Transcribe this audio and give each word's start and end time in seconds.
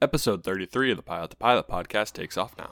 Episode 0.00 0.44
33 0.44 0.92
of 0.92 0.96
the 0.96 1.02
Pilot 1.02 1.30
to 1.30 1.36
Pilot 1.36 1.66
podcast 1.66 2.12
takes 2.12 2.36
off 2.36 2.56
now. 2.56 2.70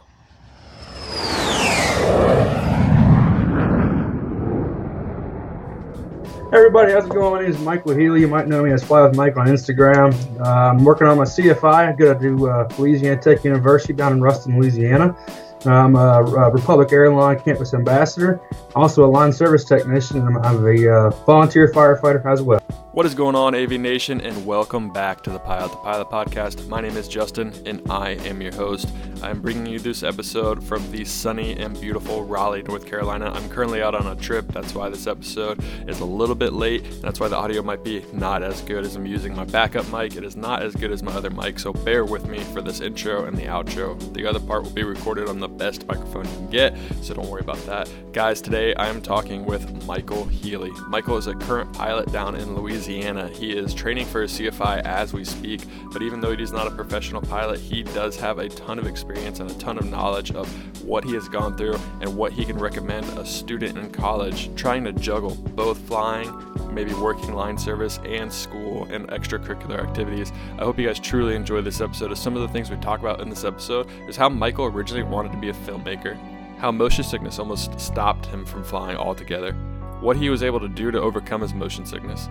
Hey 6.52 6.58
everybody, 6.58 6.92
how's 6.92 7.06
it 7.06 7.10
going? 7.10 7.34
My 7.34 7.40
name 7.40 7.50
is 7.50 7.58
Michael 7.58 7.96
Healy. 7.96 8.20
You 8.20 8.28
might 8.28 8.46
know 8.46 8.62
me 8.62 8.70
as 8.70 8.84
Fly 8.84 9.02
with 9.02 9.16
Mike 9.16 9.36
on 9.36 9.48
Instagram. 9.48 10.14
Uh, 10.40 10.70
I'm 10.70 10.84
working 10.84 11.08
on 11.08 11.16
my 11.18 11.24
CFI. 11.24 11.64
I 11.64 11.92
go 11.94 12.14
to 12.14 12.20
do 12.20 12.48
uh, 12.48 12.68
Louisiana 12.78 13.20
Tech 13.20 13.42
University 13.42 13.92
down 13.92 14.12
in 14.12 14.20
Ruston, 14.20 14.56
Louisiana. 14.60 15.16
I'm 15.64 15.96
a, 15.96 16.22
a 16.22 16.50
Republic 16.52 16.92
Airline 16.92 17.40
campus 17.40 17.74
ambassador. 17.74 18.40
I'm 18.76 18.82
also 18.82 19.04
a 19.04 19.10
line 19.10 19.32
service 19.32 19.64
technician, 19.64 20.18
and 20.18 20.28
I'm, 20.28 20.36
I'm 20.44 20.64
a 20.64 20.88
uh, 20.88 21.10
volunteer 21.24 21.72
firefighter 21.72 22.24
as 22.24 22.40
well. 22.40 22.62
What 22.96 23.04
is 23.04 23.14
going 23.14 23.34
on, 23.34 23.54
AV 23.54 23.72
Nation, 23.72 24.22
and 24.22 24.46
welcome 24.46 24.90
back 24.90 25.22
to 25.24 25.30
the 25.30 25.38
Pilot 25.38 25.70
to 25.70 25.76
Pilot 25.76 26.08
podcast. 26.08 26.66
My 26.66 26.80
name 26.80 26.96
is 26.96 27.08
Justin, 27.08 27.52
and 27.66 27.82
I 27.90 28.12
am 28.12 28.40
your 28.40 28.54
host. 28.54 28.88
I'm 29.22 29.42
bringing 29.42 29.66
you 29.66 29.78
this 29.78 30.02
episode 30.02 30.64
from 30.64 30.90
the 30.90 31.04
sunny 31.04 31.58
and 31.58 31.78
beautiful 31.78 32.24
Raleigh, 32.24 32.62
North 32.62 32.86
Carolina. 32.86 33.30
I'm 33.34 33.50
currently 33.50 33.82
out 33.82 33.94
on 33.94 34.06
a 34.06 34.16
trip. 34.16 34.46
That's 34.48 34.74
why 34.74 34.88
this 34.88 35.06
episode 35.06 35.62
is 35.86 36.00
a 36.00 36.06
little 36.06 36.34
bit 36.34 36.54
late. 36.54 36.84
That's 37.02 37.20
why 37.20 37.28
the 37.28 37.36
audio 37.36 37.60
might 37.60 37.84
be 37.84 38.02
not 38.14 38.42
as 38.42 38.62
good 38.62 38.86
as 38.86 38.96
I'm 38.96 39.04
using 39.04 39.36
my 39.36 39.44
backup 39.44 39.86
mic. 39.92 40.16
It 40.16 40.24
is 40.24 40.34
not 40.34 40.62
as 40.62 40.74
good 40.74 40.90
as 40.90 41.02
my 41.02 41.12
other 41.12 41.28
mic, 41.28 41.58
so 41.58 41.74
bear 41.74 42.06
with 42.06 42.26
me 42.26 42.38
for 42.38 42.62
this 42.62 42.80
intro 42.80 43.26
and 43.26 43.36
the 43.36 43.44
outro. 43.44 44.00
The 44.14 44.24
other 44.24 44.40
part 44.40 44.62
will 44.62 44.70
be 44.70 44.84
recorded 44.84 45.28
on 45.28 45.38
the 45.38 45.48
best 45.48 45.86
microphone 45.86 46.24
you 46.24 46.30
can 46.30 46.48
get, 46.48 46.76
so 47.02 47.12
don't 47.12 47.28
worry 47.28 47.42
about 47.42 47.62
that. 47.66 47.90
Guys, 48.14 48.40
today 48.40 48.74
I 48.76 48.86
am 48.86 49.02
talking 49.02 49.44
with 49.44 49.84
Michael 49.84 50.24
Healy. 50.24 50.70
Michael 50.88 51.18
is 51.18 51.26
a 51.26 51.34
current 51.34 51.70
pilot 51.74 52.10
down 52.10 52.36
in 52.36 52.56
Louisiana. 52.56 52.85
Louisiana. 52.86 53.28
He 53.28 53.50
is 53.50 53.74
training 53.74 54.06
for 54.06 54.22
his 54.22 54.38
CFI 54.38 54.80
as 54.84 55.12
we 55.12 55.24
speak, 55.24 55.62
but 55.92 56.02
even 56.02 56.20
though 56.20 56.36
he's 56.36 56.52
not 56.52 56.68
a 56.68 56.70
professional 56.70 57.20
pilot, 57.20 57.58
he 57.58 57.82
does 57.82 58.16
have 58.16 58.38
a 58.38 58.48
ton 58.48 58.78
of 58.78 58.86
experience 58.86 59.40
and 59.40 59.50
a 59.50 59.54
ton 59.54 59.76
of 59.76 59.90
knowledge 59.90 60.30
of 60.30 60.46
what 60.84 61.02
he 61.02 61.12
has 61.14 61.28
gone 61.28 61.56
through 61.56 61.76
and 62.00 62.16
what 62.16 62.32
he 62.32 62.44
can 62.44 62.56
recommend 62.56 63.04
a 63.18 63.26
student 63.26 63.76
in 63.76 63.90
college 63.90 64.54
trying 64.54 64.84
to 64.84 64.92
juggle 64.92 65.34
both 65.34 65.78
flying, 65.78 66.32
maybe 66.72 66.94
working 66.94 67.32
line 67.32 67.58
service, 67.58 67.98
and 68.04 68.32
school 68.32 68.84
and 68.84 69.08
extracurricular 69.08 69.82
activities. 69.82 70.32
I 70.56 70.62
hope 70.64 70.78
you 70.78 70.86
guys 70.86 71.00
truly 71.00 71.34
enjoy 71.34 71.62
this 71.62 71.80
episode. 71.80 72.16
Some 72.16 72.36
of 72.36 72.42
the 72.42 72.48
things 72.48 72.70
we 72.70 72.76
talk 72.76 73.00
about 73.00 73.20
in 73.20 73.28
this 73.28 73.42
episode 73.42 73.88
is 74.08 74.16
how 74.16 74.28
Michael 74.28 74.66
originally 74.66 75.02
wanted 75.02 75.32
to 75.32 75.38
be 75.38 75.48
a 75.48 75.54
filmmaker, 75.54 76.16
how 76.58 76.70
motion 76.70 77.02
sickness 77.02 77.40
almost 77.40 77.80
stopped 77.80 78.26
him 78.26 78.46
from 78.46 78.62
flying 78.62 78.96
altogether, 78.96 79.54
what 80.00 80.16
he 80.16 80.30
was 80.30 80.44
able 80.44 80.60
to 80.60 80.68
do 80.68 80.92
to 80.92 81.00
overcome 81.00 81.40
his 81.40 81.52
motion 81.52 81.84
sickness, 81.84 82.28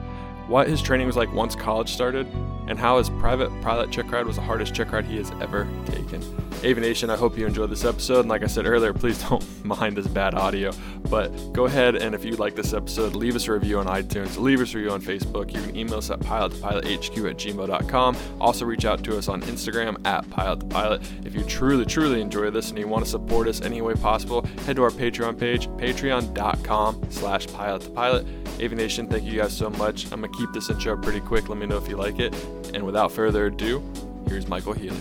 what 0.48 0.68
his 0.68 0.82
training 0.82 1.08
was 1.08 1.16
like 1.16 1.32
once 1.34 1.56
college 1.56 1.90
started, 1.92 2.28
and 2.68 2.80
how 2.80 2.98
his 2.98 3.10
private 3.10 3.50
pilot 3.62 3.92
check 3.92 4.12
ride 4.12 4.26
was 4.26 4.38
the 4.38 4.42
hardest 4.42 4.74
check 4.74 4.92
ride 4.92 5.06
he 5.06 5.18
has 5.18 5.32
ever 5.42 5.68
taken. 5.86 6.22
Aviation, 6.64 7.10
I 7.10 7.16
hope 7.16 7.38
you 7.38 7.46
enjoyed 7.46 7.70
this 7.70 7.86
episode. 7.86 8.22
And 8.22 8.30
like 8.30 8.42
I 8.42 8.48
said 8.48 8.66
earlier, 8.66 8.94
please 8.94 9.22
don't 9.30 9.66
mind 9.66 9.96
this 9.98 10.08
bad 10.08 10.34
audio. 10.34 10.72
But 11.10 11.30
go 11.54 11.66
ahead 11.66 11.96
and 11.96 12.16
if 12.16 12.26
you 12.26 12.36
like 12.38 12.56
this 12.56 12.74
episode, 12.74 13.16
leave 13.16 13.36
us 13.36 13.48
a 13.48 13.54
review 13.54 13.78
on 13.78 13.86
iTunes, 13.86 14.38
leave 14.38 14.62
us 14.62 14.74
a 14.74 14.78
review 14.78 14.92
on 14.92 15.02
Facebook. 15.02 15.54
You 15.54 15.62
can 15.62 15.76
email 15.76 15.98
us 15.98 16.10
at 16.10 16.20
pilottopilot.hq 16.20 17.18
at 17.30 17.38
gmail.com. 17.38 18.18
Also, 18.42 18.66
reach 18.66 18.86
out 18.86 19.04
to 19.04 19.18
us 19.18 19.28
on 19.28 19.42
Instagram 19.44 20.04
at 20.08 20.26
pilottopilot. 20.26 21.26
If 21.26 21.36
you 21.36 21.44
truly, 21.44 21.86
truly 21.86 22.22
enjoy 22.22 22.50
this 22.50 22.70
and 22.70 22.80
you 22.80 22.88
want 22.88 23.06
to 23.06 23.12
support 23.12 23.48
us 23.48 23.62
any 23.62 23.82
way 23.82 23.94
possible, 23.94 24.44
head 24.66 24.78
to 24.78 24.84
our 24.84 24.90
Patreon 24.90 25.40
page, 25.40 25.68
patreon.com 25.68 27.02
slash 27.12 27.46
pilottopilot. 27.48 28.26
Aviation, 28.60 29.08
thank 29.08 29.24
you 29.26 29.40
guys 29.40 29.56
so 29.56 29.70
much. 29.70 30.12
I'm 30.12 30.24
keep 30.38 30.52
this 30.54 30.70
intro 30.70 30.98
pretty 30.98 31.20
quick. 31.20 31.50
Let 31.50 31.58
me 31.58 31.66
know 31.66 31.78
if 31.78 31.88
you 31.88 31.98
like 31.98 32.20
it. 32.20 32.36
And 32.74 32.84
without 32.84 33.12
further 33.12 33.48
ado, 33.48 33.84
here's 34.28 34.48
Michael 34.48 34.74
Healy. 34.74 35.00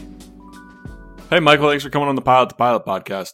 Hey, 1.31 1.41
Michael, 1.41 1.69
thanks 1.69 1.83
for 1.83 1.91
coming 1.91 2.09
on 2.09 2.15
the 2.15 2.23
Pilot 2.23 2.51
to 2.51 2.55
Pilot 2.55 2.85
podcast. 2.85 3.33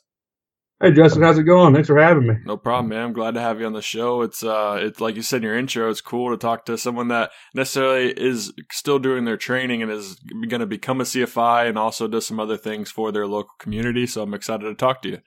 Hey, 0.82 0.92
Justin, 0.92 1.22
how's 1.22 1.36
it 1.36 1.42
going? 1.42 1.74
Thanks 1.74 1.88
for 1.88 2.00
having 2.00 2.26
me. 2.26 2.36
No 2.46 2.56
problem, 2.56 2.88
man. 2.88 3.04
I'm 3.04 3.12
glad 3.12 3.34
to 3.34 3.40
have 3.40 3.60
you 3.60 3.66
on 3.66 3.74
the 3.74 3.82
show. 3.82 4.22
It's 4.22 4.42
uh, 4.42 4.78
it's 4.80 4.98
like 4.98 5.14
you 5.14 5.20
said 5.20 5.38
in 5.38 5.42
your 5.42 5.58
intro. 5.58 5.90
It's 5.90 6.00
cool 6.00 6.30
to 6.30 6.38
talk 6.38 6.64
to 6.66 6.78
someone 6.78 7.08
that 7.08 7.32
necessarily 7.54 8.12
is 8.12 8.54
still 8.70 8.98
doing 8.98 9.26
their 9.26 9.36
training 9.36 9.82
and 9.82 9.92
is 9.92 10.18
going 10.48 10.60
to 10.60 10.66
become 10.66 11.02
a 11.02 11.04
CFI 11.04 11.68
and 11.68 11.76
also 11.76 12.08
does 12.08 12.26
some 12.26 12.40
other 12.40 12.56
things 12.56 12.90
for 12.90 13.12
their 13.12 13.26
local 13.26 13.52
community. 13.58 14.06
So 14.06 14.22
I'm 14.22 14.32
excited 14.32 14.64
to 14.64 14.74
talk 14.74 15.02
to 15.02 15.10
you. 15.10 15.18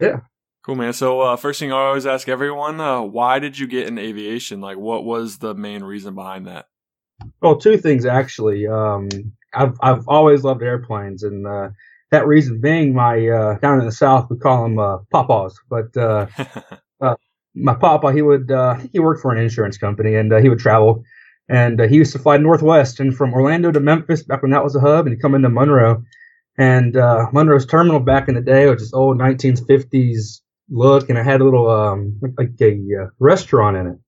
Yeah. 0.00 0.20
Cool, 0.68 0.76
man. 0.76 0.92
So 0.92 1.22
uh, 1.22 1.36
first 1.36 1.60
thing 1.60 1.72
I 1.72 1.76
always 1.76 2.04
ask 2.04 2.28
everyone, 2.28 2.78
uh, 2.78 3.00
why 3.00 3.38
did 3.38 3.58
you 3.58 3.66
get 3.66 3.86
in 3.86 3.96
aviation? 3.96 4.60
Like, 4.60 4.76
what 4.76 5.02
was 5.02 5.38
the 5.38 5.54
main 5.54 5.82
reason 5.82 6.14
behind 6.14 6.46
that? 6.46 6.66
Well, 7.40 7.56
two 7.56 7.78
things 7.78 8.04
actually. 8.04 8.66
Um, 8.66 9.08
I've 9.54 9.78
I've 9.80 10.06
always 10.06 10.44
loved 10.44 10.62
airplanes, 10.62 11.22
and 11.22 11.46
uh, 11.46 11.70
that 12.10 12.26
reason 12.26 12.60
being 12.60 12.94
my 12.94 13.28
uh, 13.28 13.58
down 13.60 13.80
in 13.80 13.86
the 13.86 13.92
south 13.92 14.28
we 14.28 14.36
call 14.36 14.64
them 14.64 14.78
uh, 14.78 14.98
papas, 15.10 15.58
but 15.70 15.96
uh, 15.96 16.26
uh, 17.00 17.14
my 17.54 17.74
papa 17.74 18.12
he 18.12 18.20
would 18.20 18.50
uh, 18.50 18.74
I 18.76 18.80
think 18.80 18.90
he 18.92 18.98
worked 18.98 19.22
for 19.22 19.32
an 19.32 19.38
insurance 19.38 19.78
company, 19.78 20.16
and 20.16 20.34
uh, 20.34 20.36
he 20.36 20.50
would 20.50 20.58
travel, 20.58 21.02
and 21.48 21.80
uh, 21.80 21.88
he 21.88 21.96
used 21.96 22.12
to 22.12 22.18
fly 22.18 22.36
Northwest 22.36 23.00
and 23.00 23.16
from 23.16 23.32
Orlando 23.32 23.72
to 23.72 23.80
Memphis 23.80 24.22
back 24.22 24.42
when 24.42 24.50
that 24.50 24.64
was 24.64 24.76
a 24.76 24.80
hub, 24.80 25.06
and 25.06 25.14
he'd 25.14 25.22
come 25.22 25.34
into 25.34 25.48
Monroe, 25.48 26.02
and 26.58 26.94
uh, 26.94 27.24
Monroe's 27.32 27.64
terminal 27.64 28.00
back 28.00 28.28
in 28.28 28.34
the 28.34 28.42
day 28.42 28.66
was 28.66 28.82
just 28.82 28.94
old 28.94 29.16
1950s 29.16 30.42
look, 30.70 31.08
and 31.08 31.18
it 31.18 31.24
had 31.24 31.40
a 31.40 31.44
little 31.44 31.70
um, 31.70 32.20
like 32.36 32.50
a 32.60 32.72
uh, 32.72 33.06
restaurant 33.18 33.76
in 33.76 33.86
it. 33.86 33.98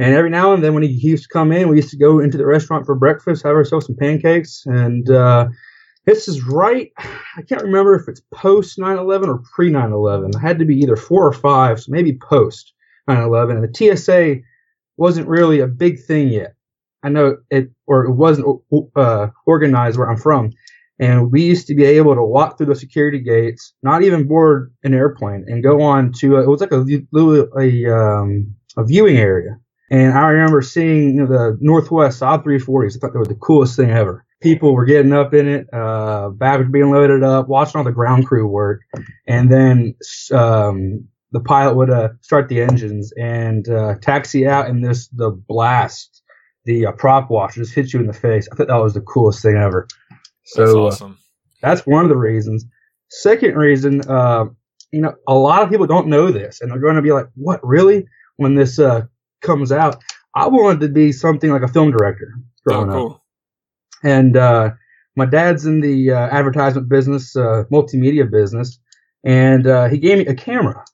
And 0.00 0.14
every 0.14 0.30
now 0.30 0.52
and 0.52 0.62
then, 0.62 0.74
when 0.74 0.84
he, 0.84 0.92
he, 0.92 1.08
used 1.08 1.24
to 1.24 1.28
come 1.28 1.50
in, 1.50 1.68
we 1.68 1.76
used 1.76 1.90
to 1.90 1.98
go 1.98 2.20
into 2.20 2.38
the 2.38 2.46
restaurant 2.46 2.86
for 2.86 2.94
breakfast, 2.94 3.42
have 3.42 3.56
ourselves 3.56 3.86
some 3.86 3.96
pancakes. 3.96 4.62
And 4.66 5.10
uh, 5.10 5.48
this 6.06 6.28
is 6.28 6.44
right, 6.44 6.92
I 6.98 7.42
can't 7.48 7.62
remember 7.62 7.94
if 7.94 8.08
it's 8.08 8.22
post 8.32 8.78
9 8.78 8.96
11 8.96 9.28
or 9.28 9.42
pre 9.54 9.70
9 9.70 9.92
11. 9.92 10.30
It 10.30 10.38
had 10.38 10.58
to 10.60 10.64
be 10.64 10.76
either 10.76 10.96
four 10.96 11.26
or 11.26 11.32
five, 11.32 11.80
so 11.80 11.90
maybe 11.90 12.16
post 12.16 12.72
9 13.08 13.20
11. 13.20 13.56
And 13.56 13.68
the 13.68 13.96
TSA 13.96 14.36
wasn't 14.96 15.28
really 15.28 15.60
a 15.60 15.66
big 15.66 16.00
thing 16.02 16.28
yet. 16.28 16.54
I 17.02 17.08
know 17.08 17.36
it, 17.50 17.70
or 17.86 18.04
it 18.04 18.12
wasn't 18.12 18.60
uh, 18.96 19.28
organized 19.46 19.98
where 19.98 20.10
I'm 20.10 20.16
from. 20.16 20.52
And 21.00 21.30
we 21.30 21.42
used 21.42 21.66
to 21.68 21.74
be 21.74 21.84
able 21.84 22.14
to 22.14 22.24
walk 22.24 22.58
through 22.58 22.66
the 22.66 22.74
security 22.74 23.20
gates, 23.20 23.72
not 23.82 24.02
even 24.02 24.26
board 24.26 24.72
an 24.82 24.94
airplane, 24.94 25.44
and 25.46 25.62
go 25.62 25.82
on 25.82 26.12
to 26.18 26.36
a, 26.36 26.42
it 26.42 26.48
was 26.48 26.60
like 26.60 26.72
a 26.72 26.84
a, 27.58 27.94
um, 27.94 28.54
a 28.76 28.84
viewing 28.84 29.16
area. 29.16 29.58
And 29.90 30.12
I 30.12 30.28
remember 30.28 30.60
seeing 30.60 31.16
you 31.16 31.24
know, 31.24 31.26
the 31.26 31.58
Northwest 31.60 32.20
Saab 32.20 32.44
340s. 32.44 32.96
I 32.96 32.98
thought 32.98 33.12
they 33.12 33.18
were 33.18 33.24
the 33.24 33.34
coolest 33.34 33.76
thing 33.76 33.90
ever. 33.90 34.24
People 34.40 34.74
were 34.74 34.84
getting 34.84 35.12
up 35.12 35.34
in 35.34 35.48
it, 35.48 35.66
uh, 35.72 36.28
bags 36.30 36.70
being 36.70 36.90
loaded 36.90 37.22
up, 37.22 37.48
watching 37.48 37.78
all 37.78 37.84
the 37.84 37.90
ground 37.90 38.26
crew 38.26 38.46
work, 38.46 38.82
and 39.26 39.50
then 39.50 39.94
um, 40.32 41.08
the 41.32 41.40
pilot 41.40 41.74
would 41.74 41.90
uh, 41.90 42.10
start 42.20 42.48
the 42.48 42.62
engines 42.62 43.12
and 43.18 43.68
uh, 43.68 43.96
taxi 44.00 44.46
out, 44.46 44.68
and 44.68 44.84
this 44.84 45.08
the 45.08 45.30
blast, 45.30 46.22
the 46.64 46.86
uh, 46.86 46.92
prop 46.92 47.30
wash 47.30 47.56
just 47.56 47.74
hit 47.74 47.92
you 47.92 48.00
in 48.00 48.06
the 48.06 48.12
face. 48.12 48.48
I 48.52 48.56
thought 48.56 48.68
that 48.68 48.76
was 48.76 48.94
the 48.94 49.00
coolest 49.00 49.42
thing 49.42 49.56
ever. 49.56 49.88
So 50.48 50.62
that's 50.62 50.74
uh, 50.74 50.82
awesome. 50.82 51.18
that's 51.62 51.86
one 51.86 52.04
of 52.04 52.08
the 52.08 52.16
reasons. 52.16 52.64
Second 53.08 53.56
reason, 53.56 54.02
uh, 54.08 54.46
you 54.92 55.00
know, 55.00 55.14
a 55.26 55.34
lot 55.34 55.62
of 55.62 55.70
people 55.70 55.86
don't 55.86 56.08
know 56.08 56.30
this, 56.30 56.60
and 56.60 56.70
they're 56.70 56.78
going 56.78 56.96
to 56.96 57.02
be 57.02 57.12
like, 57.12 57.26
"What 57.34 57.60
really?" 57.66 58.06
When 58.36 58.54
this 58.54 58.78
uh, 58.78 59.02
comes 59.42 59.72
out, 59.72 60.02
I 60.34 60.46
wanted 60.46 60.80
to 60.80 60.88
be 60.88 61.12
something 61.12 61.50
like 61.50 61.62
a 61.62 61.68
film 61.68 61.90
director 61.90 62.32
growing 62.66 62.90
oh, 62.90 62.92
cool. 62.92 63.10
up. 63.10 63.22
And 64.04 64.36
uh, 64.36 64.70
my 65.16 65.26
dad's 65.26 65.66
in 65.66 65.80
the 65.80 66.12
uh, 66.12 66.28
advertisement 66.28 66.88
business, 66.88 67.34
uh, 67.34 67.64
multimedia 67.72 68.30
business, 68.30 68.78
and 69.24 69.66
uh, 69.66 69.88
he 69.88 69.98
gave 69.98 70.18
me 70.18 70.26
a 70.26 70.34
camera. 70.34 70.84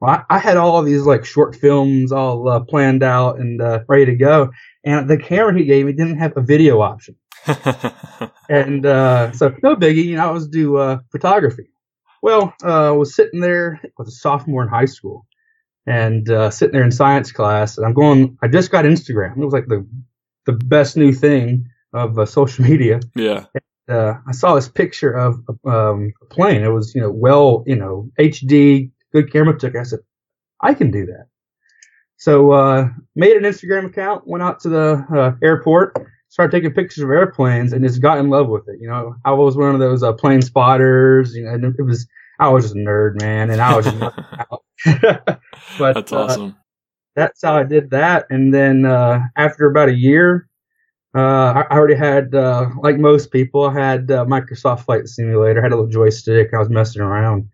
Well, 0.00 0.10
I, 0.28 0.36
I, 0.36 0.38
had 0.38 0.56
all 0.56 0.78
of 0.78 0.86
these 0.86 1.02
like 1.02 1.24
short 1.24 1.56
films 1.56 2.12
all 2.12 2.48
uh, 2.48 2.60
planned 2.60 3.02
out 3.02 3.38
and 3.38 3.60
uh, 3.60 3.80
ready 3.88 4.04
to 4.06 4.14
go, 4.14 4.50
and 4.84 5.08
the 5.08 5.16
camera 5.16 5.56
he 5.56 5.64
gave 5.64 5.86
me 5.86 5.92
didn't 5.92 6.18
have 6.18 6.36
a 6.36 6.42
video 6.42 6.80
option. 6.80 7.16
and 8.48 8.84
so 9.36 9.54
no 9.62 9.76
biggie, 9.76 10.04
you 10.04 10.16
know, 10.16 10.28
I 10.28 10.30
was 10.30 10.48
do 10.48 11.00
photography. 11.10 11.70
Well, 12.22 12.52
I 12.62 12.90
was 12.90 13.14
sitting 13.14 13.40
there, 13.40 13.80
I 13.82 13.88
was 13.96 14.08
a 14.08 14.12
sophomore 14.12 14.62
in 14.62 14.68
high 14.68 14.84
school, 14.84 15.26
and 15.86 16.28
uh, 16.30 16.50
sitting 16.50 16.72
there 16.72 16.84
in 16.84 16.92
science 16.92 17.32
class, 17.32 17.76
and 17.76 17.86
I'm 17.86 17.94
going. 17.94 18.36
I 18.42 18.48
just 18.48 18.70
got 18.70 18.84
Instagram. 18.84 19.36
It 19.36 19.44
was 19.44 19.52
like 19.52 19.66
the 19.66 19.86
the 20.46 20.52
best 20.52 20.96
new 20.96 21.12
thing 21.12 21.66
of 21.92 22.18
uh, 22.18 22.26
social 22.26 22.64
media. 22.64 23.00
Yeah. 23.14 23.46
And, 23.54 23.96
uh, 23.96 24.14
I 24.26 24.32
saw 24.32 24.54
this 24.54 24.68
picture 24.68 25.12
of 25.12 25.40
um, 25.64 26.12
a 26.22 26.26
plane. 26.26 26.62
It 26.62 26.68
was 26.68 26.94
you 26.94 27.00
know 27.00 27.10
well 27.10 27.64
you 27.66 27.76
know 27.76 28.10
HD, 28.18 28.90
good 29.12 29.32
camera 29.32 29.58
took. 29.58 29.76
I 29.76 29.82
said 29.82 30.00
I 30.60 30.74
can 30.74 30.90
do 30.90 31.06
that. 31.06 31.26
So 32.16 32.52
uh, 32.52 32.88
made 33.16 33.36
an 33.36 33.44
Instagram 33.44 33.86
account, 33.86 34.26
went 34.26 34.42
out 34.42 34.60
to 34.60 34.68
the 34.68 35.06
uh, 35.14 35.32
airport, 35.42 35.96
started 36.30 36.52
taking 36.56 36.72
pictures 36.74 37.04
of 37.04 37.10
airplanes, 37.10 37.74
and 37.74 37.84
just 37.84 38.02
got 38.02 38.18
in 38.18 38.30
love 38.30 38.48
with 38.48 38.68
it. 38.68 38.78
You 38.80 38.88
know, 38.88 39.16
I 39.26 39.32
was 39.32 39.56
one 39.56 39.74
of 39.74 39.80
those 39.80 40.02
uh, 40.02 40.14
plane 40.14 40.42
spotters. 40.42 41.34
You 41.36 41.44
know, 41.46 41.54
and 41.54 41.64
it 41.78 41.82
was 41.84 42.08
I 42.40 42.48
was 42.50 42.64
just 42.66 42.76
a 42.76 42.80
nerd, 42.80 43.20
man, 43.20 43.50
and 43.50 43.60
I 43.62 43.76
was 43.76 43.86
just 43.86 43.98
but 45.78 45.94
that's 45.94 46.12
uh, 46.12 46.16
awesome. 46.24 46.56
that's 47.16 47.42
how 47.42 47.56
I 47.58 47.64
did 47.64 47.90
that, 47.92 48.26
and 48.30 48.54
then 48.54 48.86
uh, 48.86 49.20
after 49.36 49.66
about 49.68 49.90
a 49.90 49.94
year, 49.94 50.48
Uh, 51.14 51.64
I 51.68 51.76
already 51.76 51.96
had, 51.96 52.34
uh, 52.36 52.70
like 52.82 52.98
most 52.98 53.32
people, 53.32 53.64
I 53.66 53.74
had 53.74 54.10
uh, 54.12 54.24
Microsoft 54.26 54.84
Flight 54.86 55.08
Simulator. 55.08 55.60
I 55.60 55.64
had 55.64 55.72
a 55.72 55.76
little 55.76 55.90
joystick. 55.90 56.54
I 56.54 56.58
was 56.58 56.70
messing 56.70 57.02
around, 57.02 57.48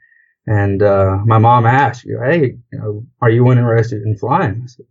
and 0.47 0.83
uh, 0.83 1.19
my 1.27 1.39
mom 1.39 1.67
asked, 1.67 2.05
"You, 2.05 2.21
hey, 2.23 2.59
you 2.73 2.79
know, 2.79 3.07
are 3.23 3.31
you 3.31 3.51
interested 3.51 4.03
in 4.03 4.19
flying?" 4.19 4.63
I 4.65 4.67
said, 4.69 4.87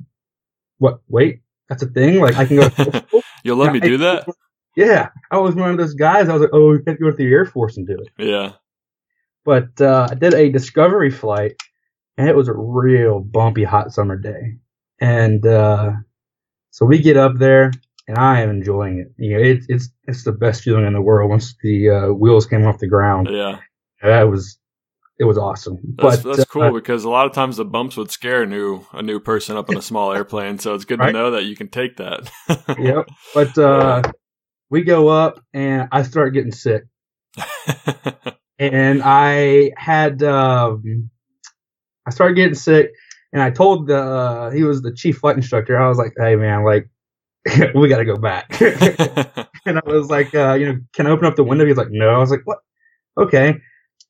"What? 0.80 1.02
Wait, 1.10 1.42
that's 1.70 1.84
a 1.84 1.88
thing? 1.88 2.20
Like 2.22 2.38
I 2.38 2.46
can 2.46 2.58
go? 2.58 2.70
You'll 3.46 3.58
let 3.58 3.72
me 3.72 3.80
do 3.80 3.98
that?" 4.00 4.28
Yeah, 4.76 5.08
I 5.32 5.38
was 5.38 5.56
one 5.56 5.72
of 5.72 5.78
those 5.78 5.94
guys. 5.94 6.28
I 6.28 6.34
was 6.34 6.42
like, 6.42 6.50
"Oh, 6.52 6.74
you 6.74 6.84
have 6.86 6.98
to 6.98 7.02
go 7.02 7.12
to 7.12 7.16
the 7.16 7.32
Air 7.32 7.46
Force 7.46 7.78
and 7.78 7.88
do 7.88 7.94
it." 7.94 8.10
Yeah. 8.18 8.54
But 9.46 9.80
uh, 9.80 10.10
I 10.12 10.16
did 10.16 10.34
a 10.34 10.50
discovery 10.50 11.12
flight, 11.12 11.54
and 12.18 12.28
it 12.28 12.36
was 12.36 12.50
a 12.50 12.54
real 12.54 13.22
bumpy 13.22 13.64
hot 13.64 13.94
summer 13.94 14.18
day, 14.18 14.58
and 15.00 15.46
uh, 15.46 15.92
so 16.72 16.86
we 16.86 17.00
get 17.00 17.16
up 17.16 17.38
there 17.38 17.72
and 18.08 18.18
I 18.18 18.42
am 18.42 18.50
enjoying 18.50 19.00
it. 19.00 19.14
You 19.18 19.38
know, 19.38 19.44
it's 19.44 19.66
it's 19.70 19.90
it's 20.04 20.24
the 20.24 20.32
best 20.32 20.62
feeling 20.62 20.86
in 20.86 20.94
the 20.94 21.02
world 21.02 21.30
once 21.30 21.56
the 21.62 21.90
uh, 21.90 22.08
wheels 22.14 22.46
came 22.46 22.66
off 22.66 22.80
the 22.80 22.88
ground. 22.88 23.30
Yeah, 23.32 23.60
that 24.02 24.24
was 24.24 24.58
it 25.18 25.24
was 25.24 25.38
awesome. 25.38 25.78
That's, 25.98 26.22
but, 26.22 26.36
that's 26.36 26.50
cool 26.50 26.64
uh, 26.64 26.72
because 26.72 27.04
a 27.04 27.10
lot 27.10 27.26
of 27.26 27.34
times 27.34 27.58
the 27.58 27.66
bumps 27.66 27.96
would 27.98 28.12
scare 28.12 28.44
a 28.44 28.46
new 28.46 28.86
a 28.92 29.02
new 29.02 29.20
person 29.20 29.56
up 29.58 29.70
in 29.70 29.78
a 29.78 29.82
small 29.82 30.12
airplane. 30.16 30.60
So 30.60 30.74
it's 30.74 30.86
good 30.86 31.00
right? 31.00 31.08
to 31.08 31.14
know 31.14 31.32
that 31.32 31.46
you 31.46 31.56
can 31.56 31.70
take 31.70 31.98
that. 31.98 32.30
yep. 32.80 33.08
But 33.34 33.58
uh, 33.58 34.02
we 34.70 34.84
go 34.84 35.08
up 35.08 35.40
and 35.54 35.88
I 35.92 36.04
start 36.04 36.34
getting 36.34 36.52
sick, 36.52 36.84
and 38.60 39.02
I 39.04 39.72
had 39.78 40.22
um, 40.24 41.10
I 42.06 42.12
started 42.12 42.36
getting 42.36 42.56
sick. 42.56 42.92
And 43.34 43.42
I 43.42 43.50
told 43.52 43.88
the 43.88 44.02
uh, 44.02 44.52
he 44.52 44.64
was 44.64 44.82
the 44.82 44.94
chief 44.94 45.18
flight 45.18 45.36
instructor. 45.36 45.78
I 45.78 45.90
was 45.90 45.98
like, 45.98 46.14
"Hey 46.18 46.38
man, 46.38 46.64
like 46.64 46.90
we 47.76 47.90
got 47.90 47.98
to 47.98 48.06
go 48.06 48.16
back. 48.16 48.60
and 49.66 49.78
I 49.78 49.82
was 49.86 50.10
like, 50.10 50.34
uh, 50.34 50.54
you 50.54 50.66
know, 50.66 50.80
can 50.94 51.06
I 51.08 51.12
open 51.12 51.26
up 51.26 51.36
the 51.36 51.44
window? 51.44 51.66
He's 51.66 51.78
like, 51.78 51.92
no. 51.92 52.10
I 52.10 52.18
was 52.18 52.32
like, 52.32 52.42
what? 52.46 52.60
Okay. 53.18 53.56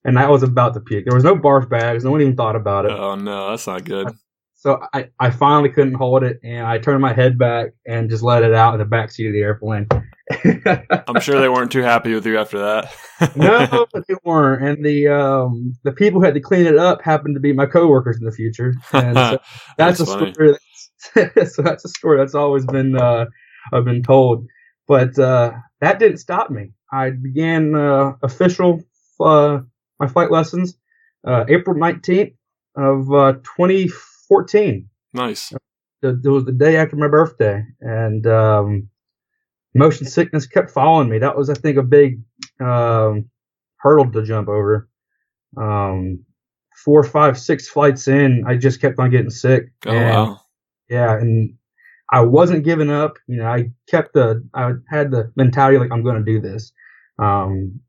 And 0.06 0.20
I 0.20 0.30
was 0.30 0.44
about 0.44 0.76
to 0.76 0.80
puke. 0.80 1.04
There 1.06 1.16
was 1.16 1.24
no 1.24 1.36
barf 1.36 1.68
bags. 1.68 2.04
No 2.04 2.12
one 2.12 2.22
even 2.22 2.36
thought 2.36 2.56
about 2.56 2.86
it. 2.86 2.92
Oh 2.92 3.16
no, 3.16 3.50
that's 3.50 3.68
not 3.68 3.84
good. 3.84 4.08
So 4.54 4.80
I, 4.94 5.10
I 5.20 5.30
finally 5.30 5.70
couldn't 5.70 5.94
hold 5.94 6.24
it, 6.24 6.40
and 6.44 6.66
I 6.66 6.78
turned 6.80 7.02
my 7.02 7.14
head 7.14 7.38
back 7.38 7.72
and 7.86 8.10
just 8.10 8.24
let 8.24 8.42
it 8.42 8.54
out 8.54 8.74
in 8.74 8.80
the 8.80 8.86
back 8.86 9.12
seat 9.12 9.28
of 9.28 9.34
the 9.34 9.42
airplane. 9.42 9.88
I'm 11.08 11.20
sure 11.22 11.40
they 11.40 11.50
weren't 11.50 11.72
too 11.72 11.84
happy 11.84 12.16
with 12.16 12.26
you 12.26 12.40
after 12.40 12.58
that. 12.60 13.36
no, 13.36 13.86
they 14.08 14.16
weren't. 14.24 14.64
And 14.64 14.84
the 14.84 15.08
um, 15.08 15.76
the 15.84 15.92
people 15.92 16.20
who 16.20 16.26
had 16.26 16.34
to 16.34 16.40
clean 16.40 16.66
it 16.66 16.78
up 16.78 17.04
happened 17.04 17.36
to 17.36 17.40
be 17.40 17.54
my 17.54 17.66
coworkers 17.68 18.18
in 18.18 18.26
the 18.26 18.32
future. 18.32 18.74
And 18.94 19.16
so 19.16 19.40
that's, 19.78 20.00
that's, 20.00 20.00
a 20.00 20.06
funny. 20.06 20.34
story 20.34 20.56
so 21.46 21.62
that's 21.62 21.86
a 21.86 21.90
story 21.90 22.18
that's 22.18 22.36
always 22.36 22.66
been 22.66 22.96
uh, 22.96 23.26
I've 23.72 23.86
been 23.86 24.04
told. 24.04 24.48
But 24.88 25.18
uh, 25.20 25.52
that 25.82 26.00
didn't 26.00 26.18
stop 26.18 26.50
me. 26.50 26.72
I 26.92 27.12
began 27.12 27.76
uh, 27.76 28.14
official 28.24 28.82
uh, 29.20 29.60
my 30.00 30.08
flight 30.08 30.32
lessons 30.32 30.78
uh, 31.26 31.46
April 31.50 31.78
nineteenth 31.78 32.34
of 32.76 33.12
uh, 33.12 33.34
2014. 33.58 34.90
Nice. 35.14 35.54
It 36.02 36.28
was 36.28 36.46
the 36.46 36.52
day 36.52 36.78
after 36.78 36.96
my 36.96 37.08
birthday, 37.08 37.64
and 37.82 38.28
um, 38.28 38.90
motion 39.74 40.06
sickness 40.06 40.46
kept 40.46 40.70
following 40.70 41.10
me. 41.10 41.18
That 41.18 41.36
was, 41.36 41.50
I 41.50 41.56
think, 41.56 41.78
a 41.78 41.84
big 41.84 42.22
um, 42.60 43.30
hurdle 43.78 44.12
to 44.12 44.24
jump 44.24 44.48
over. 44.48 44.88
Um, 45.58 46.26
four, 46.76 47.04
five, 47.04 47.40
six 47.40 47.68
flights 47.68 48.08
in, 48.08 48.44
I 48.46 48.56
just 48.56 48.82
kept 48.82 49.00
on 49.00 49.10
getting 49.10 49.32
sick. 49.32 49.72
Oh 49.88 49.94
wow! 49.94 50.42
Yeah, 50.90 51.14
and 51.16 51.56
I 52.12 52.22
wasn't 52.22 52.66
giving 52.66 52.92
up. 52.92 53.18
You 53.26 53.38
know, 53.38 53.48
I 53.48 53.72
kept 53.90 54.14
the 54.14 54.48
I 54.54 54.74
had 54.90 55.10
the 55.10 55.32
mentality 55.36 55.80
like 55.80 55.92
I'm 55.92 56.04
going 56.04 56.24
to 56.24 56.32
do 56.32 56.40
this. 56.40 56.72
Um, 57.18 57.80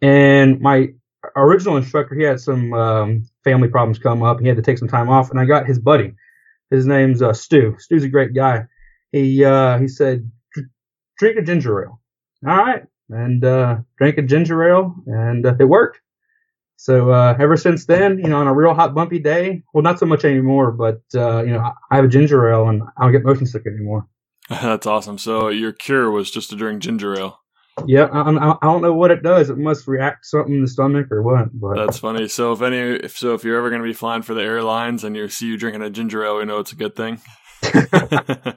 and 0.00 0.60
my 0.60 0.88
original 1.36 1.76
instructor, 1.76 2.14
he 2.14 2.24
had 2.24 2.40
some 2.40 2.72
um, 2.72 3.22
family 3.44 3.68
problems 3.68 3.98
come 3.98 4.22
up. 4.22 4.40
He 4.40 4.48
had 4.48 4.56
to 4.56 4.62
take 4.62 4.78
some 4.78 4.88
time 4.88 5.08
off, 5.08 5.30
and 5.30 5.40
I 5.40 5.44
got 5.44 5.66
his 5.66 5.78
buddy. 5.78 6.14
His 6.70 6.86
name's 6.86 7.22
uh, 7.22 7.32
Stu. 7.32 7.76
Stu's 7.78 8.04
a 8.04 8.08
great 8.08 8.34
guy. 8.34 8.66
He 9.12 9.44
uh, 9.44 9.78
he 9.78 9.88
said, 9.88 10.30
drink 11.18 11.38
a 11.38 11.42
ginger 11.42 11.84
ale. 11.84 12.00
All 12.46 12.56
right, 12.56 12.82
and 13.08 13.44
uh, 13.44 13.78
drank 13.96 14.18
a 14.18 14.22
ginger 14.22 14.68
ale, 14.68 14.94
and 15.06 15.44
uh, 15.46 15.54
it 15.58 15.64
worked. 15.64 16.00
So 16.80 17.10
uh, 17.10 17.36
ever 17.40 17.56
since 17.56 17.86
then, 17.86 18.18
you 18.18 18.28
know, 18.28 18.36
on 18.36 18.46
a 18.46 18.54
real 18.54 18.72
hot 18.72 18.94
bumpy 18.94 19.18
day, 19.18 19.64
well, 19.74 19.82
not 19.82 19.98
so 19.98 20.06
much 20.06 20.24
anymore, 20.24 20.70
but 20.70 21.02
uh, 21.12 21.42
you 21.42 21.50
know, 21.50 21.72
I 21.90 21.96
have 21.96 22.04
a 22.04 22.08
ginger 22.08 22.48
ale 22.48 22.68
and 22.68 22.82
I 22.96 23.02
don't 23.02 23.10
get 23.10 23.24
motion 23.24 23.46
sick 23.46 23.66
anymore. 23.66 24.06
That's 24.48 24.86
awesome. 24.86 25.18
So 25.18 25.48
your 25.48 25.72
cure 25.72 26.08
was 26.08 26.30
just 26.30 26.50
to 26.50 26.56
drink 26.56 26.80
ginger 26.80 27.18
ale. 27.18 27.40
Yeah, 27.86 28.04
I, 28.04 28.30
I, 28.30 28.56
don't 28.62 28.82
know 28.82 28.92
what 28.92 29.10
it 29.10 29.22
does. 29.22 29.50
It 29.50 29.58
must 29.58 29.86
react 29.86 30.26
something 30.26 30.54
in 30.54 30.62
the 30.62 30.68
stomach 30.68 31.10
or 31.10 31.22
what. 31.22 31.48
But 31.52 31.76
that's 31.76 31.98
funny. 31.98 32.28
So 32.28 32.52
if 32.52 32.62
any, 32.62 32.78
if 32.78 33.16
so, 33.16 33.34
if 33.34 33.44
you're 33.44 33.58
ever 33.58 33.70
going 33.70 33.82
to 33.82 33.88
be 33.88 33.92
flying 33.92 34.22
for 34.22 34.34
the 34.34 34.42
airlines 34.42 35.04
and 35.04 35.16
you 35.16 35.28
see 35.28 35.46
you 35.46 35.56
drinking 35.56 35.82
a 35.82 35.90
ginger 35.90 36.24
ale, 36.24 36.38
we 36.38 36.44
know 36.44 36.58
it's 36.58 36.72
a 36.72 36.76
good 36.76 36.96
thing. 36.96 37.20
well, 37.62 37.82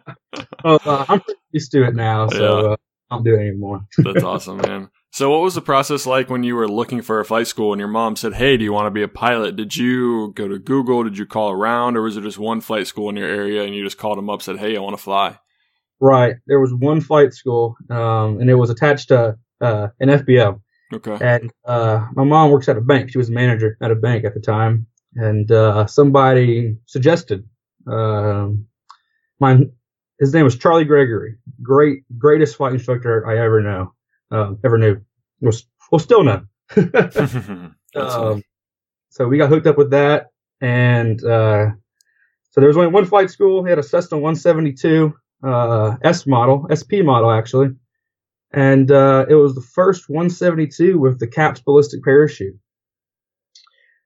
uh, 0.85 1.05
I'm 1.07 1.21
used 1.51 1.71
to 1.71 1.83
it 1.83 1.95
now, 1.95 2.27
so 2.27 2.61
yeah. 2.61 2.67
uh, 2.71 2.75
I 3.09 3.15
don't 3.15 3.23
do 3.23 3.35
it 3.35 3.39
anymore. 3.39 3.85
that's 3.97 4.23
awesome, 4.23 4.57
man. 4.57 4.89
So, 5.13 5.29
what 5.29 5.41
was 5.41 5.55
the 5.55 5.61
process 5.61 6.05
like 6.05 6.29
when 6.29 6.43
you 6.43 6.55
were 6.55 6.69
looking 6.69 7.01
for 7.01 7.19
a 7.19 7.25
flight 7.25 7.47
school 7.47 7.73
and 7.73 7.79
your 7.79 7.89
mom 7.89 8.15
said, 8.15 8.35
Hey, 8.35 8.55
do 8.55 8.63
you 8.63 8.71
want 8.71 8.87
to 8.87 8.91
be 8.91 9.03
a 9.03 9.09
pilot? 9.09 9.57
Did 9.57 9.75
you 9.75 10.31
go 10.35 10.47
to 10.47 10.57
Google? 10.57 11.03
Did 11.03 11.17
you 11.17 11.25
call 11.25 11.51
around? 11.51 11.97
Or 11.97 12.01
was 12.01 12.15
it 12.15 12.21
just 12.21 12.37
one 12.37 12.61
flight 12.61 12.87
school 12.87 13.09
in 13.09 13.17
your 13.17 13.27
area 13.27 13.63
and 13.63 13.75
you 13.75 13.83
just 13.83 13.97
called 13.97 14.17
them 14.17 14.29
up, 14.29 14.41
said, 14.41 14.59
Hey, 14.59 14.77
I 14.77 14.79
want 14.79 14.95
to 14.97 15.03
fly? 15.03 15.37
Right. 16.01 16.35
There 16.47 16.59
was 16.59 16.73
one 16.73 16.99
flight 16.99 17.33
school, 17.33 17.77
um, 17.89 18.39
and 18.39 18.49
it 18.49 18.55
was 18.55 18.69
attached 18.69 19.09
to 19.09 19.37
uh, 19.61 19.87
an 19.99 20.09
FBO. 20.09 20.59
Okay. 20.93 21.17
And 21.21 21.51
uh, 21.63 22.07
my 22.15 22.23
mom 22.23 22.51
works 22.51 22.67
at 22.67 22.77
a 22.77 22.81
bank. 22.81 23.11
She 23.11 23.17
was 23.17 23.29
a 23.29 23.33
manager 23.33 23.77
at 23.81 23.91
a 23.91 23.95
bank 23.95 24.25
at 24.25 24.33
the 24.33 24.41
time. 24.41 24.87
And 25.15 25.49
uh, 25.51 25.85
somebody 25.87 26.77
suggested, 26.85 27.47
um, 27.87 28.67
my, 29.39 29.59
his 30.19 30.33
name 30.33 30.43
was 30.43 30.57
Charlie 30.57 30.85
Gregory, 30.85 31.35
great, 31.61 32.03
greatest 32.17 32.55
flight 32.55 32.73
instructor 32.73 33.25
I 33.27 33.37
ever 33.37 33.61
know 33.61 33.93
uh, 34.31 34.53
ever 34.63 34.77
knew. 34.77 35.01
Well, 35.39 35.53
well 35.91 35.99
still 35.99 36.23
know. 36.23 36.43
um, 37.95 38.43
so 39.09 39.27
we 39.27 39.37
got 39.37 39.49
hooked 39.49 39.67
up 39.67 39.77
with 39.77 39.91
that, 39.91 40.27
and 40.61 41.23
uh, 41.23 41.71
so 42.51 42.61
there 42.61 42.67
was 42.67 42.77
only 42.77 42.89
one 42.89 43.05
flight 43.05 43.29
school. 43.29 43.63
He 43.63 43.69
had 43.69 43.79
a 43.79 43.83
Cessna 43.83 44.17
172 44.17 45.13
uh, 45.43 45.97
S 46.03 46.27
model, 46.27 46.67
SP 46.69 47.03
model 47.03 47.31
actually, 47.31 47.69
and 48.51 48.91
uh, 48.91 49.25
it 49.29 49.35
was 49.35 49.55
the 49.55 49.61
first 49.61 50.09
172 50.09 50.99
with 50.99 51.19
the 51.19 51.27
CAPS 51.27 51.61
ballistic 51.61 52.03
parachute. 52.03 52.57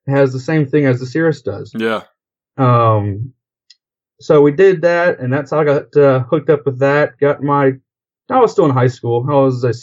It 0.07 0.11
has 0.11 0.31
the 0.33 0.39
same 0.39 0.67
thing 0.67 0.85
as 0.85 0.99
the 0.99 1.05
Cirrus 1.05 1.41
does. 1.41 1.71
Yeah. 1.77 2.03
Um. 2.57 3.33
So 4.21 4.41
we 4.41 4.51
did 4.51 4.81
that, 4.83 5.19
and 5.19 5.33
that's 5.33 5.51
how 5.51 5.59
I 5.59 5.65
got 5.65 5.97
uh, 5.97 6.19
hooked 6.23 6.49
up 6.49 6.65
with 6.65 6.79
that. 6.79 7.19
Got 7.19 7.43
my 7.43 7.73
I 8.29 8.39
was 8.39 8.51
still 8.51 8.65
in 8.65 8.71
high 8.71 8.87
school. 8.87 9.25
I 9.29 9.33
was 9.33 9.63
a 9.63 9.73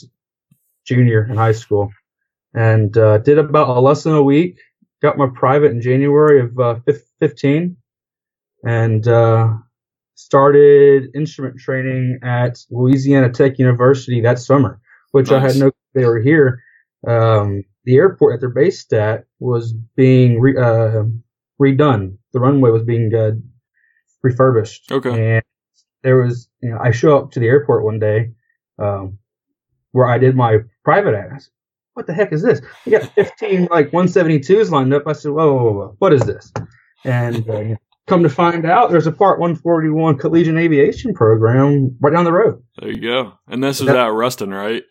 junior 0.87 1.25
in 1.29 1.37
high 1.37 1.53
school, 1.53 1.93
and 2.55 2.97
uh, 2.97 3.19
did 3.19 3.39
about 3.39 3.77
a 3.77 3.81
lesson 3.81 4.13
a 4.13 4.23
week. 4.23 4.59
Got 5.01 5.19
my 5.19 5.29
private 5.35 5.73
in 5.73 5.81
January 5.81 6.41
of 6.41 6.59
uh, 6.59 6.77
15, 7.21 7.77
and 8.65 9.09
uh, 9.09 9.55
started 10.25 11.09
instrument 11.15 11.59
training 11.59 12.19
at 12.23 12.59
Louisiana 12.71 13.31
Tech 13.31 13.59
University 13.59 14.21
that 14.21 14.39
summer, 14.39 14.81
which 15.13 15.31
nice. 15.31 15.43
I 15.43 15.47
had 15.47 15.57
no. 15.57 15.71
They 15.95 16.07
were 16.07 16.21
here. 16.21 16.63
Um, 17.07 17.65
the 17.85 17.97
airport 17.97 18.35
that 18.35 18.41
they're 18.41 18.65
based 18.65 18.93
at 18.93 19.25
was 19.41 19.73
being 19.97 20.41
re, 20.41 20.57
uh, 20.57 21.05
redone. 21.61 22.17
The 22.33 22.41
runway 22.41 22.71
was 22.71 22.85
being 22.85 23.13
uh, 23.15 23.33
refurbished. 24.23 24.91
Okay. 24.91 25.37
And 25.37 25.43
there 26.03 26.23
was, 26.23 26.49
you 26.63 26.71
know, 26.71 26.79
I 26.81 26.93
show 26.93 27.19
up 27.19 27.33
to 27.33 27.41
the 27.41 27.47
airport 27.47 27.85
one 27.85 27.99
day, 27.99 28.31
um, 28.79 29.19
where 29.91 30.07
I 30.07 30.19
did 30.19 30.37
my 30.37 30.59
private 30.85 31.15
ass. 31.15 31.51
What 31.95 32.07
the 32.07 32.15
heck 32.15 32.33
is 32.33 32.43
this? 32.43 32.63
I 32.87 32.91
got 32.91 33.13
15 33.15 33.69
like 33.71 33.91
172s 33.91 34.71
lined 34.71 34.95
up. 34.95 35.07
I 35.07 35.13
said, 35.13 35.33
whoa, 35.33 35.53
whoa, 35.53 35.73
whoa, 35.73 35.97
what 35.99 36.13
is 36.13 36.23
this? 36.23 36.51
And 37.05 37.49
uh, 37.51 37.77
come 38.07 38.23
to 38.23 38.29
find 38.29 38.67
out, 38.67 38.91
there's 38.91 39.07
a 39.07 39.13
Part 39.13 39.39
141 39.39 40.19
collegiate 40.19 40.57
aviation 40.57 41.15
program 41.15 41.97
right 42.01 42.13
down 42.13 42.25
the 42.25 42.33
road. 42.33 42.63
There 42.81 42.91
you 42.91 43.01
go. 43.01 43.35
And 43.49 43.63
this 43.63 43.81
is 43.81 43.89
at 43.89 44.07
Ruston, 44.07 44.51
right? 44.51 44.83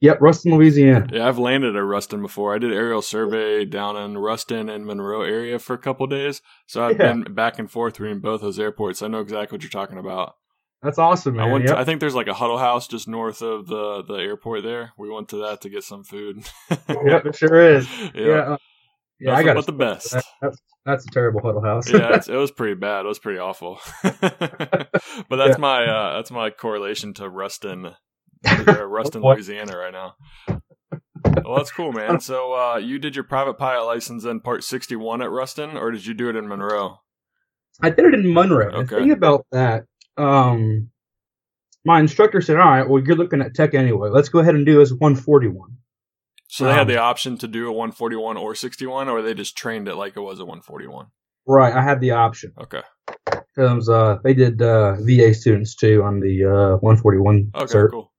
Yep, 0.00 0.18
Ruston, 0.20 0.54
Louisiana. 0.54 1.08
Yeah, 1.12 1.26
I've 1.26 1.38
landed 1.38 1.74
at 1.74 1.80
Ruston 1.80 2.22
before. 2.22 2.54
I 2.54 2.58
did 2.58 2.72
aerial 2.72 3.02
survey 3.02 3.64
down 3.64 3.96
in 3.96 4.16
Ruston 4.16 4.68
and 4.68 4.86
Monroe 4.86 5.22
area 5.22 5.58
for 5.58 5.74
a 5.74 5.78
couple 5.78 6.06
days, 6.06 6.40
so 6.66 6.84
I've 6.84 7.00
yeah. 7.00 7.14
been 7.14 7.34
back 7.34 7.58
and 7.58 7.68
forth 7.68 7.94
between 7.94 8.20
both 8.20 8.40
those 8.40 8.60
airports. 8.60 9.02
I 9.02 9.08
know 9.08 9.18
exactly 9.18 9.56
what 9.56 9.62
you're 9.62 9.70
talking 9.70 9.98
about. 9.98 10.34
That's 10.82 10.98
awesome, 10.98 11.34
man. 11.34 11.48
I 11.48 11.52
went. 11.52 11.64
Yep. 11.64 11.74
To, 11.74 11.80
I 11.80 11.84
think 11.84 11.98
there's 11.98 12.14
like 12.14 12.28
a 12.28 12.34
huddle 12.34 12.58
house 12.58 12.86
just 12.86 13.08
north 13.08 13.42
of 13.42 13.66
the 13.66 14.04
the 14.06 14.14
airport. 14.14 14.62
There, 14.62 14.92
we 14.96 15.10
went 15.10 15.28
to 15.30 15.36
that 15.38 15.60
to 15.62 15.68
get 15.68 15.82
some 15.82 16.04
food. 16.04 16.48
yep, 16.70 17.26
it 17.26 17.34
sure 17.34 17.60
is. 17.60 17.88
Yeah, 18.14 18.26
yeah, 18.26 18.34
uh, 18.52 18.56
uh, 19.20 19.30
yeah 19.30 19.36
I 19.36 19.42
got 19.42 19.56
but 19.56 19.66
the 19.66 19.72
best. 19.72 20.12
That, 20.12 20.24
that's, 20.40 20.58
that's 20.84 21.06
a 21.06 21.10
terrible 21.10 21.40
huddle 21.42 21.62
house. 21.62 21.90
yeah, 21.90 22.20
it 22.28 22.36
was 22.36 22.50
pretty 22.50 22.74
bad. 22.74 23.04
It 23.04 23.08
was 23.08 23.18
pretty 23.18 23.38
awful. 23.38 23.78
but 24.02 24.20
that's 24.20 25.56
yeah. 25.56 25.56
my 25.58 25.84
uh, 25.84 26.16
that's 26.16 26.30
my 26.30 26.50
correlation 26.50 27.14
to 27.14 27.28
Ruston 27.28 27.92
at 28.44 28.66
Ruston, 28.88 29.22
Louisiana 29.22 29.76
right 29.76 29.92
now. 29.92 30.14
Well, 31.44 31.56
that's 31.56 31.72
cool, 31.72 31.92
man. 31.92 32.20
So 32.20 32.54
uh, 32.54 32.76
you 32.76 32.98
did 32.98 33.16
your 33.16 33.24
private 33.24 33.58
pilot 33.58 33.84
license 33.84 34.24
in 34.24 34.40
Part 34.40 34.64
61 34.64 35.22
at 35.22 35.30
Ruston, 35.30 35.76
or 35.76 35.90
did 35.90 36.06
you 36.06 36.14
do 36.14 36.28
it 36.28 36.36
in 36.36 36.48
Monroe? 36.48 36.98
I 37.82 37.90
did 37.90 38.06
it 38.06 38.14
in 38.14 38.32
Monroe. 38.32 38.70
Okay. 38.70 38.96
The 38.96 39.00
thing 39.02 39.12
about 39.12 39.46
that, 39.52 39.84
um, 40.16 40.90
my 41.84 42.00
instructor 42.00 42.40
said, 42.40 42.56
"All 42.56 42.68
right, 42.68 42.88
well, 42.88 43.02
you're 43.02 43.16
looking 43.16 43.40
at 43.40 43.54
tech 43.54 43.74
anyway. 43.74 44.10
Let's 44.10 44.28
go 44.28 44.40
ahead 44.40 44.54
and 44.54 44.66
do 44.66 44.78
this 44.78 44.90
141." 44.90 45.76
So 46.50 46.64
they 46.64 46.72
had 46.72 46.82
Um, 46.82 46.88
the 46.88 46.98
option 46.98 47.36
to 47.38 47.46
do 47.48 47.68
a 47.68 47.72
141 47.72 48.36
or 48.38 48.54
61, 48.54 49.08
or 49.08 49.20
they 49.22 49.34
just 49.34 49.56
trained 49.56 49.86
it 49.86 49.94
like 49.96 50.16
it 50.16 50.20
was 50.20 50.40
a 50.40 50.44
141. 50.44 51.06
Right, 51.46 51.72
I 51.74 51.82
had 51.82 52.00
the 52.00 52.10
option 52.12 52.52
Okay. 52.60 52.82
because 53.54 53.88
uh, 53.88 54.18
they 54.24 54.34
did 54.34 54.60
uh, 54.60 54.96
VA 55.00 55.32
students 55.34 55.74
too 55.74 56.02
on 56.02 56.20
the 56.20 56.44
uh, 56.44 56.76
141 56.78 57.50
Okay. 57.54 57.64
cert. 57.66 57.90
Cool. 57.90 58.12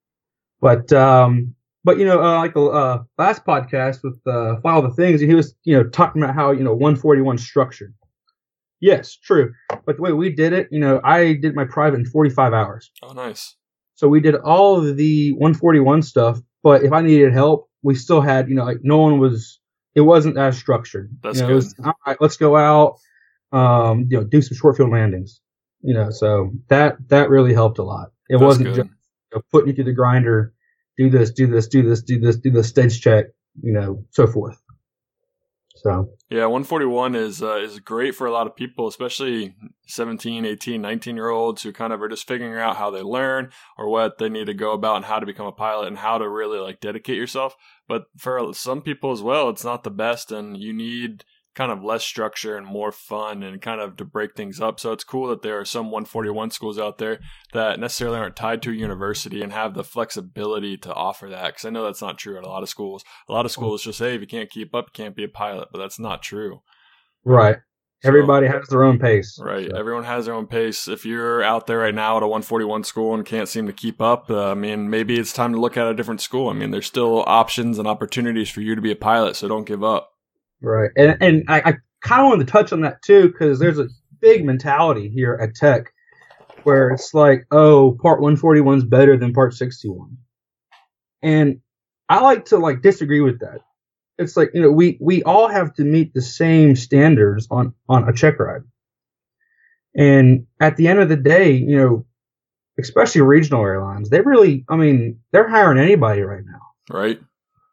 But 0.61 0.91
um, 0.93 1.55
but 1.83 1.97
you 1.97 2.05
know, 2.05 2.21
uh, 2.21 2.37
like 2.37 2.53
the 2.53 2.61
uh, 2.65 3.03
last 3.17 3.45
podcast 3.45 4.03
with 4.03 4.19
uh, 4.27 4.59
File 4.61 4.81
the 4.81 4.91
Things, 4.91 5.21
he 5.21 5.33
was 5.33 5.55
you 5.63 5.75
know 5.77 5.87
talking 5.89 6.21
about 6.21 6.35
how 6.35 6.51
you 6.51 6.63
know 6.63 6.73
141 6.73 7.37
structured. 7.37 7.93
Yes, 8.81 9.15
true. 9.15 9.53
But 9.85 9.97
the 9.97 10.01
way 10.01 10.11
we 10.13 10.29
did 10.33 10.53
it, 10.53 10.67
you 10.71 10.79
know, 10.79 11.01
I 11.03 11.33
did 11.33 11.53
my 11.55 11.65
private 11.65 11.99
in 11.99 12.05
45 12.05 12.53
hours. 12.53 12.91
Oh, 13.03 13.11
nice. 13.13 13.55
So 13.95 14.07
we 14.07 14.21
did 14.21 14.35
all 14.35 14.77
of 14.77 14.95
the 14.97 15.31
141 15.33 16.01
stuff. 16.03 16.39
But 16.63 16.83
if 16.83 16.91
I 16.93 17.01
needed 17.01 17.33
help, 17.33 17.68
we 17.83 17.95
still 17.95 18.21
had, 18.21 18.49
you 18.49 18.55
know, 18.55 18.65
like 18.65 18.79
no 18.83 18.97
one 18.97 19.19
was. 19.19 19.59
It 19.95 20.01
wasn't 20.01 20.37
as 20.37 20.57
structured. 20.57 21.09
That's 21.23 21.37
you 21.37 21.41
know, 21.41 21.47
good. 21.47 21.53
It 21.53 21.55
was, 21.55 21.75
all 21.83 21.93
right, 22.05 22.17
let's 22.21 22.37
go 22.37 22.55
out. 22.55 22.99
Um, 23.51 24.07
you 24.09 24.17
know, 24.17 24.23
do 24.23 24.41
some 24.41 24.55
short 24.55 24.77
field 24.77 24.91
landings. 24.91 25.41
You 25.81 25.93
know, 25.93 26.09
so 26.09 26.51
that 26.67 26.97
that 27.09 27.29
really 27.29 27.53
helped 27.53 27.79
a 27.79 27.83
lot. 27.83 28.11
It 28.29 28.33
That's 28.33 28.41
wasn't 28.43 28.67
good. 28.67 28.75
just 28.75 28.89
you 28.89 29.37
know, 29.37 29.41
putting 29.51 29.69
you 29.69 29.75
through 29.75 29.85
the 29.85 29.93
grinder, 29.93 30.53
do 30.97 31.09
this, 31.09 31.31
do 31.31 31.47
this, 31.47 31.67
do 31.67 31.81
this, 31.81 32.01
do 32.03 32.19
this, 32.19 32.35
do 32.37 32.51
this 32.51 32.67
stage 32.67 33.01
check, 33.01 33.25
you 33.61 33.73
know, 33.73 34.03
so 34.11 34.27
forth. 34.27 34.61
So 35.81 36.09
Yeah, 36.29 36.45
141 36.45 37.15
is 37.15 37.41
uh, 37.41 37.57
is 37.57 37.79
great 37.79 38.15
for 38.15 38.27
a 38.27 38.31
lot 38.31 38.47
of 38.47 38.55
people, 38.55 38.87
especially 38.87 39.55
17, 39.87 40.45
18, 40.45 40.81
19 40.81 41.15
year 41.15 41.29
olds 41.29 41.63
who 41.63 41.71
kind 41.71 41.93
of 41.93 42.01
are 42.01 42.09
just 42.09 42.27
figuring 42.27 42.59
out 42.59 42.75
how 42.75 42.91
they 42.91 43.01
learn 43.01 43.49
or 43.77 43.89
what 43.89 44.17
they 44.17 44.29
need 44.29 44.45
to 44.47 44.53
go 44.53 44.73
about 44.73 44.97
and 44.97 45.05
how 45.05 45.19
to 45.19 45.25
become 45.25 45.47
a 45.47 45.51
pilot 45.51 45.87
and 45.87 45.97
how 45.97 46.17
to 46.17 46.27
really 46.27 46.59
like 46.59 46.81
dedicate 46.81 47.17
yourself. 47.17 47.55
But 47.87 48.05
for 48.17 48.53
some 48.53 48.81
people 48.81 49.11
as 49.11 49.21
well, 49.21 49.49
it's 49.49 49.63
not 49.63 49.83
the 49.83 49.91
best 49.91 50.31
and 50.31 50.57
you 50.57 50.73
need 50.73 51.23
kind 51.59 51.73
of 51.73 51.83
less 51.83 52.05
structure 52.05 52.55
and 52.55 52.65
more 52.65 52.89
fun 52.89 53.43
and 53.43 53.61
kind 53.61 53.81
of 53.81 53.97
to 53.97 54.05
break 54.05 54.33
things 54.33 54.61
up. 54.61 54.79
So 54.79 54.93
it's 54.93 55.03
cool 55.03 55.27
that 55.27 55.41
there 55.41 55.59
are 55.59 55.65
some 55.65 55.87
141 55.91 56.51
schools 56.51 56.79
out 56.79 56.99
there 56.99 57.19
that 57.51 57.81
necessarily 57.81 58.17
aren't 58.17 58.37
tied 58.37 58.61
to 58.61 58.71
a 58.71 58.73
university 58.73 59.41
and 59.41 59.51
have 59.51 59.73
the 59.73 59.83
flexibility 59.83 60.77
to 60.77 60.93
offer 60.93 61.27
that. 61.27 61.47
Because 61.47 61.65
I 61.65 61.69
know 61.69 61.83
that's 61.83 62.01
not 62.01 62.17
true 62.17 62.37
at 62.37 62.45
a 62.45 62.47
lot 62.47 62.63
of 62.63 62.69
schools. 62.69 63.03
A 63.27 63.33
lot 63.33 63.45
of 63.45 63.51
schools 63.51 63.83
just 63.83 63.97
say 63.97 64.15
if 64.15 64.21
you 64.21 64.27
can't 64.27 64.49
keep 64.49 64.73
up, 64.73 64.85
you 64.85 65.03
can't 65.03 65.17
be 65.17 65.25
a 65.25 65.27
pilot, 65.27 65.67
but 65.73 65.79
that's 65.79 65.99
not 65.99 66.23
true. 66.23 66.61
right, 67.25 67.57
So- 68.01 68.07
everybody 68.07 68.47
has 68.47 68.65
their 68.69 68.85
own 68.85 68.97
pace. 68.97 69.37
Right. 69.43 69.69
So, 69.69 69.75
Everyone 69.75 70.05
has 70.05 70.27
their 70.27 70.35
own 70.35 70.47
pace. 70.47 70.87
If 70.87 71.05
you're 71.05 71.43
out 71.43 71.67
there 71.67 71.79
right 71.79 71.93
now 71.93 72.15
at 72.15 72.23
a 72.23 72.27
141 72.27 72.85
school 72.85 73.13
and 73.13 73.25
can't 73.25 73.49
seem 73.49 73.67
to 73.67 73.73
keep 73.73 74.01
up, 74.01 74.29
uh, 74.29 74.51
I 74.51 74.53
mean, 74.53 74.89
maybe 74.89 75.19
it's 75.19 75.33
time 75.33 75.51
to 75.51 75.59
look 75.59 75.75
at 75.75 75.87
a 75.87 75.93
different 75.93 76.21
school. 76.21 76.47
I 76.47 76.53
mean, 76.53 76.71
there's 76.71 76.87
still 76.87 77.25
options 77.27 77.77
and 77.77 77.85
opportunities 77.89 78.49
for 78.49 78.61
you 78.61 78.75
to 78.75 78.81
be 78.81 78.91
a 78.91 78.95
pilot, 78.95 79.35
so 79.35 79.49
don't 79.49 79.67
give 79.67 79.83
up. 79.83 80.11
Right, 80.61 80.91
and 80.95 81.17
and 81.21 81.43
I, 81.47 81.59
I 81.59 81.73
kind 82.01 82.21
of 82.21 82.27
wanted 82.27 82.47
to 82.47 82.51
touch 82.51 82.73
on 82.73 82.81
that 82.81 83.01
too 83.01 83.29
because 83.29 83.59
there's 83.59 83.79
a 83.79 83.87
big 84.19 84.45
mentality 84.45 85.09
here 85.09 85.39
at 85.41 85.55
Tech 85.55 85.93
where 86.63 86.89
it's 86.89 87.13
like, 87.13 87.45
oh, 87.51 87.97
Part 88.01 88.21
141 88.21 88.79
is 88.79 88.83
better 88.83 89.17
than 89.17 89.33
Part 89.33 89.53
61, 89.53 90.17
and 91.21 91.61
I 92.09 92.21
like 92.21 92.45
to 92.45 92.57
like 92.57 92.81
disagree 92.81 93.21
with 93.21 93.39
that. 93.39 93.61
It's 94.17 94.35
like 94.35 94.51
you 94.53 94.61
know 94.61 94.71
we 94.71 94.97
we 94.99 95.23
all 95.23 95.47
have 95.47 95.73
to 95.75 95.83
meet 95.83 96.13
the 96.13 96.21
same 96.21 96.75
standards 96.75 97.47
on 97.49 97.73
on 97.87 98.09
a 98.09 98.13
check 98.13 98.39
ride, 98.39 98.63
and 99.95 100.45
at 100.59 100.75
the 100.75 100.89
end 100.89 100.99
of 100.99 101.07
the 101.07 101.15
day, 101.15 101.53
you 101.53 101.77
know, 101.77 102.05
especially 102.77 103.21
regional 103.21 103.63
airlines, 103.63 104.09
they 104.09 104.19
really, 104.19 104.65
I 104.69 104.75
mean, 104.75 105.21
they're 105.31 105.47
hiring 105.47 105.79
anybody 105.79 106.21
right 106.21 106.43
now 106.45 106.59
Right. 106.89 107.19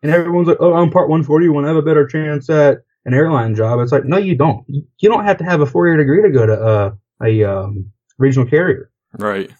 And 0.06 0.14
everyone's 0.14 0.48
like, 0.48 0.58
"Oh, 0.60 0.74
I'm 0.74 0.90
part 0.90 1.08
141. 1.08 1.64
I 1.64 1.68
have 1.68 1.76
a 1.76 1.82
better 1.82 2.06
chance 2.06 2.48
at 2.50 2.78
an 3.04 3.14
airline 3.14 3.54
job." 3.54 3.80
It's 3.80 3.92
like, 3.92 4.04
no, 4.04 4.16
you 4.18 4.36
don't. 4.36 4.64
You 4.68 5.08
don't 5.08 5.24
have 5.24 5.38
to 5.38 5.44
have 5.44 5.60
a 5.60 5.66
four 5.66 5.86
year 5.88 5.96
degree 5.96 6.22
to 6.22 6.30
go 6.30 6.46
to 6.46 6.52
uh, 6.54 6.90
a 7.22 7.44
um, 7.44 7.90
regional 8.18 8.48
carrier. 8.48 8.90
Right. 9.18 9.50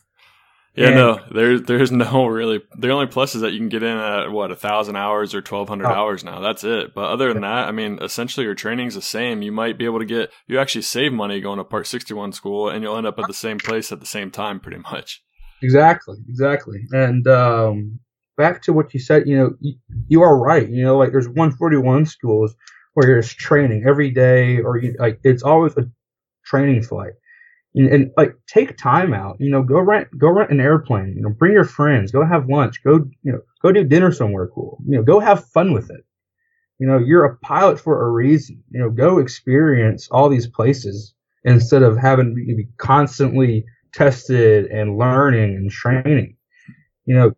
Yeah, 0.75 0.88
And- 0.88 0.95
no, 0.97 1.21
there's 1.33 1.62
there's 1.62 1.91
no 1.91 2.26
really. 2.26 2.61
The 2.76 2.91
only 2.91 3.07
plus 3.07 3.35
is 3.35 3.41
that 3.41 3.53
you 3.53 3.59
can 3.59 3.71
get 3.71 3.83
in 3.83 3.97
at 3.97 4.31
what 4.31 4.50
a 4.50 4.57
thousand 4.57 4.97
hours 4.97 5.35
or 5.35 5.41
twelve 5.41 5.69
hundred 5.71 5.87
Oh. 5.87 5.93
hours 5.95 6.23
now. 6.23 6.41
That's 6.41 6.65
it. 6.65 6.95
But 6.95 7.09
other 7.11 7.33
than 7.33 7.43
that, 7.43 7.67
I 7.69 7.73
mean, 7.73 7.99
essentially 8.03 8.45
your 8.45 8.55
training's 8.55 8.95
the 8.95 9.00
same. 9.00 9.41
You 9.41 9.53
might 9.53 9.79
be 9.79 9.87
able 9.87 10.00
to 10.00 10.05
get 10.05 10.31
you 10.47 10.59
actually 10.59 10.83
save 10.83 11.12
money 11.15 11.41
going 11.41 11.57
to 11.59 11.65
Part 11.65 11.87
sixty 11.87 12.12
one 12.12 12.33
school, 12.33 12.69
and 12.69 12.83
you'll 12.83 12.97
end 12.99 13.07
up 13.07 13.19
at 13.19 13.26
the 13.26 13.33
same 13.35 13.57
place 13.59 13.91
at 13.91 14.00
the 14.00 14.07
same 14.07 14.31
time, 14.31 14.61
pretty 14.61 14.79
much. 14.93 15.23
Exactly, 15.62 16.17
exactly. 16.29 16.81
And 16.93 17.26
um, 17.26 18.00
back 18.37 18.62
to 18.62 18.73
what 18.73 18.95
you 18.95 19.00
said, 19.00 19.26
you 19.26 19.37
know, 19.37 19.55
you, 19.61 19.75
you 20.09 20.23
are 20.23 20.38
right. 20.38 20.69
You 20.69 20.85
know, 20.85 20.97
like 20.97 21.11
there's 21.11 21.28
141 21.28 22.07
schools 22.07 22.55
where 22.95 23.07
there's 23.07 23.33
training 23.33 23.85
every 23.87 24.11
day, 24.11 24.61
or 24.61 24.78
you, 24.78 24.95
like 24.99 25.21
it's 25.23 25.43
always 25.43 25.76
a 25.76 25.88
training 26.45 26.83
flight. 26.83 27.12
And, 27.75 27.88
and 27.93 28.11
like 28.16 28.35
take 28.47 28.78
time 28.78 29.12
out. 29.12 29.37
You 29.38 29.50
know, 29.50 29.62
go 29.62 29.78
rent 29.81 30.09
go 30.16 30.28
rent 30.28 30.50
an 30.50 30.61
airplane. 30.61 31.14
You 31.14 31.23
know, 31.23 31.31
bring 31.31 31.52
your 31.52 31.64
friends. 31.64 32.11
Go 32.11 32.25
have 32.25 32.49
lunch. 32.49 32.83
Go 32.83 33.05
you 33.23 33.33
know 33.33 33.40
go 33.62 33.73
do 33.73 33.85
dinner 33.85 34.12
somewhere 34.12 34.49
cool. 34.49 34.78
You 34.87 34.97
know, 34.97 35.02
go 35.02 35.21
have 35.21 35.45
fun 35.50 35.73
with 35.73 35.90
it. 35.90 36.05
You 36.78 36.87
know, 36.87 36.99
you're 36.99 37.25
a 37.25 37.37
pilot 37.38 37.81
for 37.81 38.07
a 38.07 38.11
reason. 38.11 38.62
You 38.71 38.81
know, 38.81 38.90
go 38.90 39.19
experience 39.19 40.09
all 40.11 40.28
these 40.28 40.47
places 40.47 41.14
instead 41.45 41.83
of 41.83 41.97
having 41.97 42.35
to 42.35 42.57
be 42.57 42.69
constantly 42.78 43.64
tested 43.93 44.66
and 44.66 44.99
learning 44.99 45.55
and 45.57 45.71
training. 45.71 46.37
You 47.05 47.14
know, 47.14 47.37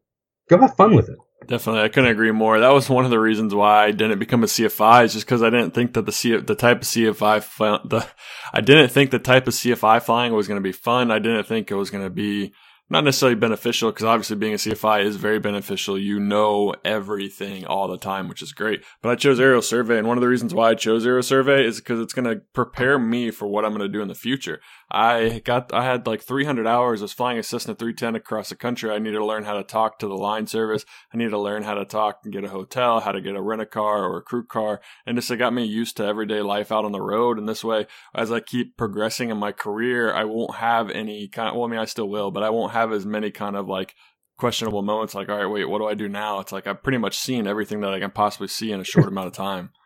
go 0.49 0.59
have 0.59 0.77
fun 0.77 0.95
with 0.95 1.09
it. 1.09 1.19
Definitely, 1.47 1.83
I 1.83 1.89
couldn't 1.89 2.11
agree 2.11 2.33
more. 2.33 2.59
That 2.59 2.75
was 2.75 2.91
one 2.91 3.05
of 3.05 3.11
the 3.11 3.21
reasons 3.21 3.55
why 3.55 3.85
I 3.85 3.91
didn't 3.93 4.19
become 4.19 4.43
a 4.43 4.47
CFI, 4.47 5.05
is 5.05 5.15
just 5.15 5.25
because 5.25 5.43
I 5.43 5.51
didn't 5.51 5.73
think 5.73 5.95
that 5.95 6.05
the 6.05 6.13
C, 6.13 6.37
the 6.37 6.55
type 6.55 6.83
of 6.83 6.89
CFI, 6.89 7.89
the, 7.89 8.07
I 8.53 8.61
didn't 8.61 8.91
think 8.91 9.11
the 9.11 9.19
type 9.19 9.47
of 9.47 9.55
CFI 9.55 10.03
flying 10.03 10.35
was 10.35 10.49
going 10.49 10.61
to 10.61 10.69
be 10.69 10.73
fun. 10.73 11.11
I 11.11 11.19
didn't 11.21 11.47
think 11.47 11.71
it 11.71 11.77
was 11.77 11.91
going 11.91 12.05
to 12.05 12.11
be 12.11 12.53
not 12.91 13.05
necessarily 13.05 13.35
beneficial, 13.35 13.91
because 13.91 14.05
obviously 14.05 14.37
being 14.37 14.55
a 14.55 14.57
CFI 14.57 15.05
is 15.05 15.17
very 15.17 15.39
beneficial. 15.39 15.99
You 15.99 16.19
know 16.19 16.75
everything 16.85 17.67
all 17.67 17.87
the 17.87 17.99
time, 17.99 18.29
which 18.29 18.43
is 18.43 18.53
great. 18.53 18.83
But 19.03 19.11
I 19.11 19.15
chose 19.15 19.39
aerial 19.39 19.63
survey, 19.63 19.99
and 19.99 20.09
one 20.09 20.17
of 20.17 20.23
the 20.23 20.29
reasons 20.29 20.55
why 20.55 20.71
I 20.71 20.75
chose 20.75 21.07
aerial 21.07 21.23
survey 21.23 21.67
is 21.67 21.79
because 21.79 22.01
it's 22.01 22.15
going 22.15 22.25
to 22.25 22.43
prepare 22.55 22.99
me 22.99 23.31
for 23.31 23.47
what 23.47 23.65
I'm 23.65 23.73
going 23.73 23.83
to 23.83 23.89
do 23.89 24.03
in 24.03 24.09
the 24.09 24.15
future. 24.15 24.61
I 24.91 25.43
got, 25.45 25.73
I 25.75 25.85
had 25.85 26.07
like 26.07 26.23
300 26.23 26.67
hours. 26.67 27.03
I 27.03 27.05
was 27.05 27.13
flying 27.13 27.39
a 27.39 27.43
Cessna 27.43 27.75
310 27.75 28.15
across 28.17 28.49
the 28.49 28.57
country. 28.57 28.91
I 28.91 28.99
needed 28.99 29.19
to 29.19 29.25
learn 29.25 29.45
how 29.45 29.55
to 29.55 29.63
talk 29.63 29.99
to 29.99 30.09
the 30.09 30.15
line 30.17 30.47
service. 30.47 30.85
I 31.13 31.19
needed 31.19 31.31
to 31.31 31.39
learn 31.39 31.63
how 31.63 31.75
to 31.75 31.85
talk 31.85 32.21
and 32.25 32.33
get 32.33 32.45
a 32.45 32.49
hotel, 32.49 33.01
how 33.01 33.13
to 33.13 33.21
get 33.21 33.37
a 33.37 33.43
rent 33.43 33.61
a 33.61 33.67
car 33.67 34.05
or 34.05 34.17
a 34.19 34.23
crew 34.23 34.47
car. 34.47 34.81
And 35.05 35.19
this 35.19 35.31
got 35.31 35.53
me 35.53 35.65
used 35.65 35.99
to 35.99 36.05
everyday 36.05 36.41
life 36.41 36.73
out 36.73 36.87
on 36.87 36.93
the 36.93 37.03
road. 37.03 37.39
And 37.39 37.47
this 37.47 37.63
way, 37.63 37.87
as 38.15 38.33
I 38.33 38.41
keep 38.41 38.79
progressing 38.79 39.29
in 39.29 39.37
my 39.37 39.53
career, 39.53 40.13
I 40.13 40.25
won't 40.25 40.55
have 40.57 40.91
any 40.91 41.29
kind 41.29 41.51
of, 41.51 41.57
well, 41.57 41.67
I 41.67 41.71
mean, 41.71 41.81
I 41.81 41.85
still 41.85 42.09
will, 42.09 42.31
but 42.31 42.43
I 42.43 42.51
won't 42.51 42.73
have 42.73 42.91
as 42.91 43.05
many 43.05 43.31
kind 43.31 43.57
of 43.57 43.69
like 43.69 43.95
questionable 44.39 44.83
moments 44.83 45.15
like, 45.15 45.29
all 45.29 45.37
right, 45.37 45.47
wait, 45.47 45.69
what 45.69 45.79
do 45.81 45.87
I 45.87 45.95
do 45.95 46.09
now? 46.09 46.41
It's 46.41 46.53
like 46.53 46.67
I've 46.67 46.83
pretty 46.83 46.99
much 46.99 47.19
seen 47.19 47.47
everything 47.47 47.81
that 47.81 47.93
I 47.93 48.01
can 48.01 48.11
possibly 48.11 48.49
see 48.49 48.73
in 48.73 48.81
a 48.81 48.85
short 48.85 49.09
amount 49.09 49.27
of 49.27 49.33
time. 49.35 49.71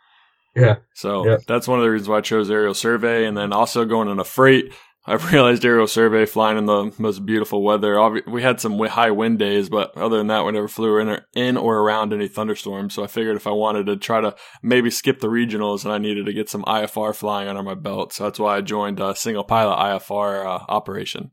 Yeah. 0.55 0.77
So 0.95 1.27
Yeah. 1.27 1.39
that's 1.49 1.67
one 1.67 1.79
of 1.79 1.83
the 1.83 1.91
reasons 1.91 2.11
why 2.11 2.19
I 2.19 2.21
chose 2.21 2.51
aerial 2.51 2.75
survey. 2.75 3.25
And 3.25 3.35
then 3.35 3.55
also 3.55 3.87
going 3.87 4.09
in 4.09 4.19
a 4.19 4.25
freight, 4.25 4.71
I've 5.05 5.25
realized 5.33 5.65
aerial 5.65 5.87
survey 5.87 6.27
flying 6.27 6.59
in 6.59 6.67
the 6.67 6.93
most 6.99 7.27
beautiful 7.27 7.63
weather. 7.63 8.01
We 8.27 8.43
had 8.43 8.61
some 8.61 8.79
high 8.79 9.11
wind 9.11 9.39
days, 9.39 9.69
but 9.69 9.97
other 9.97 10.19
than 10.19 10.29
that, 10.29 10.45
we 10.45 10.53
never 10.53 10.69
flew 10.69 10.99
in 10.99 11.09
or, 11.09 11.27
in 11.35 11.57
or 11.57 11.79
around 11.79 12.13
any 12.13 12.29
thunderstorms. 12.29 12.95
So 12.95 13.03
I 13.03 13.09
figured 13.09 13.37
if 13.37 13.47
I 13.47 13.51
wanted 13.51 13.87
to 13.87 13.97
try 13.97 14.21
to 14.21 14.35
maybe 14.63 14.91
skip 14.91 15.21
the 15.21 15.29
regionals, 15.29 15.85
and 15.85 15.93
I 15.93 15.99
needed 15.99 16.27
to 16.27 16.33
get 16.33 16.49
some 16.49 16.63
IFR 16.65 17.15
flying 17.15 17.49
under 17.49 17.63
my 17.63 17.75
belt. 17.75 18.13
So 18.13 18.25
that's 18.25 18.39
why 18.39 18.57
I 18.57 18.61
joined 18.61 19.01
a 19.01 19.15
single 19.17 19.45
pilot 19.45 19.77
IFR 19.77 20.47
uh, 20.47 20.65
operation. 20.69 21.33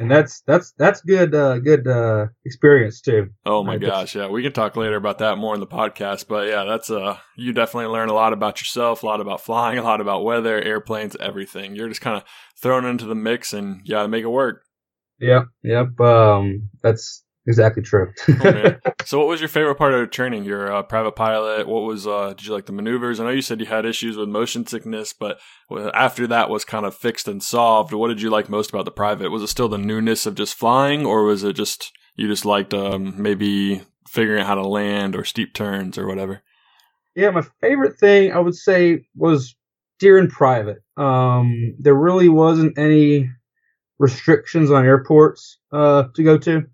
And 0.00 0.10
that's 0.10 0.40
that's 0.46 0.72
that's 0.78 1.02
good 1.02 1.34
uh, 1.34 1.58
good 1.58 1.86
uh, 1.86 2.28
experience 2.46 3.02
too. 3.02 3.32
Oh 3.44 3.62
my 3.62 3.76
gosh, 3.76 4.14
yeah, 4.14 4.28
we 4.28 4.42
can 4.42 4.54
talk 4.54 4.74
later 4.74 4.96
about 4.96 5.18
that 5.18 5.36
more 5.36 5.52
in 5.52 5.60
the 5.60 5.66
podcast. 5.66 6.26
But 6.26 6.48
yeah, 6.48 6.64
that's 6.64 6.88
uh, 6.88 7.18
you 7.36 7.52
definitely 7.52 7.92
learn 7.92 8.08
a 8.08 8.14
lot 8.14 8.32
about 8.32 8.62
yourself, 8.62 9.02
a 9.02 9.06
lot 9.06 9.20
about 9.20 9.42
flying, 9.42 9.76
a 9.78 9.82
lot 9.82 10.00
about 10.00 10.24
weather, 10.24 10.58
airplanes, 10.58 11.16
everything. 11.20 11.76
You're 11.76 11.90
just 11.90 12.00
kind 12.00 12.16
of 12.16 12.24
thrown 12.60 12.84
into 12.84 13.06
the 13.06 13.14
mix, 13.14 13.52
and 13.52 13.80
you 13.84 13.94
got 13.94 14.02
to 14.02 14.08
make 14.08 14.24
it 14.24 14.28
work. 14.28 14.62
Yep, 15.20 15.46
yep. 15.62 16.00
Um, 16.00 16.68
that's 16.82 17.24
exactly 17.46 17.82
true. 17.82 18.12
Oh, 18.28 18.74
so, 19.04 19.18
what 19.18 19.28
was 19.28 19.40
your 19.40 19.48
favorite 19.48 19.76
part 19.76 19.94
of 19.94 20.10
training? 20.10 20.44
You're 20.44 20.66
a 20.66 20.82
private 20.84 21.16
pilot. 21.16 21.66
What 21.66 21.82
was? 21.82 22.06
Uh, 22.06 22.28
did 22.28 22.46
you 22.46 22.52
like 22.52 22.66
the 22.66 22.72
maneuvers? 22.72 23.18
I 23.18 23.24
know 23.24 23.30
you 23.30 23.42
said 23.42 23.60
you 23.60 23.66
had 23.66 23.84
issues 23.84 24.16
with 24.16 24.28
motion 24.28 24.66
sickness, 24.66 25.12
but 25.12 25.40
after 25.94 26.26
that 26.26 26.50
was 26.50 26.64
kind 26.64 26.86
of 26.86 26.94
fixed 26.94 27.28
and 27.28 27.42
solved, 27.42 27.92
what 27.92 28.08
did 28.08 28.22
you 28.22 28.30
like 28.30 28.48
most 28.48 28.70
about 28.70 28.84
the 28.84 28.90
private? 28.90 29.30
Was 29.30 29.42
it 29.42 29.48
still 29.48 29.68
the 29.68 29.78
newness 29.78 30.26
of 30.26 30.34
just 30.34 30.54
flying, 30.54 31.04
or 31.04 31.24
was 31.24 31.42
it 31.42 31.54
just 31.54 31.92
You 32.14 32.28
just 32.28 32.44
liked 32.44 32.72
um, 32.72 33.20
maybe 33.20 33.82
figuring 34.10 34.40
out 34.40 34.46
how 34.46 34.56
to 34.56 34.66
land 34.66 35.14
or 35.14 35.24
steep 35.24 35.54
turns 35.54 35.96
or 35.96 36.06
whatever. 36.06 36.42
Yeah, 37.14 37.30
my 37.30 37.42
favorite 37.60 37.98
thing 37.98 38.32
I 38.32 38.38
would 38.38 38.56
say 38.56 39.06
was 39.16 39.54
deer 40.00 40.18
in 40.18 40.28
private. 40.28 40.78
Um, 40.96 41.74
there 41.78 41.94
really 41.94 42.28
wasn't 42.28 42.76
any 42.78 43.30
restrictions 43.98 44.70
on 44.70 44.84
airports 44.84 45.58
uh, 45.72 46.04
to 46.14 46.22
go 46.22 46.38
to. 46.38 46.64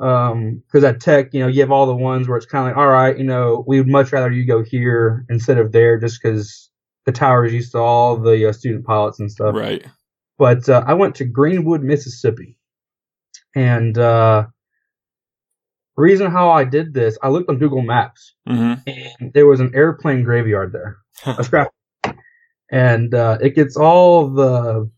Um, 0.00 0.62
cause 0.72 0.82
at 0.82 1.00
tech, 1.00 1.32
you 1.32 1.40
know, 1.40 1.46
you 1.46 1.60
have 1.60 1.70
all 1.70 1.86
the 1.86 1.94
ones 1.94 2.26
where 2.28 2.36
it's 2.36 2.46
kind 2.46 2.68
of 2.68 2.76
like, 2.76 2.84
all 2.84 2.90
right, 2.90 3.16
you 3.16 3.24
know, 3.24 3.64
we 3.66 3.78
would 3.78 3.88
much 3.88 4.12
rather 4.12 4.30
you 4.30 4.44
go 4.44 4.62
here 4.64 5.24
instead 5.30 5.56
of 5.56 5.70
there 5.70 5.98
just 6.00 6.20
cause 6.20 6.68
the 7.06 7.12
towers 7.12 7.52
used 7.52 7.72
to 7.72 7.78
all 7.78 8.16
the 8.16 8.48
uh, 8.48 8.52
student 8.52 8.84
pilots 8.84 9.20
and 9.20 9.30
stuff. 9.30 9.54
Right. 9.54 9.86
But, 10.36 10.68
uh, 10.68 10.82
I 10.84 10.94
went 10.94 11.14
to 11.16 11.24
Greenwood, 11.24 11.82
Mississippi 11.82 12.58
and, 13.54 13.96
uh, 13.96 14.46
reason 15.96 16.28
how 16.30 16.50
I 16.50 16.64
did 16.64 16.92
this, 16.92 17.16
I 17.22 17.28
looked 17.28 17.48
on 17.48 17.58
Google 17.58 17.82
Maps 17.82 18.34
Mm-hmm. 18.48 18.90
and 19.20 19.32
there 19.32 19.46
was 19.46 19.60
an 19.60 19.70
airplane 19.74 20.24
graveyard 20.24 20.72
there, 20.72 20.96
a 21.38 21.44
scrap, 21.44 21.70
and 22.70 23.14
uh, 23.14 23.38
it 23.40 23.54
gets 23.54 23.76
all 23.76 24.28
the 24.28 24.90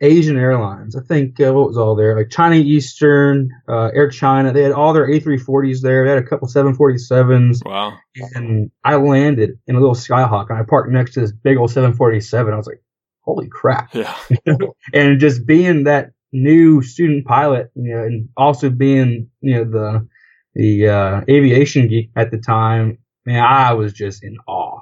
Asian 0.00 0.36
airlines. 0.36 0.96
I 0.96 1.00
think 1.02 1.40
uh, 1.40 1.52
what 1.52 1.68
was 1.68 1.78
all 1.78 1.94
there, 1.94 2.16
like 2.16 2.28
China 2.30 2.56
Eastern, 2.56 3.50
uh, 3.68 3.90
Air 3.94 4.08
China. 4.10 4.52
They 4.52 4.62
had 4.62 4.72
all 4.72 4.92
their 4.92 5.08
A340s 5.08 5.80
there. 5.80 6.04
They 6.04 6.10
had 6.10 6.22
a 6.22 6.26
couple 6.26 6.48
747s, 6.48 7.64
Wow. 7.64 7.94
and 8.34 8.70
I 8.84 8.96
landed 8.96 9.58
in 9.66 9.76
a 9.76 9.80
little 9.80 9.94
Skyhawk, 9.94 10.50
and 10.50 10.58
I 10.58 10.62
parked 10.62 10.90
next 10.90 11.14
to 11.14 11.20
this 11.20 11.32
big 11.32 11.56
old 11.56 11.70
747. 11.70 12.52
I 12.52 12.56
was 12.56 12.66
like, 12.66 12.82
holy 13.22 13.48
crap! 13.48 13.94
Yeah. 13.94 14.14
and 14.92 15.20
just 15.20 15.46
being 15.46 15.84
that 15.84 16.10
new 16.32 16.82
student 16.82 17.24
pilot, 17.24 17.70
you 17.74 17.94
know, 17.94 18.02
and 18.02 18.28
also 18.36 18.68
being, 18.70 19.30
you 19.40 19.54
know, 19.54 19.64
the 19.64 20.08
the 20.54 20.88
uh, 20.88 21.20
aviation 21.28 21.88
geek 21.88 22.10
at 22.14 22.30
the 22.30 22.38
time, 22.38 22.98
man, 23.24 23.42
I 23.42 23.72
was 23.72 23.92
just 23.92 24.22
in 24.22 24.36
awe. 24.46 24.80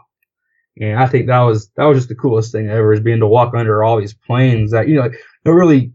And 0.80 0.98
I 0.98 1.06
think 1.06 1.26
that 1.26 1.40
was 1.40 1.68
that 1.76 1.84
was 1.84 1.98
just 1.98 2.08
the 2.08 2.14
coolest 2.14 2.52
thing 2.52 2.68
ever 2.68 2.92
is 2.92 3.00
being 3.00 3.20
to 3.20 3.26
walk 3.26 3.54
under 3.54 3.82
all 3.84 4.00
these 4.00 4.14
planes 4.14 4.70
that 4.70 4.88
you 4.88 4.94
know 4.94 5.02
like, 5.02 5.18
no 5.44 5.52
really 5.52 5.92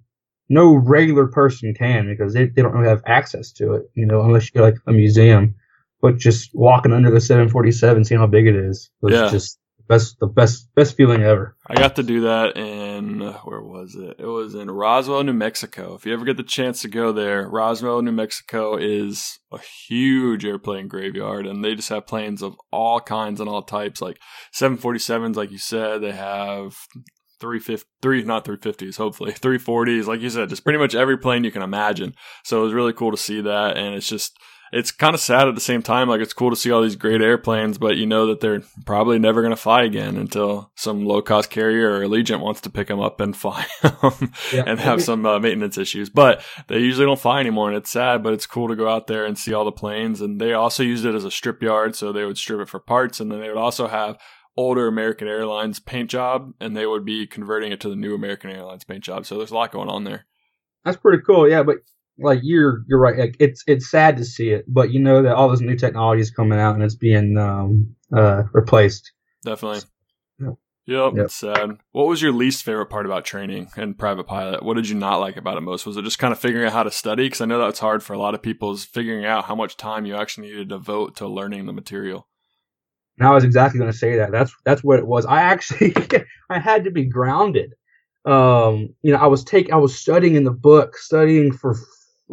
no 0.50 0.76
regular 0.76 1.28
person 1.28 1.74
can 1.74 2.08
because 2.08 2.34
they, 2.34 2.46
they 2.46 2.62
don't 2.62 2.74
really 2.74 2.88
have 2.88 3.04
access 3.06 3.52
to 3.52 3.74
it, 3.74 3.84
you 3.96 4.06
know, 4.06 4.22
unless 4.22 4.54
you're 4.54 4.64
like 4.64 4.78
a 4.88 4.94
museum. 4.94 5.54
But 6.02 6.18
just 6.18 6.52
walking 6.54 6.94
under 6.94 7.10
the 7.12 7.20
747, 7.20 8.06
seeing 8.06 8.20
how 8.22 8.28
big 8.28 8.48
it 8.48 8.56
is, 8.56 8.90
was 9.02 9.14
Yeah. 9.14 9.30
just 9.30 9.60
best 9.88 10.20
the 10.20 10.28
best 10.28 10.74
best 10.76 10.96
feeling 10.96 11.24
ever. 11.24 11.56
I 11.66 11.76
got 11.76 11.96
to 11.96 12.04
do 12.04 12.22
that 12.22 12.58
in 12.58 13.22
where 13.22 13.62
was 13.62 13.96
it? 13.96 14.18
It 14.20 14.26
was 14.26 14.56
in 14.56 14.70
Roswell, 14.70 15.24
New 15.24 15.34
Mexico. 15.34 15.96
If 15.96 16.06
you 16.06 16.14
ever 16.14 16.26
get 16.26 16.38
the 16.38 16.44
chance 16.44 16.82
to 16.82 16.88
go 16.88 17.12
there, 17.12 17.48
Roswell, 17.48 18.02
New 18.02 18.12
Mexico 18.12 18.78
is 18.78 19.40
a 19.52 19.60
huge 19.88 20.46
airplane 20.46 20.88
graveyard, 20.88 21.48
and 21.48 21.64
they 21.64 21.76
just 21.76 21.90
have 21.90 22.08
planes 22.08 22.42
of 22.42 22.56
all 22.72 23.00
kinds 23.00 23.40
and 23.40 23.50
all 23.50 23.62
types, 23.62 24.02
like 24.02 24.20
747s, 24.54 25.36
like 25.36 25.52
you 25.52 25.58
said. 25.58 26.02
They 26.02 26.12
have 26.12 26.76
350, 27.40 27.88
three 28.02 28.24
not 28.24 28.46
350s, 28.46 28.98
hopefully 28.98 29.32
340s, 29.32 30.06
like 30.06 30.22
you 30.22 30.30
said, 30.30 30.50
just 30.50 30.64
pretty 30.64 30.80
much 30.80 30.96
every 30.96 31.18
plane 31.18 31.44
you 31.44 31.52
can 31.52 31.62
imagine. 31.62 32.14
So 32.44 32.60
it 32.60 32.64
was 32.64 32.74
really 32.74 32.94
cool 32.94 33.12
to 33.12 33.18
see 33.18 33.42
that, 33.42 33.78
and 33.78 33.96
it's 33.96 34.10
just 34.10 34.38
it's 34.72 34.92
kind 34.92 35.14
of 35.14 35.20
sad 35.20 35.48
at 35.48 35.56
the 35.56 35.62
same 35.62 35.82
time. 35.82 36.10
Like 36.10 36.22
it's 36.22 36.34
cool 36.34 36.50
to 36.50 36.56
see 36.56 36.72
all 36.72 36.82
these 36.82 36.96
great 36.96 37.22
airplanes, 37.22 37.78
but 37.78 37.98
you 37.98 38.06
know 38.06 38.28
that 38.28 38.40
they're 38.42 38.62
probably 38.86 39.20
never 39.20 39.42
going 39.42 39.52
to 39.52 39.56
fly 39.62 39.84
again 39.84 40.18
until 40.18 40.72
some 40.76 41.06
low 41.06 41.22
cost 41.22 41.50
carrier 41.50 41.92
or 41.92 42.02
Allegiant 42.02 42.40
wants 42.42 42.62
to 42.62 42.70
pick 42.70 42.88
them 42.88 43.00
up 43.00 43.20
and 43.22 43.36
fly 43.38 43.66
them 43.82 44.32
Yeah. 44.54 44.64
and 44.68 44.80
have 44.80 45.02
some 45.02 45.26
uh, 45.26 45.40
maintenance 45.40 45.78
issues. 45.78 46.10
But 46.10 46.44
they 46.68 46.80
usually 46.80 47.06
don't 47.06 47.20
fly 47.20 47.40
anymore, 47.40 47.70
and 47.70 47.78
it's 47.78 47.92
sad. 47.92 48.24
But 48.24 48.34
it's 48.34 48.46
cool 48.48 48.68
to 48.68 48.76
go 48.76 48.90
out 48.90 49.08
there 49.08 49.26
and 49.26 49.38
see 49.38 49.54
all 49.54 49.66
the 49.66 49.72
planes. 49.72 50.22
And 50.22 50.40
they 50.40 50.54
also 50.54 50.84
used 50.84 51.06
it 51.06 51.16
as 51.16 51.26
a 51.26 51.32
strip 51.32 51.62
yard, 51.64 51.96
so 51.96 52.12
they 52.12 52.26
would 52.26 52.38
strip 52.38 52.60
it 52.62 52.70
for 52.70 52.80
parts, 52.80 53.20
and 53.20 53.32
then 53.32 53.40
they 53.40 53.48
would 53.50 53.58
also 53.58 53.88
have 53.88 54.18
older 54.56 54.88
American 54.88 55.28
Airlines 55.28 55.80
paint 55.80 56.10
job, 56.10 56.52
and 56.60 56.76
they 56.76 56.86
would 56.88 57.06
be 57.06 57.28
converting 57.28 57.72
it 57.72 57.80
to 57.82 57.90
the 57.90 57.96
new 57.96 58.16
American 58.16 58.50
Airlines 58.50 58.84
paint 58.84 59.04
job. 59.04 59.26
So 59.26 59.38
there's 59.38 59.52
a 59.52 59.56
lot 59.56 59.72
going 59.72 59.88
on 59.90 60.04
there. 60.04 60.26
That's 60.84 60.98
pretty 60.98 61.22
cool. 61.24 61.48
Yeah, 61.50 61.62
but 61.64 61.78
like 62.20 62.40
you're 62.44 62.84
you're 62.88 63.00
right. 63.00 63.18
Like, 63.18 63.36
it's 63.40 63.64
it's 63.68 63.90
sad 63.90 64.18
to 64.18 64.26
see 64.26 64.50
it, 64.50 64.66
but 64.68 64.92
you 64.92 65.00
know 65.00 65.22
that 65.24 65.36
all 65.36 65.50
this 65.50 65.62
new 65.62 65.76
technology 65.76 66.22
is 66.22 66.32
coming 66.32 66.60
out 66.60 66.76
and 66.76 66.84
it's 66.84 66.96
being 66.96 67.38
um 67.38 67.96
uh 68.16 68.44
replaced. 68.54 69.12
Definitely. 69.44 69.82
Yeah. 70.40 70.50
Yep, 70.86 71.14
Yep. 71.18 71.26
it's 71.26 71.36
sad. 71.36 71.72
What 71.92 72.08
was 72.08 72.22
your 72.22 72.32
least 72.32 72.64
favorite 72.64 72.86
part 72.86 73.06
about 73.06 73.26
training 73.26 73.70
and 73.76 73.98
private 73.98 74.24
pilot? 74.26 74.64
What 74.64 74.76
did 74.76 74.88
you 74.88 74.96
not 74.96 75.18
like 75.18 75.36
about 75.36 75.58
it 75.58 75.62
most? 75.62 75.86
Was 75.86 75.98
it 75.98 76.04
just 76.04 76.18
kind 76.20 76.32
of 76.32 76.40
figuring 76.40 76.66
out 76.66 76.72
how 76.74 76.84
to 76.84 76.92
study? 76.92 77.26
Because 77.26 77.42
I 77.42 77.46
know 77.46 77.60
that's 77.60 77.80
hard 77.80 78.04
for 78.04 78.14
a 78.14 78.18
lot 78.20 78.34
of 78.34 78.42
people 78.42 78.72
is 78.72 78.86
figuring 78.86 79.26
out 79.26 79.46
how 79.46 79.56
much 79.56 79.76
time 79.76 80.06
you 80.06 80.16
actually 80.16 80.48
need 80.48 80.56
to 80.56 80.66
devote 80.66 81.18
to 81.18 81.28
learning 81.28 81.66
the 81.66 81.74
material. 81.74 82.28
And 83.20 83.28
I 83.28 83.34
was 83.34 83.44
exactly 83.44 83.80
going 83.80 83.92
to 83.92 83.98
say 83.98 84.16
that. 84.18 84.32
That's 84.32 84.54
that's 84.64 84.84
what 84.84 85.00
it 85.00 85.06
was. 85.08 85.26
I 85.26 85.42
actually 85.42 85.94
I 86.50 86.60
had 86.60 86.86
to 86.86 86.92
be 86.92 87.04
grounded. 87.06 87.74
Um, 88.26 88.90
you 89.02 89.12
know, 89.12 89.20
I 89.20 89.28
was 89.28 89.44
take 89.44 89.72
I 89.72 89.78
was 89.78 89.98
studying 89.98 90.36
in 90.36 90.44
the 90.46 90.52
book, 90.52 90.98
studying 90.98 91.52
for 91.52 91.76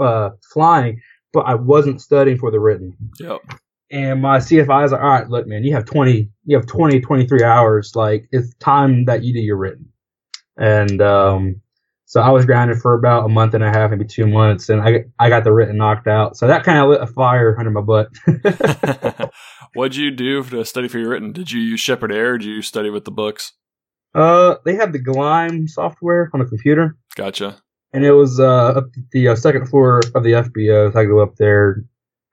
uh 0.00 0.30
flying, 0.52 1.00
but 1.32 1.40
I 1.40 1.54
wasn't 1.54 2.00
studying 2.00 2.38
for 2.38 2.50
the 2.50 2.60
written. 2.60 2.96
Yep. 3.20 3.40
And 3.90 4.22
my 4.22 4.38
CFI 4.38 4.86
is 4.86 4.92
like, 4.92 5.00
all 5.00 5.08
right, 5.08 5.28
look, 5.28 5.46
man, 5.46 5.62
you 5.62 5.72
have 5.74 5.84
20, 5.84 6.28
you 6.46 6.56
have 6.56 6.66
20, 6.66 7.00
23 7.00 7.42
hours. 7.44 7.94
Like, 7.94 8.26
it's 8.32 8.52
time 8.54 9.04
that 9.04 9.22
you 9.22 9.32
do 9.32 9.40
your 9.40 9.56
written. 9.56 9.88
And, 10.56 11.00
um, 11.00 11.60
so 12.06 12.20
I 12.20 12.30
was 12.30 12.44
grounded 12.44 12.78
for 12.78 12.94
about 12.94 13.24
a 13.24 13.28
month 13.28 13.54
and 13.54 13.64
a 13.64 13.68
half, 13.68 13.90
maybe 13.90 14.04
two 14.04 14.26
months, 14.26 14.68
and 14.68 14.80
I, 14.80 15.04
I 15.18 15.28
got 15.28 15.42
the 15.42 15.52
written 15.52 15.76
knocked 15.76 16.06
out. 16.06 16.36
So 16.36 16.46
that 16.46 16.64
kind 16.64 16.78
of 16.78 16.88
lit 16.88 17.00
a 17.00 17.06
fire 17.06 17.56
under 17.58 17.70
my 17.70 17.80
butt. 17.80 18.08
What'd 19.74 19.96
you 19.96 20.10
do 20.10 20.42
to 20.44 20.64
study 20.64 20.86
for 20.88 20.98
your 20.98 21.10
written? 21.10 21.32
Did 21.32 21.50
you 21.50 21.60
use 21.60 21.80
Sheppard 21.80 22.12
Air 22.12 22.34
or 22.34 22.38
did 22.38 22.46
you 22.46 22.62
study 22.62 22.90
with 22.90 23.04
the 23.04 23.10
books? 23.10 23.52
uh, 24.14 24.56
they 24.64 24.76
have 24.76 24.92
the 24.92 25.00
Gleim 25.02 25.68
software 25.68 26.30
on 26.32 26.40
the 26.40 26.46
computer, 26.46 26.96
Gotcha. 27.16 27.62
And 27.94 28.04
it 28.04 28.12
was, 28.12 28.38
uh, 28.38 28.72
up 28.78 28.84
the 29.12 29.28
uh, 29.28 29.36
second 29.36 29.68
floor 29.68 30.00
of 30.14 30.22
the 30.24 30.32
FBO. 30.32 30.92
So 30.92 31.00
I 31.00 31.04
go 31.06 31.20
up 31.22 31.36
there 31.36 31.84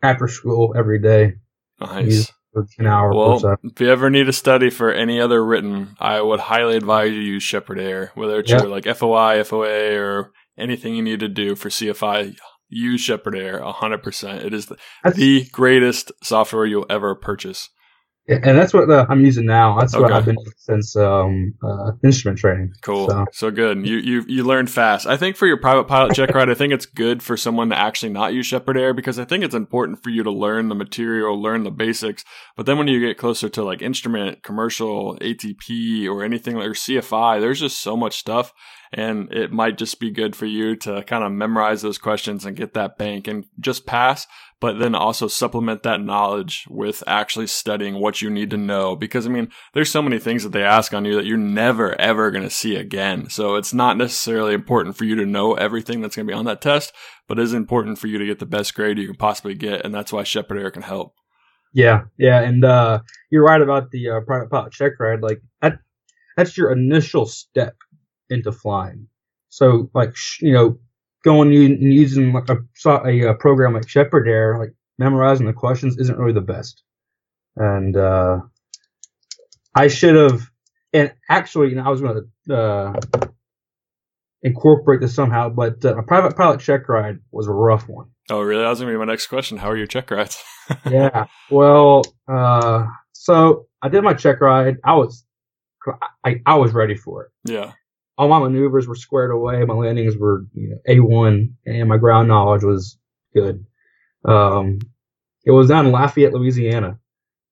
after 0.01 0.27
school 0.27 0.73
every 0.75 0.99
day 0.99 1.35
Nice. 1.79 2.31
an 2.77 2.87
hour 2.87 3.13
Well, 3.13 3.39
so. 3.39 3.55
if 3.63 3.79
you 3.79 3.89
ever 3.89 4.09
need 4.09 4.25
to 4.25 4.33
study 4.33 4.69
for 4.69 4.91
any 4.91 5.21
other 5.21 5.43
written, 5.45 5.95
I 5.99 6.21
would 6.21 6.39
highly 6.41 6.75
advise 6.77 7.13
you 7.13 7.19
use 7.21 7.43
Sheppard 7.43 7.79
Air, 7.79 8.11
whether 8.15 8.39
it's 8.39 8.51
your 8.51 8.67
like 8.67 8.85
FOI, 8.85 9.43
FOA, 9.43 9.95
or 9.97 10.31
anything 10.57 10.95
you 10.95 11.03
need 11.03 11.19
to 11.21 11.29
do 11.29 11.55
for 11.55 11.69
CFI. 11.69 12.35
Use 12.69 13.01
Sheppard 13.01 13.35
Air 13.35 13.59
100%. 13.61 14.43
It 14.45 14.53
is 14.53 14.67
the, 14.67 14.77
the 15.15 15.45
greatest 15.51 16.11
software 16.23 16.65
you'll 16.65 16.85
ever 16.89 17.15
purchase. 17.15 17.69
And 18.27 18.57
that's 18.57 18.71
what 18.71 18.89
uh, 18.89 19.05
I'm 19.09 19.25
using 19.25 19.45
now. 19.45 19.77
That's 19.79 19.97
what 19.97 20.11
I've 20.11 20.25
been 20.25 20.37
since 20.57 20.95
um, 20.95 21.53
uh, 21.63 21.91
instrument 22.03 22.39
training. 22.39 22.71
Cool. 22.81 23.09
So- 23.09 23.25
So, 23.33 23.51
good. 23.51 23.85
You 23.85 23.97
you 23.97 24.23
you 24.27 24.43
learned 24.43 24.69
fast. 24.69 25.07
I 25.07 25.17
think 25.17 25.35
for 25.35 25.47
your 25.47 25.57
private 25.59 25.85
pilot 25.85 26.13
check 26.13 26.29
ride, 26.35 26.49
I 26.49 26.53
think 26.53 26.71
it's 26.71 26.85
good 26.85 27.23
for 27.23 27.35
someone 27.35 27.69
to 27.71 27.77
actually 27.77 28.11
not 28.13 28.33
use 28.33 28.45
Sheppard 28.45 28.77
Air 28.77 28.93
because 28.93 29.17
I 29.19 29.25
think 29.25 29.43
it's 29.43 29.55
important 29.55 30.03
for 30.03 30.11
you 30.11 30.21
to 30.23 30.31
learn 30.31 30.69
the 30.69 30.75
material, 30.75 31.41
learn 31.41 31.63
the 31.63 31.71
basics. 31.71 32.23
But 32.55 32.67
then 32.67 32.77
when 32.77 32.87
you 32.87 32.99
get 32.99 33.17
closer 33.17 33.49
to 33.49 33.63
like 33.63 33.81
instrument, 33.81 34.43
commercial, 34.43 35.17
ATP, 35.19 36.07
or 36.07 36.23
anything 36.23 36.55
like 36.55 36.67
or 36.67 36.73
CFI, 36.73 37.41
there's 37.41 37.59
just 37.59 37.79
so 37.81 37.97
much 37.97 38.17
stuff. 38.19 38.53
And 38.93 39.31
it 39.31 39.53
might 39.53 39.77
just 39.77 39.99
be 40.01 40.11
good 40.11 40.35
for 40.35 40.45
you 40.45 40.75
to 40.77 41.03
kind 41.03 41.23
of 41.23 41.31
memorize 41.31 41.81
those 41.81 41.97
questions 41.97 42.45
and 42.45 42.57
get 42.57 42.73
that 42.73 42.97
bank 42.97 43.25
and 43.25 43.45
just 43.57 43.85
pass, 43.85 44.27
but 44.59 44.79
then 44.79 44.95
also 44.95 45.27
supplement 45.27 45.83
that 45.83 46.01
knowledge 46.01 46.65
with 46.69 47.01
actually 47.07 47.47
studying 47.47 47.95
what 47.95 48.21
you 48.21 48.29
need 48.29 48.49
to 48.49 48.57
know. 48.57 48.97
Because 48.97 49.25
I 49.25 49.29
mean, 49.29 49.49
there's 49.73 49.89
so 49.89 50.01
many 50.01 50.19
things 50.19 50.43
that 50.43 50.49
they 50.49 50.63
ask 50.63 50.93
on 50.93 51.05
you 51.05 51.15
that 51.15 51.25
you're 51.25 51.37
never 51.37 51.99
ever 52.01 52.31
going 52.31 52.43
to 52.43 52.49
see 52.49 52.75
again. 52.75 53.29
So 53.29 53.55
it's 53.55 53.73
not 53.73 53.95
necessarily 53.95 54.53
important 54.53 54.97
for 54.97 55.05
you 55.05 55.15
to 55.15 55.25
know 55.25 55.53
everything 55.53 56.01
that's 56.01 56.17
going 56.17 56.27
to 56.27 56.31
be 56.31 56.37
on 56.37 56.45
that 56.45 56.61
test, 56.61 56.93
but 57.29 57.39
it 57.39 57.43
is 57.43 57.53
important 57.53 57.97
for 57.97 58.07
you 58.07 58.17
to 58.17 58.25
get 58.25 58.39
the 58.39 58.45
best 58.45 58.75
grade 58.75 58.97
you 58.97 59.07
can 59.07 59.15
possibly 59.15 59.55
get. 59.55 59.85
And 59.85 59.95
that's 59.95 60.11
why 60.11 60.23
Sheppard 60.23 60.57
Air 60.57 60.69
can 60.69 60.83
help. 60.83 61.13
Yeah, 61.73 62.03
yeah, 62.17 62.41
and 62.41 62.65
uh, 62.65 62.99
you're 63.29 63.45
right 63.45 63.61
about 63.61 63.91
the 63.91 64.09
uh, 64.09 64.19
private 64.21 64.49
pilot 64.49 64.73
check 64.73 64.99
ride. 64.99 65.21
Like 65.21 65.41
that, 65.61 65.79
that's 66.35 66.57
your 66.57 66.73
initial 66.73 67.25
step 67.25 67.75
into 68.31 68.51
flying. 68.51 69.07
So, 69.49 69.91
like, 69.93 70.15
you 70.39 70.53
know, 70.53 70.79
going 71.23 71.53
and 71.53 71.93
using 71.93 72.33
like 72.33 72.49
a, 72.49 72.57
a, 73.29 73.35
program 73.35 73.73
like 73.73 73.87
Sheppard 73.87 74.27
Air, 74.27 74.57
like 74.57 74.73
memorizing 74.97 75.45
the 75.45 75.53
questions 75.53 75.97
isn't 75.97 76.17
really 76.17 76.33
the 76.33 76.41
best. 76.41 76.83
And 77.55 77.95
uh, 77.95 78.39
I 79.75 79.87
should 79.87 80.15
have, 80.15 80.41
and 80.93 81.13
actually, 81.29 81.69
you 81.69 81.75
know, 81.75 81.83
I 81.83 81.89
was 81.89 82.01
going 82.01 82.29
to 82.47 82.55
uh, 82.55 82.99
incorporate 84.41 85.01
this 85.01 85.13
somehow, 85.13 85.49
but 85.49 85.83
uh, 85.85 85.97
a 85.97 86.03
private 86.03 86.35
pilot 86.35 86.59
check 86.61 86.87
ride 86.89 87.19
was 87.31 87.47
a 87.47 87.51
rough 87.53 87.87
one. 87.87 88.07
Oh, 88.29 88.41
really? 88.41 88.63
That 88.63 88.69
was 88.69 88.79
going 88.79 88.91
to 88.91 88.97
be 88.97 89.05
my 89.05 89.11
next 89.11 89.27
question. 89.27 89.57
How 89.57 89.69
are 89.69 89.77
your 89.77 89.87
check 89.87 90.09
rides? 90.09 90.41
yeah. 90.89 91.25
Well, 91.49 92.03
uh, 92.27 92.85
so 93.11 93.67
I 93.81 93.89
did 93.89 94.03
my 94.03 94.13
check 94.13 94.39
ride. 94.39 94.77
I 94.83 94.93
was, 94.93 95.25
I, 96.23 96.41
I 96.45 96.55
was 96.55 96.71
ready 96.73 96.95
for 96.95 97.23
it. 97.23 97.51
yeah. 97.51 97.73
All 98.21 98.27
my 98.27 98.37
maneuvers 98.37 98.87
were 98.87 98.93
squared 98.95 99.31
away. 99.31 99.65
My 99.65 99.73
landings 99.73 100.15
were, 100.15 100.45
you 100.53 100.69
know, 100.69 100.77
A1 100.87 101.51
and 101.65 101.89
my 101.89 101.97
ground 101.97 102.27
knowledge 102.27 102.63
was 102.63 102.99
good. 103.33 103.65
Um, 104.25 104.77
it 105.43 105.49
was 105.49 105.69
down 105.69 105.87
in 105.87 105.91
Lafayette, 105.91 106.31
Louisiana, 106.31 106.99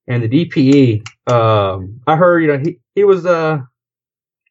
and 0.08 0.22
the 0.22 0.30
DPE. 0.30 1.32
Um, 1.32 2.02
I 2.06 2.16
heard, 2.16 2.42
you 2.44 2.48
know, 2.50 2.60
he 2.60 2.80
he 2.94 3.04
was 3.04 3.26
uh, 3.26 3.58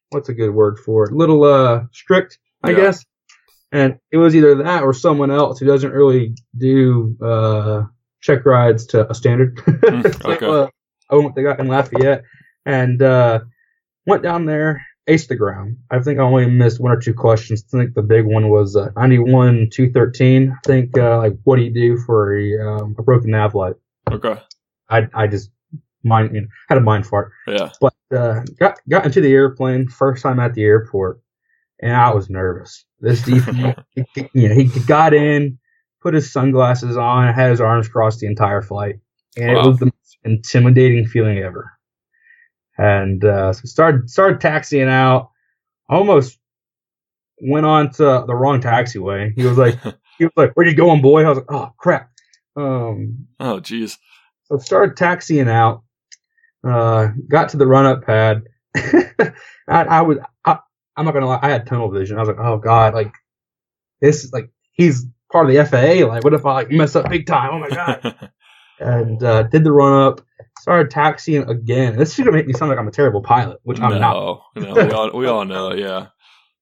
what's 0.09 0.27
a 0.27 0.33
good 0.33 0.53
word 0.53 0.77
for 0.79 1.05
it? 1.05 1.13
A 1.13 1.15
little 1.15 1.41
uh 1.45 1.83
strict, 1.93 2.37
I 2.63 2.71
Yeah. 2.71 2.77
guess. 2.77 3.05
And 3.71 3.97
it 4.11 4.17
was 4.17 4.35
either 4.35 4.55
that 4.55 4.83
or 4.83 4.93
someone 4.93 5.31
else 5.31 5.59
who 5.59 5.67
doesn't 5.67 5.93
really 5.93 6.35
do 6.57 7.15
uh 7.23 7.83
check 8.21 8.45
rides 8.45 8.85
to 8.87 9.09
a 9.09 9.15
standard. 9.15 9.55
Mm, 9.89 10.39
So, 10.41 10.63
uh, 10.63 10.67
I 11.09 11.15
went 11.15 11.33
they 11.35 11.43
got 11.43 11.61
in 11.61 11.69
Lafayette 11.69 12.23
and 12.65 13.01
uh 13.01 13.39
went 14.05 14.23
down 14.23 14.45
there, 14.45 14.85
aced 15.09 15.27
the 15.27 15.35
ground. 15.35 15.77
I 15.91 15.99
think 15.99 16.19
I 16.19 16.23
only 16.23 16.45
missed 16.49 16.79
one 16.79 16.91
or 16.91 16.99
two 16.99 17.13
questions. 17.13 17.63
I 17.73 17.77
think 17.79 17.93
the 17.93 18.01
big 18.01 18.25
one 18.25 18.49
was 18.49 18.75
uh, 18.75 18.89
91 18.95 19.69
213. 19.71 20.51
I 20.51 20.55
think 20.67 20.97
uh, 20.97 21.17
like 21.17 21.33
what 21.43 21.57
do 21.57 21.63
you 21.63 21.73
do 21.73 21.97
for 22.05 22.37
a, 22.37 22.57
um, 22.67 22.95
a 22.97 23.03
broken 23.03 23.31
nav 23.31 23.55
light? 23.55 23.75
Okay. 24.11 24.35
I 24.89 25.07
I 25.13 25.27
just 25.27 25.51
mind 26.03 26.33
you 26.33 26.41
know, 26.41 26.47
had 26.69 26.77
a 26.77 26.81
mind 26.81 27.05
fart. 27.05 27.31
Yeah. 27.47 27.69
But 27.81 27.93
uh, 28.15 28.41
got 28.59 28.79
got 28.89 29.05
into 29.05 29.21
the 29.21 29.31
airplane 29.33 29.87
first 29.87 30.23
time 30.23 30.39
at 30.39 30.53
the 30.53 30.63
airport, 30.63 31.21
and 31.81 31.95
I 31.95 32.13
was 32.13 32.29
nervous. 32.29 32.85
This 32.99 33.23
he- 33.25 33.35
you 34.33 34.49
know, 34.49 34.55
he 34.55 34.65
got 34.87 35.13
in, 35.13 35.59
put 36.01 36.13
his 36.13 36.31
sunglasses 36.31 36.97
on, 36.97 37.33
had 37.33 37.51
his 37.51 37.61
arms 37.61 37.87
crossed 37.87 38.19
the 38.19 38.27
entire 38.27 38.61
flight, 38.61 38.95
and 39.37 39.55
Wow. 39.55 39.63
it 39.63 39.67
was 39.67 39.79
the 39.79 39.85
most 39.85 40.17
intimidating 40.23 41.05
feeling 41.05 41.37
ever. 41.39 41.71
And 42.79 43.25
uh, 43.25 43.51
so 43.51 43.61
started 43.65 44.09
started 44.09 44.39
taxiing 44.39 44.87
out. 44.87 45.31
Almost 45.89 46.39
went 47.41 47.65
on 47.65 47.91
to 47.91 48.23
the 48.25 48.33
wrong 48.35 48.61
taxiway. 48.61 49.33
He 49.35 49.45
was 49.45 49.57
like, 49.57 49.75
he 50.17 50.23
was 50.25 50.33
like, 50.37 50.53
"Where 50.55 50.65
you 50.65 50.73
going, 50.75 51.01
boy?" 51.01 51.25
I 51.25 51.29
was 51.29 51.37
like, 51.39 51.51
"Oh 51.51 51.73
crap." 51.77 52.09
Um, 52.55 53.27
Oh, 53.39 53.59
jeez. 53.59 53.97
so 54.45 54.57
started 54.59 54.95
taxiing 54.95 55.49
out. 55.49 55.83
Uh, 56.65 57.09
got 57.27 57.49
to 57.49 57.57
the 57.57 57.67
run 57.67 57.85
up 57.85 58.03
pad. 58.05 58.43
I, 58.75 59.33
I 59.67 60.01
was, 60.01 60.17
I, 60.45 60.59
I'm 60.95 61.05
not 61.05 61.13
gonna 61.13 61.27
lie, 61.27 61.39
I 61.41 61.49
had 61.49 61.67
tunnel 61.67 61.91
vision. 61.91 62.17
I 62.17 62.21
was 62.21 62.29
like, 62.29 62.39
oh 62.39 62.57
god, 62.57 62.93
like 62.93 63.13
this 64.01 64.23
is 64.23 64.31
like 64.31 64.49
he's 64.71 65.05
part 65.31 65.49
of 65.49 65.53
the 65.55 65.65
FAA. 65.65 66.07
Like, 66.07 66.23
what 66.23 66.33
if 66.33 66.45
I 66.45 66.53
like 66.53 66.71
mess 66.71 66.95
up 66.95 67.09
big 67.09 67.27
time? 67.27 67.49
Oh 67.53 67.59
my 67.59 67.69
god! 67.69 68.31
and 68.79 69.21
uh, 69.21 69.43
did 69.43 69.63
the 69.65 69.71
run 69.73 70.01
up. 70.07 70.21
Started 70.59 70.91
taxiing 70.91 71.43
again. 71.49 71.97
This 71.97 72.11
is 72.11 72.17
gonna 72.17 72.31
make 72.35 72.47
me 72.47 72.53
sound 72.53 72.69
like 72.69 72.79
I'm 72.79 72.87
a 72.87 72.91
terrible 72.91 73.21
pilot, 73.21 73.59
which 73.63 73.79
I'm 73.79 73.99
not. 73.99 74.13
no, 74.13 74.41
no, 74.55 74.73
we 74.73 74.91
all 74.91 75.11
we 75.17 75.27
all 75.27 75.45
know. 75.45 75.73
Yeah. 75.73 76.07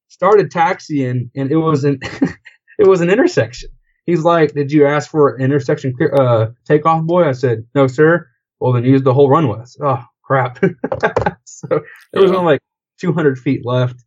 Started 0.08 0.52
taxiing, 0.52 1.30
and 1.36 1.52
it 1.52 1.58
was 1.58 1.84
an 1.84 2.00
it 2.80 2.88
was 2.88 3.02
an 3.02 3.10
intersection. 3.10 3.70
He's 4.06 4.24
like, 4.24 4.54
"Did 4.54 4.72
you 4.72 4.86
ask 4.86 5.10
for 5.10 5.36
an 5.36 5.42
intersection 5.42 5.94
clear, 5.96 6.14
uh, 6.16 6.48
takeoff, 6.66 7.04
boy?" 7.06 7.28
I 7.28 7.32
said, 7.34 7.66
"No, 7.76 7.88
sir." 7.88 8.28
Well, 8.60 8.74
then 8.74 8.86
use 8.86 9.04
the 9.04 9.14
whole 9.14 9.30
runway. 9.30 9.60
Said, 9.66 9.86
oh 9.86 10.04
crap! 10.24 10.60
so 11.46 11.68
there 12.14 12.22
was 12.22 12.32
Yeah. 12.32 12.38
only 12.38 12.54
like 12.54 12.62
200 13.00 13.38
feet 13.38 13.66
left. 13.66 14.04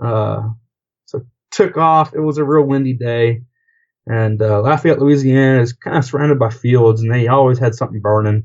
Uh, 0.00 0.42
so 1.06 1.22
took 1.50 1.76
off. 1.76 2.14
It 2.14 2.20
was 2.20 2.38
a 2.38 2.44
real 2.44 2.64
windy 2.64 2.92
day, 2.92 3.42
and 4.06 4.40
uh, 4.42 4.60
Lafayette, 4.60 5.00
Louisiana, 5.00 5.60
is 5.62 5.72
kind 5.72 5.96
of 5.96 6.04
surrounded 6.04 6.38
by 6.38 6.50
fields, 6.50 7.00
and 7.02 7.12
they 7.12 7.26
always 7.28 7.58
had 7.58 7.74
something 7.74 8.00
burning. 8.00 8.44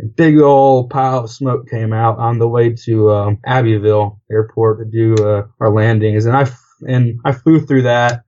A 0.00 0.06
big 0.06 0.38
old 0.40 0.90
pile 0.90 1.20
of 1.24 1.30
smoke 1.30 1.68
came 1.70 1.92
out 1.92 2.18
on 2.18 2.38
the 2.38 2.48
way 2.48 2.72
to 2.84 3.10
um, 3.12 3.38
Abbeville 3.46 4.20
Airport 4.30 4.78
to 4.80 4.84
do 4.84 5.14
uh, 5.24 5.46
our 5.60 5.70
landings, 5.70 6.26
and 6.26 6.36
I 6.36 6.42
f- 6.42 6.60
and 6.86 7.20
I 7.24 7.32
flew 7.32 7.60
through 7.64 7.82
that. 7.82 8.24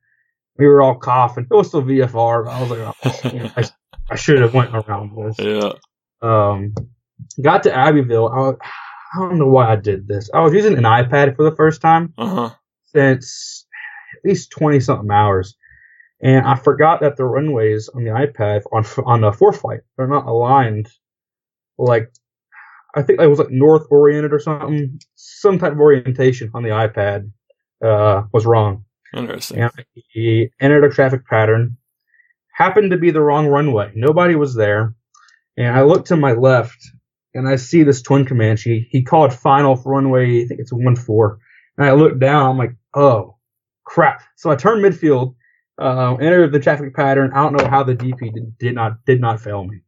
We 0.59 0.67
were 0.67 0.81
all 0.81 0.95
coughing. 0.97 1.47
It 1.51 1.55
was 1.55 1.69
still 1.69 1.83
VFR. 1.83 2.45
But 2.45 2.51
I 2.53 2.61
was 2.63 2.71
like, 2.71 2.79
oh, 2.81 3.51
I, 3.57 3.65
I 4.11 4.17
should 4.17 4.41
have 4.41 4.55
went 4.55 4.75
around 4.75 5.11
this. 5.17 5.37
Yeah. 5.41 5.73
Um, 6.23 6.73
got 7.43 7.65
to 7.65 7.75
Abbeville. 7.75 8.29
I, 8.29 8.37
was- 8.39 8.59
I 8.63 9.19
don't 9.21 9.39
know 9.39 9.49
why 9.49 9.73
I 9.73 9.77
did 9.77 10.07
this. 10.07 10.31
I 10.35 10.41
was 10.41 10.53
using 10.53 10.77
an 10.79 10.85
iPad 10.85 11.35
for 11.37 11.43
the 11.49 11.57
first 11.57 11.81
time 11.81 12.13
Uh 12.19 12.27
huh. 12.29 12.51
since 12.87 13.67
at 14.25 14.29
least 14.29 14.51
20 14.53 14.81
something 14.81 15.11
hours. 15.11 15.57
And 16.23 16.47
I 16.47 16.55
forgot 16.57 17.01
that 17.01 17.17
the 17.17 17.25
runways 17.25 17.89
on 17.89 18.05
the 18.05 18.11
iPad 18.11 18.63
on 18.73 18.85
on 19.05 19.21
the 19.21 19.33
fourth 19.33 19.61
flight 19.61 19.81
they're 19.97 20.07
not 20.07 20.27
aligned. 20.27 20.89
Like 21.79 22.13
I 22.95 23.03
think 23.03 23.21
it 23.21 23.27
was 23.27 23.39
like 23.39 23.51
north 23.51 23.87
oriented 23.91 24.33
or 24.33 24.39
something. 24.39 24.99
Some 25.15 25.59
type 25.59 25.73
of 25.73 25.81
orientation 25.81 26.51
on 26.55 26.63
the 26.63 26.71
iPad 26.71 27.31
uh, 27.85 28.23
was 28.33 28.47
wrong. 28.47 28.85
Interesting. 29.15 29.61
And 29.61 29.73
he 29.95 30.49
entered 30.61 30.85
a 30.85 30.91
traffic 30.91 31.27
pattern. 31.27 31.77
Happened 32.55 32.91
to 32.93 32.97
be 32.97 33.11
the 33.11 33.21
wrong 33.21 33.49
runway. 33.49 33.93
Nobody 33.95 34.35
was 34.35 34.55
there. 34.55 34.95
And 35.59 35.77
I 35.77 35.83
looked 35.83 36.09
to 36.09 36.17
my 36.17 36.33
left 36.33 36.79
and 37.35 37.47
I 37.47 37.57
see 37.57 37.83
this 37.83 38.01
twin 38.01 38.25
Comanche. 38.25 38.89
He 38.91 39.03
called 39.03 39.33
final 39.33 39.77
for 39.77 39.93
runway, 39.93 40.43
I 40.43 40.47
think 40.47 40.61
it's 40.61 40.73
one 40.73 40.97
four. 40.97 41.39
And 41.77 41.87
I 41.87 41.93
looked 41.93 42.19
down, 42.19 42.51
I'm 42.51 42.59
like, 42.59 42.75
oh 42.95 43.37
crap. 43.85 44.23
So 44.37 44.51
I 44.51 44.57
turned 44.57 44.83
midfield, 44.83 45.35
uh, 45.81 46.15
entered 46.15 46.53
the 46.53 46.61
traffic 46.61 46.95
pattern. 46.95 47.31
I 47.35 47.43
don't 47.43 47.57
know 47.57 47.69
how 47.69 47.83
the 47.83 47.95
DP 47.95 48.33
did, 48.33 48.59
did 48.59 48.75
not 48.75 49.05
did 49.05 49.21
not 49.21 49.41
fail 49.41 49.65
me. 49.65 49.81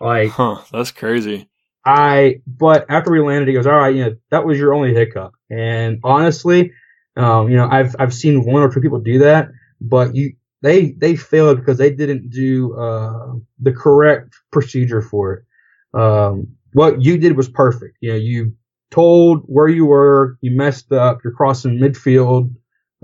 Like 0.00 0.30
Huh. 0.30 0.62
That's 0.72 0.90
crazy. 0.90 1.48
I, 1.86 2.40
but 2.46 2.86
after 2.88 3.10
we 3.10 3.20
landed, 3.20 3.48
he 3.48 3.54
goes, 3.54 3.66
all 3.66 3.78
right, 3.78 3.94
you 3.94 4.04
know, 4.04 4.16
that 4.30 4.46
was 4.46 4.58
your 4.58 4.72
only 4.72 4.94
hiccup. 4.94 5.32
And 5.50 6.00
honestly, 6.02 6.72
um, 7.16 7.50
you 7.50 7.56
know, 7.56 7.68
I've, 7.70 7.94
I've 7.98 8.14
seen 8.14 8.44
one 8.44 8.62
or 8.62 8.72
two 8.72 8.80
people 8.80 9.00
do 9.00 9.18
that, 9.18 9.48
but 9.80 10.14
you, 10.16 10.34
they, 10.62 10.92
they 10.92 11.14
failed 11.14 11.58
because 11.58 11.76
they 11.76 11.90
didn't 11.90 12.30
do, 12.30 12.74
uh, 12.74 13.34
the 13.60 13.72
correct 13.72 14.34
procedure 14.50 15.02
for 15.02 15.34
it. 15.34 15.98
Um, 16.00 16.56
what 16.72 17.02
you 17.02 17.18
did 17.18 17.36
was 17.36 17.50
perfect. 17.50 17.98
You 18.00 18.12
know, 18.12 18.18
you 18.18 18.54
told 18.90 19.42
where 19.44 19.68
you 19.68 19.84
were, 19.84 20.38
you 20.40 20.56
messed 20.56 20.90
up, 20.90 21.18
you're 21.22 21.34
crossing 21.34 21.78
midfield, 21.78 22.54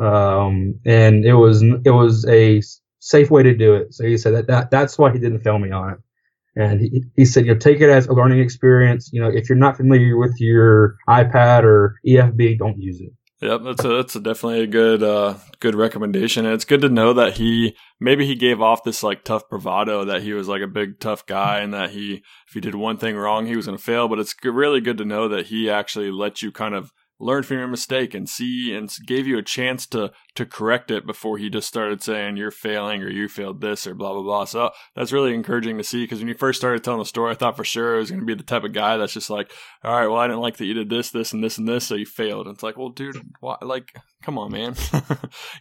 um, 0.02 0.80
and 0.86 1.26
it 1.26 1.34
was, 1.34 1.62
it 1.62 1.90
was 1.90 2.24
a 2.26 2.62
safe 3.00 3.30
way 3.30 3.42
to 3.42 3.54
do 3.54 3.74
it. 3.74 3.92
So 3.92 4.04
he 4.06 4.16
said 4.16 4.34
that, 4.34 4.46
that 4.46 4.70
that's 4.70 4.96
why 4.96 5.12
he 5.12 5.18
didn't 5.18 5.40
fail 5.40 5.58
me 5.58 5.70
on 5.70 5.92
it. 5.92 5.98
And 6.56 6.80
he, 6.80 7.04
he 7.16 7.24
said, 7.24 7.46
you 7.46 7.54
know, 7.54 7.58
take 7.58 7.80
it 7.80 7.90
as 7.90 8.06
a 8.06 8.12
learning 8.12 8.40
experience. 8.40 9.10
You 9.12 9.22
know, 9.22 9.28
if 9.28 9.48
you're 9.48 9.58
not 9.58 9.76
familiar 9.76 10.16
with 10.16 10.34
your 10.40 10.96
iPad 11.08 11.64
or 11.64 11.96
EFB, 12.06 12.58
don't 12.58 12.78
use 12.78 13.00
it. 13.00 13.12
Yep, 13.42 13.62
that's 13.64 13.84
a, 13.84 13.88
that's 13.88 14.16
a 14.16 14.20
definitely 14.20 14.60
a 14.60 14.66
good 14.66 15.02
uh, 15.02 15.38
good 15.60 15.74
recommendation. 15.74 16.44
And 16.44 16.54
it's 16.54 16.66
good 16.66 16.82
to 16.82 16.90
know 16.90 17.14
that 17.14 17.38
he 17.38 17.74
maybe 17.98 18.26
he 18.26 18.34
gave 18.34 18.60
off 18.60 18.84
this 18.84 19.02
like 19.02 19.24
tough 19.24 19.48
bravado 19.48 20.04
that 20.04 20.22
he 20.22 20.34
was 20.34 20.46
like 20.46 20.60
a 20.60 20.66
big 20.66 21.00
tough 21.00 21.24
guy 21.24 21.60
and 21.60 21.72
that 21.72 21.90
he 21.90 22.22
if 22.46 22.52
he 22.52 22.60
did 22.60 22.74
one 22.74 22.98
thing 22.98 23.16
wrong 23.16 23.46
he 23.46 23.56
was 23.56 23.64
going 23.64 23.78
to 23.78 23.82
fail. 23.82 24.08
But 24.08 24.18
it's 24.18 24.34
really 24.44 24.82
good 24.82 24.98
to 24.98 25.06
know 25.06 25.26
that 25.28 25.46
he 25.46 25.70
actually 25.70 26.10
let 26.10 26.42
you 26.42 26.52
kind 26.52 26.74
of 26.74 26.92
learn 27.20 27.42
from 27.42 27.58
your 27.58 27.68
mistake 27.68 28.14
and 28.14 28.28
see 28.28 28.74
and 28.74 28.90
gave 29.06 29.26
you 29.26 29.38
a 29.38 29.42
chance 29.42 29.86
to 29.86 30.10
to 30.34 30.46
correct 30.46 30.90
it 30.90 31.06
before 31.06 31.38
he 31.38 31.50
just 31.50 31.68
started 31.68 32.02
saying 32.02 32.36
you're 32.36 32.50
failing 32.50 33.02
or 33.02 33.10
you 33.10 33.28
failed 33.28 33.60
this 33.60 33.86
or 33.86 33.94
blah 33.94 34.12
blah 34.12 34.22
blah. 34.22 34.44
So 34.44 34.70
that's 34.96 35.12
really 35.12 35.34
encouraging 35.34 35.76
to 35.78 35.84
see 35.84 36.04
because 36.04 36.18
when 36.18 36.28
you 36.28 36.34
first 36.34 36.58
started 36.58 36.82
telling 36.82 37.00
the 37.00 37.04
story, 37.04 37.30
I 37.30 37.34
thought 37.34 37.56
for 37.56 37.64
sure 37.64 37.96
it 37.96 37.98
was 37.98 38.10
going 38.10 38.20
to 38.20 38.26
be 38.26 38.34
the 38.34 38.42
type 38.42 38.64
of 38.64 38.72
guy 38.72 38.96
that's 38.96 39.12
just 39.12 39.30
like, 39.30 39.52
all 39.84 39.94
right, 39.94 40.08
well 40.08 40.18
I 40.18 40.26
didn't 40.26 40.40
like 40.40 40.56
that 40.56 40.66
you 40.66 40.74
did 40.74 40.90
this, 40.90 41.10
this, 41.10 41.32
and 41.32 41.44
this 41.44 41.58
and 41.58 41.68
this, 41.68 41.86
so 41.86 41.94
you 41.94 42.06
failed. 42.06 42.46
And 42.46 42.54
it's 42.54 42.62
like, 42.62 42.76
well, 42.76 42.88
dude, 42.88 43.20
why? 43.40 43.56
Like, 43.60 43.92
come 44.22 44.38
on, 44.38 44.52
man. 44.52 44.74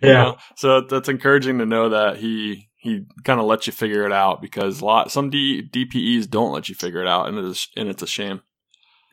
Yeah. 0.02 0.14
know? 0.14 0.38
So 0.56 0.82
that's 0.82 1.10
encouraging 1.10 1.60
to 1.60 1.66
know 1.66 1.90
that 1.90 2.18
he 2.18 2.70
he 2.78 3.06
kind 3.26 3.40
of 3.40 3.46
lets 3.46 3.68
you 3.68 3.74
figure 3.74 4.06
it 4.06 4.14
out 4.14 4.42
because 4.42 4.80
a 4.80 4.86
lot 4.86 5.12
some 5.12 5.30
D, 5.30 5.62
DPEs 5.70 6.30
don't 6.30 6.54
let 6.54 6.70
you 6.70 6.76
figure 6.76 7.02
it 7.02 7.08
out, 7.08 7.28
and 7.28 7.38
it's 7.38 7.68
and 7.76 7.90
it's 7.90 8.02
a 8.02 8.08
shame. 8.08 8.42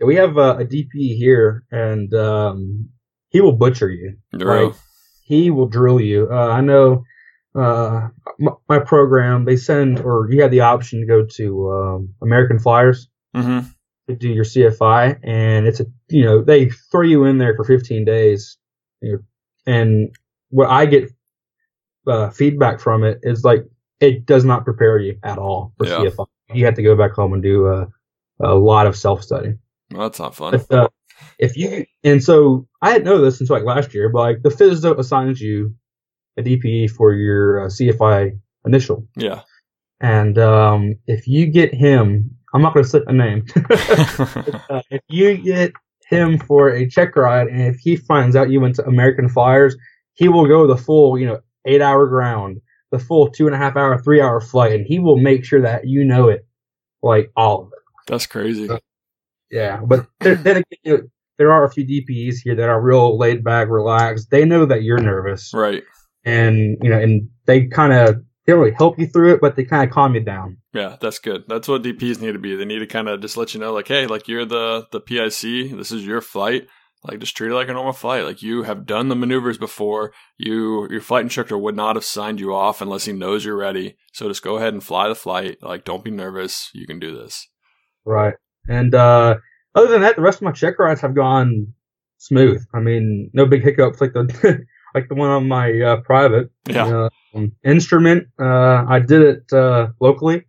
We 0.00 0.16
have 0.16 0.36
uh, 0.36 0.56
a 0.58 0.64
DP 0.64 1.16
here, 1.16 1.64
and 1.70 2.12
um, 2.14 2.88
he 3.30 3.40
will 3.40 3.52
butcher 3.52 3.90
you. 3.90 4.16
Right. 4.32 4.72
He 5.24 5.50
will 5.50 5.66
drill 5.68 6.00
you. 6.00 6.28
Uh, 6.30 6.48
I 6.48 6.60
know 6.60 7.02
uh, 7.54 8.08
my, 8.38 8.52
my 8.68 8.78
program, 8.78 9.44
they 9.44 9.56
send, 9.56 10.00
or 10.00 10.28
you 10.30 10.42
have 10.42 10.50
the 10.50 10.60
option 10.60 11.00
to 11.00 11.06
go 11.06 11.24
to 11.36 11.70
um, 11.72 12.14
American 12.22 12.58
Flyers 12.58 13.08
Mm-hmm. 13.34 13.68
to 14.08 14.16
do 14.16 14.28
your 14.30 14.44
CFI, 14.44 15.18
and 15.22 15.66
it's 15.66 15.80
a, 15.80 15.86
you 16.08 16.24
know, 16.24 16.42
they 16.42 16.70
throw 16.70 17.02
you 17.02 17.24
in 17.24 17.36
there 17.38 17.54
for 17.54 17.64
15 17.64 18.04
days. 18.06 18.56
You 19.02 19.12
know, 19.12 19.18
and 19.66 20.14
what 20.48 20.70
I 20.70 20.86
get 20.86 21.10
uh, 22.06 22.30
feedback 22.30 22.80
from 22.80 23.04
it 23.04 23.18
is 23.22 23.44
like, 23.44 23.64
it 24.00 24.24
does 24.26 24.44
not 24.44 24.64
prepare 24.64 24.98
you 24.98 25.18
at 25.22 25.36
all 25.38 25.72
for 25.76 25.86
Yeah. 25.86 25.98
CFI. 25.98 26.26
You 26.54 26.64
have 26.64 26.74
to 26.76 26.82
go 26.82 26.96
back 26.96 27.12
home 27.12 27.32
and 27.34 27.42
do 27.42 27.66
uh, 27.66 27.86
a 28.40 28.54
lot 28.54 28.86
of 28.86 28.96
self 28.96 29.22
study. 29.22 29.54
Well, 29.92 30.02
that's 30.02 30.18
not 30.18 30.34
fun. 30.34 30.60
But 30.68 30.78
uh, 30.78 30.88
if 31.38 31.56
you 31.56 31.84
and 32.04 32.22
so 32.22 32.66
I 32.82 32.92
didn't 32.92 33.04
know 33.04 33.20
this 33.20 33.40
until 33.40 33.56
like 33.56 33.64
last 33.64 33.94
year, 33.94 34.08
but 34.08 34.20
like 34.20 34.42
the 34.42 34.48
FSDO 34.50 34.98
assigns 34.98 35.40
you 35.40 35.74
a 36.36 36.42
DPE 36.42 36.90
for 36.90 37.12
your 37.12 37.64
uh, 37.64 37.66
CFI 37.68 38.38
initial, 38.66 39.06
Yeah. 39.16 39.42
and 40.00 40.36
um, 40.38 40.96
if 41.06 41.26
you 41.26 41.46
get 41.46 41.72
him, 41.72 42.30
I'm 42.52 42.60
not 42.62 42.74
going 42.74 42.84
to 42.84 42.90
say 42.90 43.00
a 43.06 43.12
name. 43.12 43.46
uh, 44.70 44.82
if 44.90 45.00
you 45.08 45.36
get 45.38 45.72
him 46.08 46.38
for 46.38 46.68
a 46.70 46.86
check 46.88 47.16
ride, 47.16 47.48
and 47.48 47.62
if 47.62 47.76
he 47.78 47.96
finds 47.96 48.36
out 48.36 48.50
you 48.50 48.60
went 48.60 48.74
to 48.76 48.86
American 48.86 49.28
Flyers, 49.28 49.76
he 50.14 50.28
will 50.28 50.46
go 50.46 50.66
the 50.66 50.76
full, 50.76 51.18
you 51.18 51.26
know, 51.26 51.40
eight 51.64 51.80
hour 51.80 52.06
ground 52.06 52.60
the 52.92 52.98
full 52.98 53.28
two 53.28 53.46
and 53.46 53.54
a 53.54 53.58
half 53.58 53.76
hour, 53.76 54.00
three 54.00 54.20
hour 54.20 54.40
flight, 54.40 54.72
and 54.72 54.86
he 54.86 54.98
will 54.98 55.16
make 55.16 55.44
sure 55.44 55.60
that 55.62 55.86
you 55.86 56.04
know 56.04 56.28
it, 56.28 56.46
like 57.02 57.30
all 57.36 57.62
of 57.62 57.68
it. 57.68 57.78
That's 58.06 58.26
crazy. 58.26 58.68
Uh, 58.68 58.78
yeah, 59.50 59.80
but 59.84 60.06
then 60.20 60.62
again, 60.84 61.10
there 61.38 61.52
are 61.52 61.64
a 61.64 61.70
few 61.70 61.84
DPs 61.84 62.36
here 62.42 62.54
that 62.54 62.68
are 62.68 62.80
real 62.80 63.18
laid 63.18 63.44
back, 63.44 63.68
relaxed. 63.68 64.30
They 64.30 64.44
know 64.44 64.66
that 64.66 64.82
you're 64.82 64.98
nervous, 64.98 65.52
right? 65.54 65.82
And 66.24 66.76
you 66.82 66.90
know, 66.90 66.98
and 66.98 67.28
they 67.46 67.66
kind 67.66 67.92
of 67.92 68.16
they 68.46 68.52
don't 68.52 68.60
really 68.60 68.74
help 68.76 68.98
you 68.98 69.06
through 69.06 69.34
it, 69.34 69.40
but 69.40 69.56
they 69.56 69.64
kind 69.64 69.88
of 69.88 69.94
calm 69.94 70.14
you 70.14 70.20
down. 70.20 70.58
Yeah, 70.72 70.96
that's 71.00 71.18
good. 71.18 71.44
That's 71.48 71.68
what 71.68 71.82
DPs 71.82 72.20
need 72.20 72.32
to 72.32 72.38
be. 72.38 72.54
They 72.54 72.64
need 72.64 72.78
to 72.78 72.86
kind 72.86 73.08
of 73.08 73.20
just 73.20 73.36
let 73.36 73.54
you 73.54 73.60
know, 73.60 73.72
like, 73.72 73.88
hey, 73.88 74.06
like 74.06 74.28
you're 74.28 74.44
the 74.44 74.86
the 74.92 75.00
PIC. 75.00 75.76
This 75.76 75.92
is 75.92 76.06
your 76.06 76.20
flight. 76.20 76.66
Like, 77.04 77.20
just 77.20 77.36
treat 77.36 77.52
it 77.52 77.54
like 77.54 77.68
a 77.68 77.72
normal 77.72 77.92
flight. 77.92 78.24
Like 78.24 78.42
you 78.42 78.64
have 78.64 78.86
done 78.86 79.08
the 79.08 79.16
maneuvers 79.16 79.58
before. 79.58 80.12
You 80.38 80.88
your 80.90 81.00
flight 81.00 81.24
instructor 81.24 81.58
would 81.58 81.76
not 81.76 81.96
have 81.96 82.04
signed 82.04 82.40
you 82.40 82.54
off 82.54 82.80
unless 82.80 83.04
he 83.04 83.12
knows 83.12 83.44
you're 83.44 83.56
ready. 83.56 83.96
So 84.12 84.28
just 84.28 84.42
go 84.42 84.56
ahead 84.56 84.72
and 84.72 84.82
fly 84.82 85.08
the 85.08 85.14
flight. 85.14 85.58
Like, 85.62 85.84
don't 85.84 86.04
be 86.04 86.10
nervous. 86.10 86.70
You 86.72 86.86
can 86.86 86.98
do 86.98 87.16
this. 87.16 87.48
Right. 88.04 88.34
And 88.68 88.94
uh, 88.94 89.36
other 89.74 89.88
than 89.88 90.02
that, 90.02 90.16
the 90.16 90.22
rest 90.22 90.38
of 90.38 90.42
my 90.42 90.52
check 90.52 90.78
rides 90.78 91.00
have 91.00 91.14
gone 91.14 91.72
smooth. 92.18 92.64
I 92.74 92.80
mean, 92.80 93.30
no 93.32 93.46
big 93.46 93.62
hiccups 93.62 94.00
like 94.00 94.12
the 94.12 94.64
like 94.94 95.08
the 95.08 95.14
one 95.14 95.30
on 95.30 95.48
my 95.48 95.80
uh, 95.80 95.96
private. 95.98 96.50
Yeah. 96.68 97.08
Um, 97.34 97.52
instrument, 97.64 98.28
uh, 98.40 98.86
I 98.88 99.00
did 99.00 99.22
it 99.22 99.52
uh, 99.52 99.88
locally. 100.00 100.44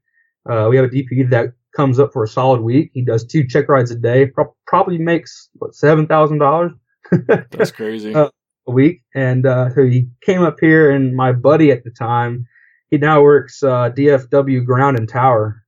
Uh, 0.49 0.67
we 0.69 0.77
have 0.77 0.85
a 0.85 0.89
DP 0.89 1.29
that 1.31 1.53
comes 1.75 1.99
up 1.99 2.13
for 2.13 2.23
a 2.23 2.27
solid 2.27 2.61
week. 2.61 2.91
He 2.93 3.03
does 3.03 3.25
two 3.25 3.45
check 3.45 3.67
rides 3.67 3.91
a 3.91 3.95
day. 3.95 4.27
Pro- 4.27 4.55
probably 4.65 4.97
makes 4.97 5.49
what 5.53 5.75
seven 5.75 6.07
thousand 6.07 6.39
dollars. 6.39 6.71
That's 7.27 7.71
crazy. 7.71 8.13
A 8.13 8.31
week, 8.67 9.01
and 9.15 9.45
uh, 9.45 9.73
so 9.73 9.85
he 9.85 10.09
came 10.21 10.43
up 10.43 10.57
here, 10.59 10.91
and 10.91 11.15
my 11.15 11.31
buddy 11.31 11.71
at 11.71 11.83
the 11.83 11.91
time, 11.91 12.45
he 12.89 12.97
now 12.97 13.21
works 13.21 13.59
DFW 13.61 14.65
Ground 14.65 14.97
and 14.97 15.07
Tower 15.07 15.63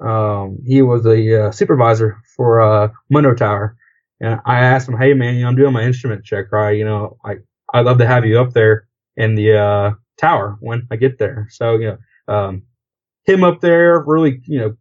um, 0.00 0.58
he 0.64 0.82
was 0.82 1.06
a 1.06 1.46
uh, 1.46 1.50
supervisor 1.50 2.18
for 2.36 2.60
uh, 2.60 2.88
Monroe 3.10 3.34
Tower, 3.34 3.76
and 4.20 4.40
I 4.44 4.60
asked 4.60 4.88
him, 4.88 4.98
"Hey 4.98 5.14
man, 5.14 5.34
you 5.34 5.42
know, 5.42 5.48
I'm 5.48 5.56
doing 5.56 5.72
my 5.72 5.82
instrument 5.82 6.24
check, 6.24 6.52
right? 6.52 6.76
You 6.76 6.84
know, 6.84 7.16
I 7.24 7.36
I'd 7.72 7.86
love 7.86 7.98
to 7.98 8.06
have 8.06 8.24
you 8.24 8.38
up 8.40 8.52
there 8.52 8.88
in 9.16 9.34
the 9.34 9.58
uh, 9.58 9.90
tower 10.18 10.56
when 10.60 10.86
I 10.90 10.96
get 10.96 11.18
there." 11.18 11.48
So 11.50 11.76
you 11.76 11.96
know, 12.28 12.34
um, 12.34 12.62
him 13.24 13.42
up 13.44 13.60
there 13.60 14.02
really 14.06 14.40
you 14.44 14.58
know 14.58 14.76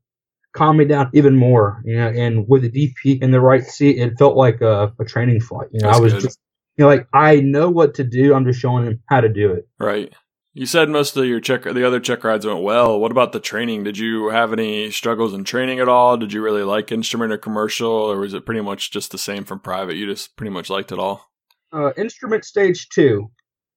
calmed 0.54 0.80
me 0.80 0.86
down 0.86 1.10
even 1.14 1.36
more. 1.36 1.82
You 1.86 1.98
know, 1.98 2.08
and 2.08 2.48
with 2.48 2.64
the 2.64 2.72
DP 2.72 3.22
in 3.22 3.32
the 3.32 3.42
right 3.42 3.64
seat, 3.64 3.98
it 3.98 4.18
felt 4.18 4.36
like 4.36 4.62
a, 4.62 4.94
a 5.00 5.06
training 5.06 5.42
flight. 5.42 5.68
You 5.72 5.82
know, 5.82 5.88
That's 5.88 6.00
I 6.00 6.02
was 6.02 6.14
good. 6.14 6.22
just 6.24 6.40
you 6.78 6.84
know 6.84 6.90
like 6.90 7.08
I 7.14 7.38
know 7.38 7.70
what 7.70 7.94
to 7.96 8.04
do. 8.04 8.34
I'm 8.34 8.46
just 8.46 8.60
showing 8.60 8.86
him 8.86 9.02
how 9.08 9.22
to 9.22 9.30
do 9.30 9.54
it. 9.54 9.68
Right. 9.80 10.14
You 10.58 10.66
said 10.66 10.88
most 10.88 11.18
of 11.18 11.26
your 11.26 11.42
check, 11.42 11.64
the 11.64 11.86
other 11.86 12.00
check 12.00 12.24
rides 12.24 12.46
went 12.46 12.62
well. 12.62 12.98
What 12.98 13.12
about 13.12 13.34
the 13.34 13.42
training? 13.42 13.84
Did 13.84 13.98
you 13.98 14.30
have 14.30 14.54
any 14.54 14.90
struggles 14.90 15.34
in 15.34 15.44
training 15.44 15.82
at 15.82 15.90
all? 15.90 16.16
Did 16.16 16.32
you 16.32 16.42
really 16.42 16.64
like 16.64 16.94
instrument 16.94 17.34
or 17.34 17.38
commercial, 17.38 17.92
or 17.92 18.20
was 18.20 18.34
it 18.34 18.46
pretty 18.46 18.62
much 18.62 18.90
just 18.90 19.12
the 19.12 19.18
same 19.18 19.44
from 19.44 19.60
private? 19.60 19.98
You 19.98 20.06
just 20.06 20.38
pretty 20.38 20.52
much 20.52 20.70
liked 20.70 20.94
it 20.94 20.98
all. 20.98 21.30
Uh, 21.74 21.92
instrument 21.98 22.46
stage 22.46 22.88
two 22.88 23.30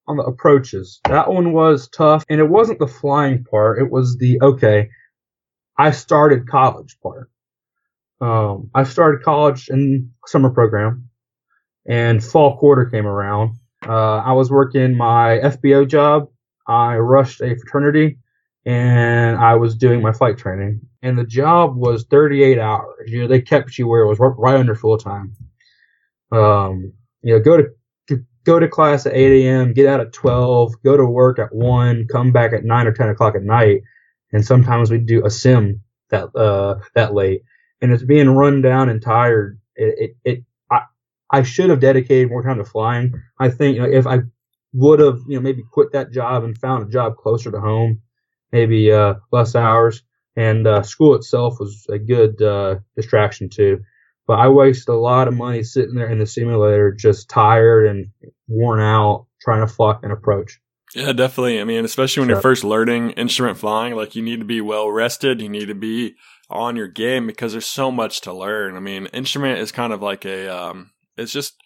on 0.06 0.18
the 0.18 0.22
approaches. 0.22 1.00
That 1.08 1.32
one 1.32 1.52
was 1.52 1.88
tough, 1.88 2.24
and 2.30 2.38
it 2.38 2.48
wasn't 2.48 2.78
the 2.78 2.86
flying 2.86 3.42
part. 3.42 3.82
It 3.82 3.90
was 3.90 4.16
the 4.16 4.38
okay. 4.40 4.88
I 5.76 5.90
started 5.90 6.48
college 6.48 6.96
part. 7.02 7.28
Um, 8.20 8.70
I 8.72 8.84
started 8.84 9.24
college 9.24 9.68
in 9.68 10.12
summer 10.26 10.50
program, 10.50 11.08
and 11.88 12.22
fall 12.22 12.56
quarter 12.56 12.84
came 12.84 13.08
around. 13.08 13.56
Uh, 13.84 14.18
I 14.18 14.34
was 14.34 14.48
working 14.48 14.96
my 14.96 15.40
FBO 15.42 15.88
job 15.88 16.28
I 16.68 16.96
rushed 16.96 17.40
a 17.40 17.56
fraternity 17.56 18.18
and 18.66 19.38
I 19.38 19.54
was 19.54 19.74
doing 19.74 20.02
my 20.02 20.12
flight 20.12 20.36
training. 20.36 20.80
And 21.02 21.18
the 21.18 21.24
job 21.24 21.76
was 21.76 22.04
38 22.10 22.58
hours. 22.58 23.10
You 23.10 23.22
know, 23.22 23.28
they 23.28 23.40
kept 23.40 23.78
you 23.78 23.88
where 23.88 24.02
it 24.02 24.08
was 24.08 24.18
right 24.20 24.56
under 24.56 24.74
full 24.74 24.98
time. 24.98 25.34
Um, 26.30 26.92
you 27.22 27.34
know, 27.34 27.40
go 27.40 27.56
to 27.56 27.68
go 28.44 28.58
to 28.58 28.68
class 28.68 29.04
at 29.06 29.14
8 29.14 29.44
a.m., 29.44 29.72
get 29.74 29.86
out 29.86 30.00
at 30.00 30.12
12, 30.12 30.82
go 30.82 30.96
to 30.96 31.04
work 31.04 31.38
at 31.38 31.54
1, 31.54 32.06
come 32.10 32.32
back 32.32 32.52
at 32.52 32.64
9 32.64 32.86
or 32.86 32.92
10 32.92 33.08
o'clock 33.10 33.34
at 33.34 33.42
night. 33.42 33.82
And 34.32 34.44
sometimes 34.44 34.90
we 34.90 34.98
do 34.98 35.24
a 35.24 35.30
sim 35.30 35.82
that 36.10 36.34
uh, 36.34 36.76
that 36.94 37.14
late. 37.14 37.42
And 37.80 37.92
it's 37.92 38.04
being 38.04 38.30
run 38.30 38.60
down 38.60 38.88
and 38.88 39.00
tired. 39.00 39.60
It, 39.76 40.16
it, 40.24 40.30
it 40.30 40.44
I, 40.70 40.80
I 41.30 41.42
should 41.42 41.70
have 41.70 41.80
dedicated 41.80 42.30
more 42.30 42.42
time 42.42 42.58
to 42.58 42.64
flying. 42.64 43.14
I 43.38 43.48
think 43.48 43.76
you 43.76 43.82
know, 43.82 43.88
if 43.88 44.06
I 44.06 44.20
would 44.72 45.00
have, 45.00 45.20
you 45.26 45.36
know, 45.36 45.42
maybe 45.42 45.62
quit 45.72 45.92
that 45.92 46.12
job 46.12 46.44
and 46.44 46.58
found 46.58 46.86
a 46.86 46.90
job 46.90 47.16
closer 47.16 47.50
to 47.50 47.60
home, 47.60 48.00
maybe 48.52 48.92
uh, 48.92 49.14
less 49.32 49.54
hours. 49.54 50.02
And 50.36 50.66
uh, 50.66 50.82
school 50.82 51.14
itself 51.14 51.58
was 51.58 51.86
a 51.88 51.98
good 51.98 52.40
uh, 52.40 52.76
distraction 52.94 53.48
too. 53.48 53.80
But 54.26 54.38
I 54.38 54.48
wasted 54.48 54.90
a 54.90 54.98
lot 54.98 55.26
of 55.26 55.34
money 55.34 55.62
sitting 55.62 55.94
there 55.94 56.10
in 56.10 56.18
the 56.18 56.26
simulator, 56.26 56.92
just 56.92 57.30
tired 57.30 57.86
and 57.86 58.08
worn 58.46 58.78
out, 58.78 59.26
trying 59.40 59.66
to 59.66 59.72
fly 59.72 59.96
an 60.02 60.10
approach. 60.10 60.60
Yeah, 60.94 61.12
definitely. 61.12 61.60
I 61.60 61.64
mean, 61.64 61.84
especially 61.84 62.20
when 62.20 62.30
you're 62.30 62.40
first 62.40 62.62
learning 62.64 63.12
instrument 63.12 63.58
flying, 63.58 63.94
like 63.94 64.14
you 64.14 64.22
need 64.22 64.38
to 64.38 64.44
be 64.44 64.60
well 64.60 64.90
rested. 64.90 65.40
You 65.40 65.48
need 65.48 65.66
to 65.66 65.74
be 65.74 66.14
on 66.50 66.76
your 66.76 66.88
game 66.88 67.26
because 67.26 67.52
there's 67.52 67.66
so 67.66 67.90
much 67.90 68.20
to 68.22 68.32
learn. 68.32 68.76
I 68.76 68.80
mean, 68.80 69.06
instrument 69.06 69.58
is 69.58 69.72
kind 69.72 69.92
of 69.92 70.02
like 70.02 70.24
a, 70.24 70.46
um, 70.48 70.90
it's 71.16 71.32
just 71.32 71.56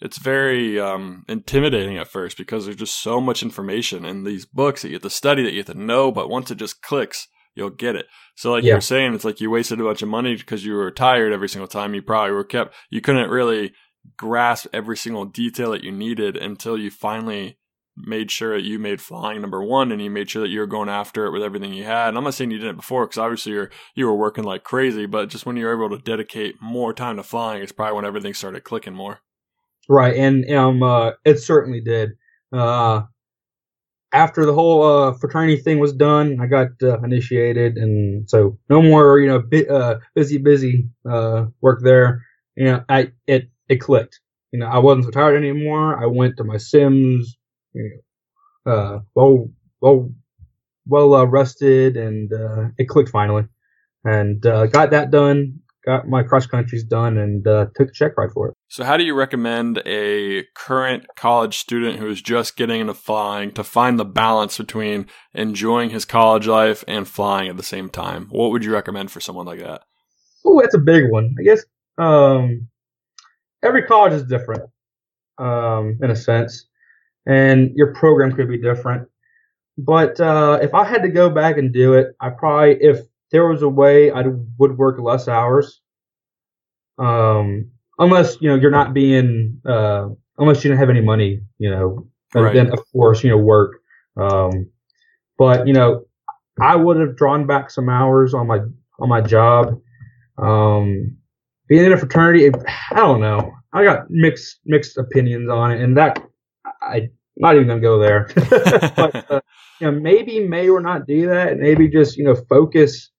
it's 0.00 0.18
very 0.18 0.78
um, 0.78 1.24
intimidating 1.28 1.96
at 1.96 2.08
first 2.08 2.36
because 2.36 2.64
there's 2.64 2.76
just 2.76 3.00
so 3.02 3.20
much 3.20 3.42
information 3.42 4.04
in 4.04 4.24
these 4.24 4.44
books 4.44 4.82
that 4.82 4.88
you 4.88 4.94
have 4.94 5.02
to 5.02 5.10
study 5.10 5.42
that 5.42 5.52
you 5.52 5.58
have 5.58 5.66
to 5.66 5.74
know 5.74 6.12
but 6.12 6.28
once 6.28 6.50
it 6.50 6.56
just 6.58 6.82
clicks 6.82 7.28
you'll 7.56 7.70
get 7.70 7.96
it. 7.96 8.06
So 8.36 8.52
like 8.52 8.62
yeah. 8.62 8.68
you 8.68 8.74
were 8.76 8.82
saying 8.82 9.14
it's 9.14 9.24
like 9.24 9.40
you 9.40 9.50
wasted 9.50 9.80
a 9.80 9.84
bunch 9.84 10.02
of 10.02 10.08
money 10.08 10.36
because 10.36 10.64
you 10.64 10.74
were 10.74 10.90
tired 10.90 11.32
every 11.32 11.48
single 11.48 11.66
time 11.66 11.94
you 11.94 12.02
probably 12.02 12.32
were 12.32 12.44
kept 12.44 12.74
you 12.90 13.00
couldn't 13.00 13.30
really 13.30 13.72
grasp 14.16 14.68
every 14.72 14.96
single 14.96 15.24
detail 15.24 15.72
that 15.72 15.82
you 15.82 15.90
needed 15.90 16.36
until 16.36 16.78
you 16.78 16.90
finally 16.90 17.58
made 17.96 18.30
sure 18.30 18.54
that 18.54 18.66
you 18.66 18.78
made 18.78 19.00
flying 19.00 19.40
number 19.40 19.64
one 19.64 19.90
and 19.90 20.02
you 20.02 20.10
made 20.10 20.28
sure 20.28 20.42
that 20.42 20.50
you 20.50 20.60
were 20.60 20.66
going 20.66 20.90
after 20.90 21.24
it 21.24 21.32
with 21.32 21.42
everything 21.42 21.72
you 21.72 21.84
had. 21.84 22.08
And 22.08 22.18
i'm 22.18 22.24
not 22.24 22.34
saying 22.34 22.50
you 22.50 22.58
did 22.58 22.68
it 22.68 22.76
before 22.76 23.06
because 23.06 23.18
obviously 23.18 23.52
you're 23.52 23.70
you 23.94 24.06
were 24.06 24.14
working 24.14 24.44
like 24.44 24.62
crazy 24.62 25.06
but 25.06 25.30
just 25.30 25.46
when 25.46 25.56
you're 25.56 25.72
able 25.72 25.96
to 25.96 26.02
dedicate 26.02 26.60
more 26.60 26.92
time 26.92 27.16
to 27.16 27.22
flying 27.22 27.62
it's 27.62 27.72
probably 27.72 27.96
when 27.96 28.04
everything 28.04 28.34
started 28.34 28.64
clicking 28.64 28.94
more 28.94 29.20
Right, 29.88 30.16
and 30.16 30.48
um, 30.52 30.82
uh, 30.82 31.12
it 31.24 31.38
certainly 31.38 31.80
did. 31.80 32.12
Uh, 32.52 33.02
after 34.12 34.46
the 34.46 34.54
whole 34.54 34.82
uh, 34.82 35.12
fraternity 35.14 35.56
thing 35.56 35.78
was 35.78 35.92
done, 35.92 36.38
I 36.40 36.46
got 36.46 36.68
uh, 36.82 37.00
initiated, 37.00 37.76
and 37.76 38.28
so 38.28 38.58
no 38.70 38.80
more, 38.80 39.18
you 39.18 39.28
know, 39.28 39.40
bi- 39.40 39.66
uh, 39.68 39.98
busy, 40.14 40.38
busy 40.38 40.88
uh, 41.08 41.46
work 41.60 41.80
there. 41.82 42.22
You 42.56 42.64
know, 42.66 42.84
I 42.88 43.12
it 43.26 43.48
it 43.68 43.76
clicked. 43.80 44.20
You 44.52 44.60
know, 44.60 44.66
I 44.66 44.78
wasn't 44.78 45.04
so 45.06 45.10
tired 45.10 45.36
anymore. 45.36 46.00
I 46.02 46.06
went 46.06 46.36
to 46.38 46.44
my 46.44 46.56
Sims, 46.56 47.36
you 47.74 48.00
know, 48.66 48.72
uh, 48.72 49.00
well, 49.14 49.50
well, 49.80 50.12
well 50.86 51.14
uh, 51.14 51.24
rested, 51.26 51.96
and 51.96 52.32
it 52.78 52.88
clicked 52.88 53.10
finally, 53.10 53.44
and 54.04 54.42
got 54.42 54.90
that 54.92 55.12
done 55.12 55.60
got 55.86 56.08
my 56.08 56.22
cross 56.24 56.46
countries 56.46 56.84
done 56.84 57.18
and 57.18 57.44
took 57.76 57.90
a 57.90 57.92
check 57.94 58.18
ride 58.18 58.32
for 58.32 58.50
it. 58.50 58.55
So, 58.76 58.84
how 58.84 58.98
do 58.98 59.04
you 59.04 59.14
recommend 59.14 59.82
a 59.86 60.44
current 60.54 61.06
college 61.16 61.56
student 61.56 61.98
who 61.98 62.08
is 62.08 62.20
just 62.20 62.58
getting 62.58 62.82
into 62.82 62.92
flying 62.92 63.52
to 63.52 63.64
find 63.64 63.98
the 63.98 64.04
balance 64.04 64.58
between 64.58 65.06
enjoying 65.32 65.88
his 65.88 66.04
college 66.04 66.46
life 66.46 66.84
and 66.86 67.08
flying 67.08 67.48
at 67.48 67.56
the 67.56 67.62
same 67.62 67.88
time? 67.88 68.26
What 68.28 68.50
would 68.50 68.66
you 68.66 68.74
recommend 68.74 69.10
for 69.10 69.18
someone 69.18 69.46
like 69.46 69.60
that? 69.60 69.84
Oh, 70.44 70.60
that's 70.60 70.74
a 70.74 70.78
big 70.78 71.10
one. 71.10 71.34
I 71.40 71.42
guess 71.42 71.64
um, 71.96 72.68
every 73.62 73.84
college 73.84 74.12
is 74.12 74.24
different 74.24 74.64
um, 75.38 75.98
in 76.02 76.10
a 76.10 76.16
sense, 76.16 76.66
and 77.24 77.70
your 77.76 77.94
program 77.94 78.32
could 78.32 78.50
be 78.50 78.60
different. 78.60 79.08
But 79.78 80.20
uh, 80.20 80.58
if 80.60 80.74
I 80.74 80.84
had 80.84 81.00
to 81.04 81.08
go 81.08 81.30
back 81.30 81.56
and 81.56 81.72
do 81.72 81.94
it, 81.94 82.08
I 82.20 82.28
probably 82.28 82.76
if 82.82 83.00
there 83.32 83.48
was 83.48 83.62
a 83.62 83.70
way 83.70 84.10
I 84.10 84.22
would 84.58 84.76
work 84.76 85.00
less 85.00 85.28
hours. 85.28 85.80
Um, 86.98 87.70
unless 87.98 88.40
you 88.40 88.48
know 88.48 88.56
you're 88.56 88.70
not 88.70 88.94
being 88.94 89.60
uh, 89.66 90.08
unless 90.38 90.64
you 90.64 90.70
don't 90.70 90.78
have 90.78 90.90
any 90.90 91.00
money, 91.00 91.40
you 91.58 91.70
know, 91.70 92.06
right. 92.34 92.54
then 92.54 92.72
of 92.72 92.80
course 92.92 93.22
you 93.22 93.30
know 93.30 93.38
work. 93.38 93.80
Um, 94.16 94.70
but 95.38 95.66
you 95.66 95.72
know, 95.72 96.06
I 96.60 96.76
would 96.76 96.98
have 96.98 97.16
drawn 97.16 97.46
back 97.46 97.70
some 97.70 97.88
hours 97.88 98.34
on 98.34 98.46
my 98.46 98.60
on 98.98 99.08
my 99.08 99.20
job. 99.20 99.80
Um, 100.38 101.16
being 101.68 101.84
in 101.84 101.92
a 101.92 101.96
fraternity, 101.96 102.50
I 102.90 102.96
don't 102.96 103.20
know. 103.20 103.52
I 103.72 103.84
got 103.84 104.10
mixed 104.10 104.60
mixed 104.64 104.96
opinions 104.98 105.48
on 105.50 105.72
it, 105.72 105.80
and 105.80 105.96
that 105.96 106.22
I 106.82 107.08
not 107.36 107.56
even 107.56 107.68
gonna 107.68 107.80
go 107.80 107.98
there. 107.98 108.30
but 108.96 109.30
uh, 109.30 109.40
you 109.80 109.90
know, 109.90 110.00
maybe 110.00 110.46
may 110.46 110.68
or 110.68 110.80
not 110.80 111.06
do 111.06 111.26
that. 111.26 111.58
Maybe 111.58 111.88
just 111.88 112.16
you 112.16 112.24
know 112.24 112.34
focus 112.34 113.10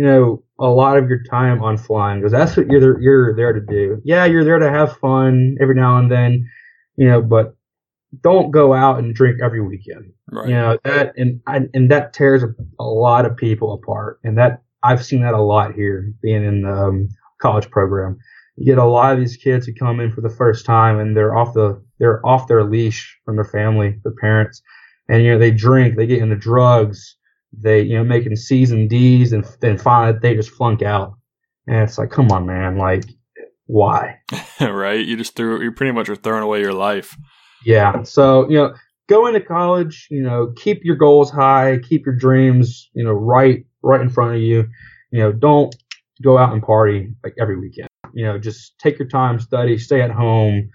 you 0.00 0.06
know, 0.06 0.42
a 0.60 0.68
lot 0.68 0.98
of 0.98 1.08
your 1.08 1.22
time 1.24 1.62
on 1.62 1.78
flying 1.78 2.20
because 2.20 2.32
that's 2.32 2.56
what 2.56 2.66
you're 2.68 2.80
there, 2.80 3.00
you're 3.00 3.34
there 3.34 3.52
to 3.52 3.60
do. 3.60 4.00
Yeah, 4.04 4.26
you're 4.26 4.44
there 4.44 4.58
to 4.58 4.70
have 4.70 4.98
fun 4.98 5.56
every 5.60 5.74
now 5.74 5.98
and 5.98 6.10
then, 6.10 6.48
you 6.96 7.08
know, 7.08 7.22
but 7.22 7.56
don't 8.22 8.50
go 8.50 8.74
out 8.74 8.98
and 8.98 9.14
drink 9.14 9.40
every 9.42 9.60
weekend. 9.60 10.12
Right. 10.30 10.48
You 10.48 10.54
know 10.54 10.78
that, 10.84 11.14
and 11.16 11.40
and 11.46 11.90
that 11.90 12.12
tears 12.12 12.42
a, 12.42 12.48
a, 12.78 12.84
lot 12.84 13.24
of 13.26 13.36
people 13.36 13.72
apart. 13.72 14.20
And 14.22 14.36
that 14.38 14.62
I've 14.82 15.04
seen 15.04 15.22
that 15.22 15.34
a 15.34 15.40
lot 15.40 15.74
here, 15.74 16.12
being 16.22 16.44
in 16.44 16.62
the 16.62 16.72
um, 16.72 17.08
college 17.40 17.70
program. 17.70 18.18
You 18.56 18.66
get 18.66 18.78
a 18.78 18.84
lot 18.84 19.12
of 19.14 19.18
these 19.18 19.36
kids 19.36 19.66
who 19.66 19.72
come 19.74 20.00
in 20.00 20.12
for 20.12 20.20
the 20.20 20.28
first 20.28 20.66
time, 20.66 20.98
and 20.98 21.16
they're 21.16 21.36
off 21.36 21.54
the 21.54 21.82
they're 21.98 22.24
off 22.26 22.48
their 22.48 22.64
leash 22.64 23.18
from 23.24 23.36
their 23.36 23.44
family, 23.44 23.98
their 24.02 24.14
parents, 24.20 24.60
and 25.08 25.22
you 25.22 25.32
know 25.32 25.38
they 25.38 25.50
drink, 25.50 25.96
they 25.96 26.06
get 26.06 26.22
into 26.22 26.36
drugs, 26.36 27.16
they 27.52 27.82
you 27.82 27.96
know 27.96 28.04
making 28.04 28.34
C's 28.36 28.70
and 28.70 28.88
D's, 28.88 29.32
and 29.32 29.44
then 29.60 29.78
finally 29.78 30.18
they 30.20 30.34
just 30.34 30.50
flunk 30.50 30.82
out. 30.82 31.14
And 31.66 31.76
it's 31.88 31.98
like, 31.98 32.10
come 32.10 32.30
on, 32.32 32.46
man, 32.46 32.78
like 32.78 33.04
why? 33.66 34.18
right? 34.60 35.04
You 35.04 35.16
just 35.16 35.36
threw 35.36 35.62
you 35.62 35.72
pretty 35.72 35.92
much 35.92 36.08
are 36.08 36.16
throwing 36.16 36.42
away 36.42 36.60
your 36.60 36.72
life. 36.72 37.16
Yeah. 37.64 38.02
So, 38.02 38.48
you 38.48 38.56
know, 38.56 38.74
go 39.08 39.26
into 39.26 39.40
college, 39.40 40.08
you 40.10 40.22
know, 40.22 40.52
keep 40.56 40.80
your 40.82 40.96
goals 40.96 41.30
high, 41.30 41.78
keep 41.78 42.04
your 42.04 42.16
dreams, 42.16 42.90
you 42.94 43.04
know, 43.04 43.12
right 43.12 43.64
right 43.82 44.00
in 44.00 44.08
front 44.08 44.34
of 44.34 44.40
you. 44.40 44.68
You 45.12 45.20
know, 45.20 45.32
don't 45.32 45.74
go 46.22 46.38
out 46.38 46.52
and 46.52 46.62
party 46.62 47.12
like 47.22 47.34
every 47.40 47.58
weekend. 47.58 47.88
You 48.12 48.26
know, 48.26 48.38
just 48.38 48.78
take 48.78 48.98
your 48.98 49.08
time, 49.08 49.38
study, 49.38 49.78
stay 49.78 50.02
at 50.02 50.10
home, 50.10 50.68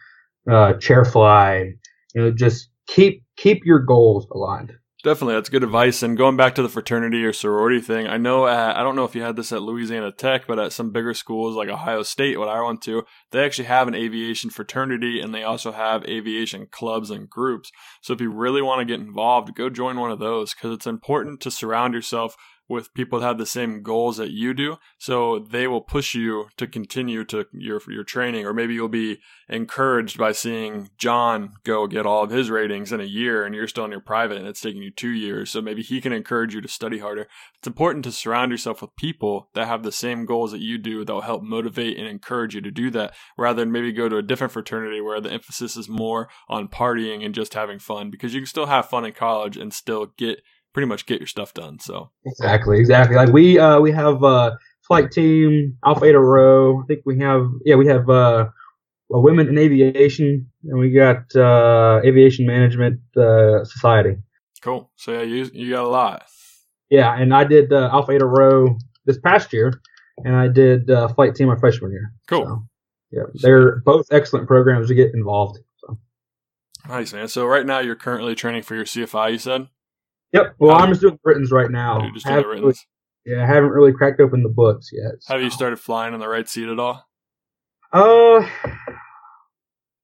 uh, 0.50 0.74
chair 0.74 1.04
fly, 1.04 1.74
you 2.14 2.22
know, 2.22 2.32
just 2.32 2.70
keep 2.88 3.24
keep 3.36 3.66
your 3.66 3.80
goals 3.80 4.28
aligned. 4.32 4.74
Definitely, 5.06 5.36
that's 5.36 5.50
good 5.50 5.64
advice. 5.64 6.02
And 6.02 6.18
going 6.18 6.36
back 6.36 6.56
to 6.56 6.64
the 6.64 6.68
fraternity 6.68 7.24
or 7.24 7.32
sorority 7.32 7.80
thing, 7.80 8.08
I 8.08 8.18
know 8.18 8.48
at, 8.48 8.76
I 8.76 8.82
don't 8.82 8.96
know 8.96 9.04
if 9.04 9.14
you 9.14 9.22
had 9.22 9.36
this 9.36 9.52
at 9.52 9.62
Louisiana 9.62 10.12
Tech, 10.12 10.48
but 10.48 10.58
at 10.58 10.74
some 10.74 10.90
bigger 10.90 11.14
schools 11.14 11.56
like 11.56 11.70
Ohio 11.70 12.02
State, 12.02 12.40
what 12.40 12.50
I 12.50 12.60
went 12.64 12.82
to, 12.86 13.04
they 13.30 13.46
actually 13.46 13.66
have 13.66 13.88
an 13.88 13.94
aviation 13.94 14.50
fraternity 14.50 15.22
and 15.22 15.32
they 15.32 15.44
also 15.44 15.72
have 15.74 16.06
aviation 16.06 16.66
clubs 16.72 17.12
and 17.12 17.30
groups. 17.30 17.72
So 18.02 18.14
if 18.14 18.20
you 18.20 18.32
really 18.32 18.64
want 18.64 18.80
to 18.80 18.86
get 18.86 19.00
involved, 19.00 19.54
go 19.54 19.70
join 19.70 20.00
one 20.00 20.10
of 20.10 20.18
those 20.18 20.56
because 20.56 20.74
it's 20.74 20.88
important 20.88 21.40
to 21.42 21.52
surround 21.52 21.94
yourself 21.94 22.36
with 22.68 22.94
people 22.94 23.20
that 23.20 23.28
have 23.28 23.38
the 23.38 23.46
same 23.46 23.84
goals 23.84 24.18
that 24.18 24.32
you 24.32 24.54
do. 24.54 24.78
So 24.98 25.40
they 25.40 25.68
will 25.68 25.82
push 25.82 26.16
you 26.16 26.48
to 26.58 26.66
continue 26.68 27.24
to 27.26 27.46
your 27.54 27.82
your 27.88 28.04
training, 28.04 28.46
or 28.46 28.54
maybe 28.54 28.74
you'll 28.74 28.88
be 28.88 29.20
encouraged 29.48 30.18
by 30.18 30.32
seeing 30.32 30.90
John 30.98 31.52
go 31.64 31.86
get 31.88 32.06
all 32.06 32.24
of 32.24 32.32
his 32.32 32.50
ratings 32.50 32.92
in 32.92 33.00
a 33.00 33.06
year, 33.06 33.46
and 33.46 33.54
you're 33.54 33.68
still 33.68 33.86
in 33.86 33.92
your 33.92 34.00
private, 34.00 34.38
and 34.38 34.48
it's 34.48 34.62
taking 34.62 34.82
you 34.82 34.92
two 34.92 35.10
years. 35.10 35.52
So 35.52 35.62
maybe 35.62 35.84
he 35.84 36.02
can 36.02 36.14
encourage 36.14 36.56
you 36.56 36.62
to 36.62 36.68
study 36.68 37.00
harder. 37.00 37.28
It's 37.58 37.68
important 37.68 38.04
to 38.06 38.12
surround 38.12 38.52
yourself 38.52 38.82
with 38.82 38.96
people 38.96 39.50
that 39.54 39.68
have 39.68 39.84
the 39.84 39.92
same 39.92 40.26
goals 40.26 40.52
that 40.52 40.62
you 40.62 40.78
do 40.78 41.06
that 41.06 41.14
will 41.14 41.22
help 41.22 41.44
motivate 41.44 41.98
and 41.98 42.08
encourage 42.08 42.56
you 42.56 42.62
to 42.62 42.72
do 42.72 42.90
that, 42.92 43.14
rather 43.38 43.62
than 43.62 43.72
maybe 43.72 43.92
go 43.92 44.10
to 44.10 44.18
a 44.18 44.24
different 44.24 44.54
fraternity 44.54 45.02
where 45.02 45.22
the 45.22 45.32
emphasis 45.32 45.78
is 45.78 45.88
more 45.88 46.30
on 46.50 46.68
partying 46.68 47.24
and 47.24 47.36
just 47.36 47.54
having 47.54 47.80
fun. 47.80 48.10
Because 48.10 48.34
you 48.34 48.42
can 48.42 48.48
still 48.48 48.66
have 48.66 48.90
fun 48.90 49.06
in 49.06 49.14
college 49.14 49.58
and 49.58 49.74
still 49.74 50.08
get 50.18 50.42
pretty 50.76 50.88
much 50.88 51.06
get 51.06 51.22
your 51.22 51.28
stuff 51.28 51.54
done. 51.54 51.80
So 51.80 52.12
exactly, 52.26 52.80
exactly. 52.80 53.16
Like 53.16 53.30
we 53.30 53.58
uh, 53.58 53.80
we 53.80 53.94
have 53.94 54.22
uh, 54.24 54.58
flight 54.86 55.10
team 55.10 55.78
Alpha 55.86 56.06
Eta 56.06 56.20
Rho. 56.20 56.82
I 56.82 56.86
think 56.86 57.00
we 57.06 57.18
have 57.20 57.48
yeah 57.64 57.76
we 57.76 57.88
have 57.88 58.10
uh, 58.10 58.50
women 59.10 59.48
in 59.48 59.58
aviation, 59.58 60.52
and 60.66 60.78
we 60.78 60.92
got 60.92 61.34
uh, 61.34 62.02
aviation 62.04 62.46
management 62.46 63.00
uh, 63.16 63.64
society. 63.64 64.18
Cool. 64.62 64.92
So 64.98 65.14
yeah, 65.14 65.22
you 65.22 65.50
you 65.54 65.72
got 65.72 65.86
a 65.86 65.88
lot. 65.88 66.24
Yeah, 66.90 67.16
and 67.16 67.34
I 67.34 67.46
did 67.46 67.72
uh, 67.72 67.90
Alpha 67.94 68.12
Eta 68.12 68.26
Rho 68.26 68.78
this 69.06 69.18
past 69.18 69.54
year, 69.54 69.82
and 70.26 70.36
I 70.36 70.50
did 70.50 70.92
uh, 70.92 71.08
flight 71.08 71.36
team 71.36 71.48
my 71.48 71.56
freshman 71.56 71.92
year. 71.92 72.12
Cool. 72.28 72.46
So, 72.46 72.68
yeah, 73.12 73.24
they're 73.36 73.78
both 73.78 74.08
excellent 74.12 74.48
programs 74.48 74.90
to 74.90 74.94
get 74.94 75.14
involved. 75.14 75.58
So. 75.78 75.98
Nice 76.90 77.14
man. 77.14 77.30
So 77.30 77.46
right 77.46 77.66
now 77.66 77.80
you're 77.80 77.96
currently 77.96 78.36
training 78.36 78.64
for 78.64 78.76
your 78.76 78.84
CFI. 78.84 79.32
You 79.32 79.38
said. 79.38 79.68
Yep. 80.34 80.56
Well, 80.60 80.76
I'm 80.76 80.90
just 80.90 81.02
doing 81.02 81.20
Britons 81.24 81.52
right 81.52 81.72
now. 81.72 82.02
You're 82.02 82.14
just 82.14 82.26
doing 82.26 82.42
the 82.42 82.48
Really, 82.48 82.76
yeah, 83.26 83.44
I 83.44 83.48
haven't 83.48 83.72
really 83.72 83.92
cracked 83.92 84.20
open 84.20 84.44
the 84.44 84.50
books 84.50 84.90
yet. 84.94 85.14
So. 85.22 85.34
Have 85.34 85.44
you 85.44 85.50
started 85.50 85.80
flying 85.80 86.14
in 86.14 86.20
the 86.20 86.28
right 86.28 86.48
seat 86.48 86.70
at 86.70 86.80
all? 86.80 87.08
Uh, 87.92 88.48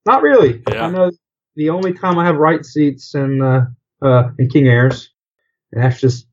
not 0.05 0.23
really. 0.23 0.63
Yeah. 0.71 0.85
I 0.85 0.89
know 0.89 1.11
the 1.55 1.69
only 1.69 1.93
time 1.93 2.17
I 2.17 2.25
have 2.25 2.37
right 2.37 2.65
seats 2.65 3.13
in 3.13 3.41
uh, 3.41 3.65
uh 4.01 4.29
in 4.39 4.49
King 4.49 4.67
Airs, 4.67 5.11
and 5.71 5.83
that's 5.83 5.99
just 5.99 6.27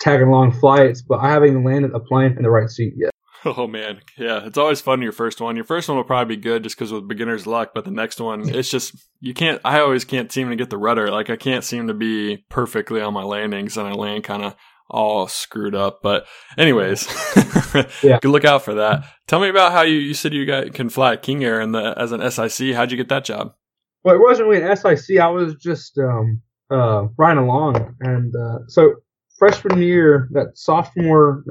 tagging 0.00 0.28
along 0.28 0.52
flights. 0.52 1.02
But 1.02 1.18
I 1.18 1.30
haven't 1.30 1.50
even 1.50 1.64
landed 1.64 1.92
a 1.92 2.00
plane 2.00 2.34
in 2.36 2.42
the 2.42 2.50
right 2.50 2.70
seat 2.70 2.94
yet. 2.96 3.10
Oh 3.44 3.66
man, 3.66 4.00
yeah, 4.16 4.44
it's 4.44 4.58
always 4.58 4.80
fun 4.80 5.02
your 5.02 5.12
first 5.12 5.40
one. 5.40 5.56
Your 5.56 5.64
first 5.64 5.88
one 5.88 5.96
will 5.96 6.04
probably 6.04 6.36
be 6.36 6.42
good 6.42 6.62
just 6.64 6.76
because 6.76 6.92
with 6.92 7.06
beginner's 7.06 7.46
luck, 7.46 7.72
but 7.74 7.84
the 7.84 7.90
next 7.90 8.20
one, 8.20 8.48
it's 8.54 8.70
just 8.70 8.94
you 9.20 9.34
can't. 9.34 9.60
I 9.64 9.80
always 9.80 10.04
can't 10.04 10.32
seem 10.32 10.48
to 10.50 10.56
get 10.56 10.70
the 10.70 10.78
rudder. 10.78 11.10
Like 11.10 11.30
I 11.30 11.36
can't 11.36 11.64
seem 11.64 11.86
to 11.86 11.94
be 11.94 12.44
perfectly 12.48 13.00
on 13.00 13.14
my 13.14 13.22
landings, 13.22 13.76
and 13.76 13.86
I 13.86 13.92
land 13.92 14.24
kind 14.24 14.44
of 14.44 14.56
all 14.88 15.28
screwed 15.28 15.74
up. 15.74 16.00
But 16.02 16.26
anyways, 16.58 17.06
yeah, 18.02 18.18
good 18.20 18.30
look 18.30 18.44
out 18.44 18.62
for 18.62 18.74
that. 18.74 19.04
Tell 19.26 19.40
me 19.40 19.48
about 19.48 19.72
how 19.72 19.82
you 19.82 19.96
you 19.96 20.14
said 20.14 20.32
you 20.32 20.46
got 20.46 20.72
can 20.74 20.88
fly 20.88 21.16
King 21.16 21.44
Air 21.44 21.60
and 21.60 21.74
the 21.74 21.94
as 21.96 22.12
an 22.12 22.28
SIC. 22.30 22.74
How'd 22.74 22.90
you 22.90 22.96
get 22.96 23.08
that 23.10 23.24
job? 23.24 23.54
Well, 24.02 24.14
it 24.14 24.20
wasn't 24.20 24.48
really 24.48 24.64
an 24.64 24.76
SIC. 24.76 25.18
I 25.18 25.28
was 25.28 25.54
just 25.56 25.98
um 25.98 26.42
uh 26.70 27.06
riding 27.16 27.44
along, 27.44 27.96
and 28.00 28.34
uh, 28.34 28.58
so 28.66 28.94
freshman 29.38 29.80
year, 29.80 30.28
that 30.32 30.56
sophomore 30.56 31.44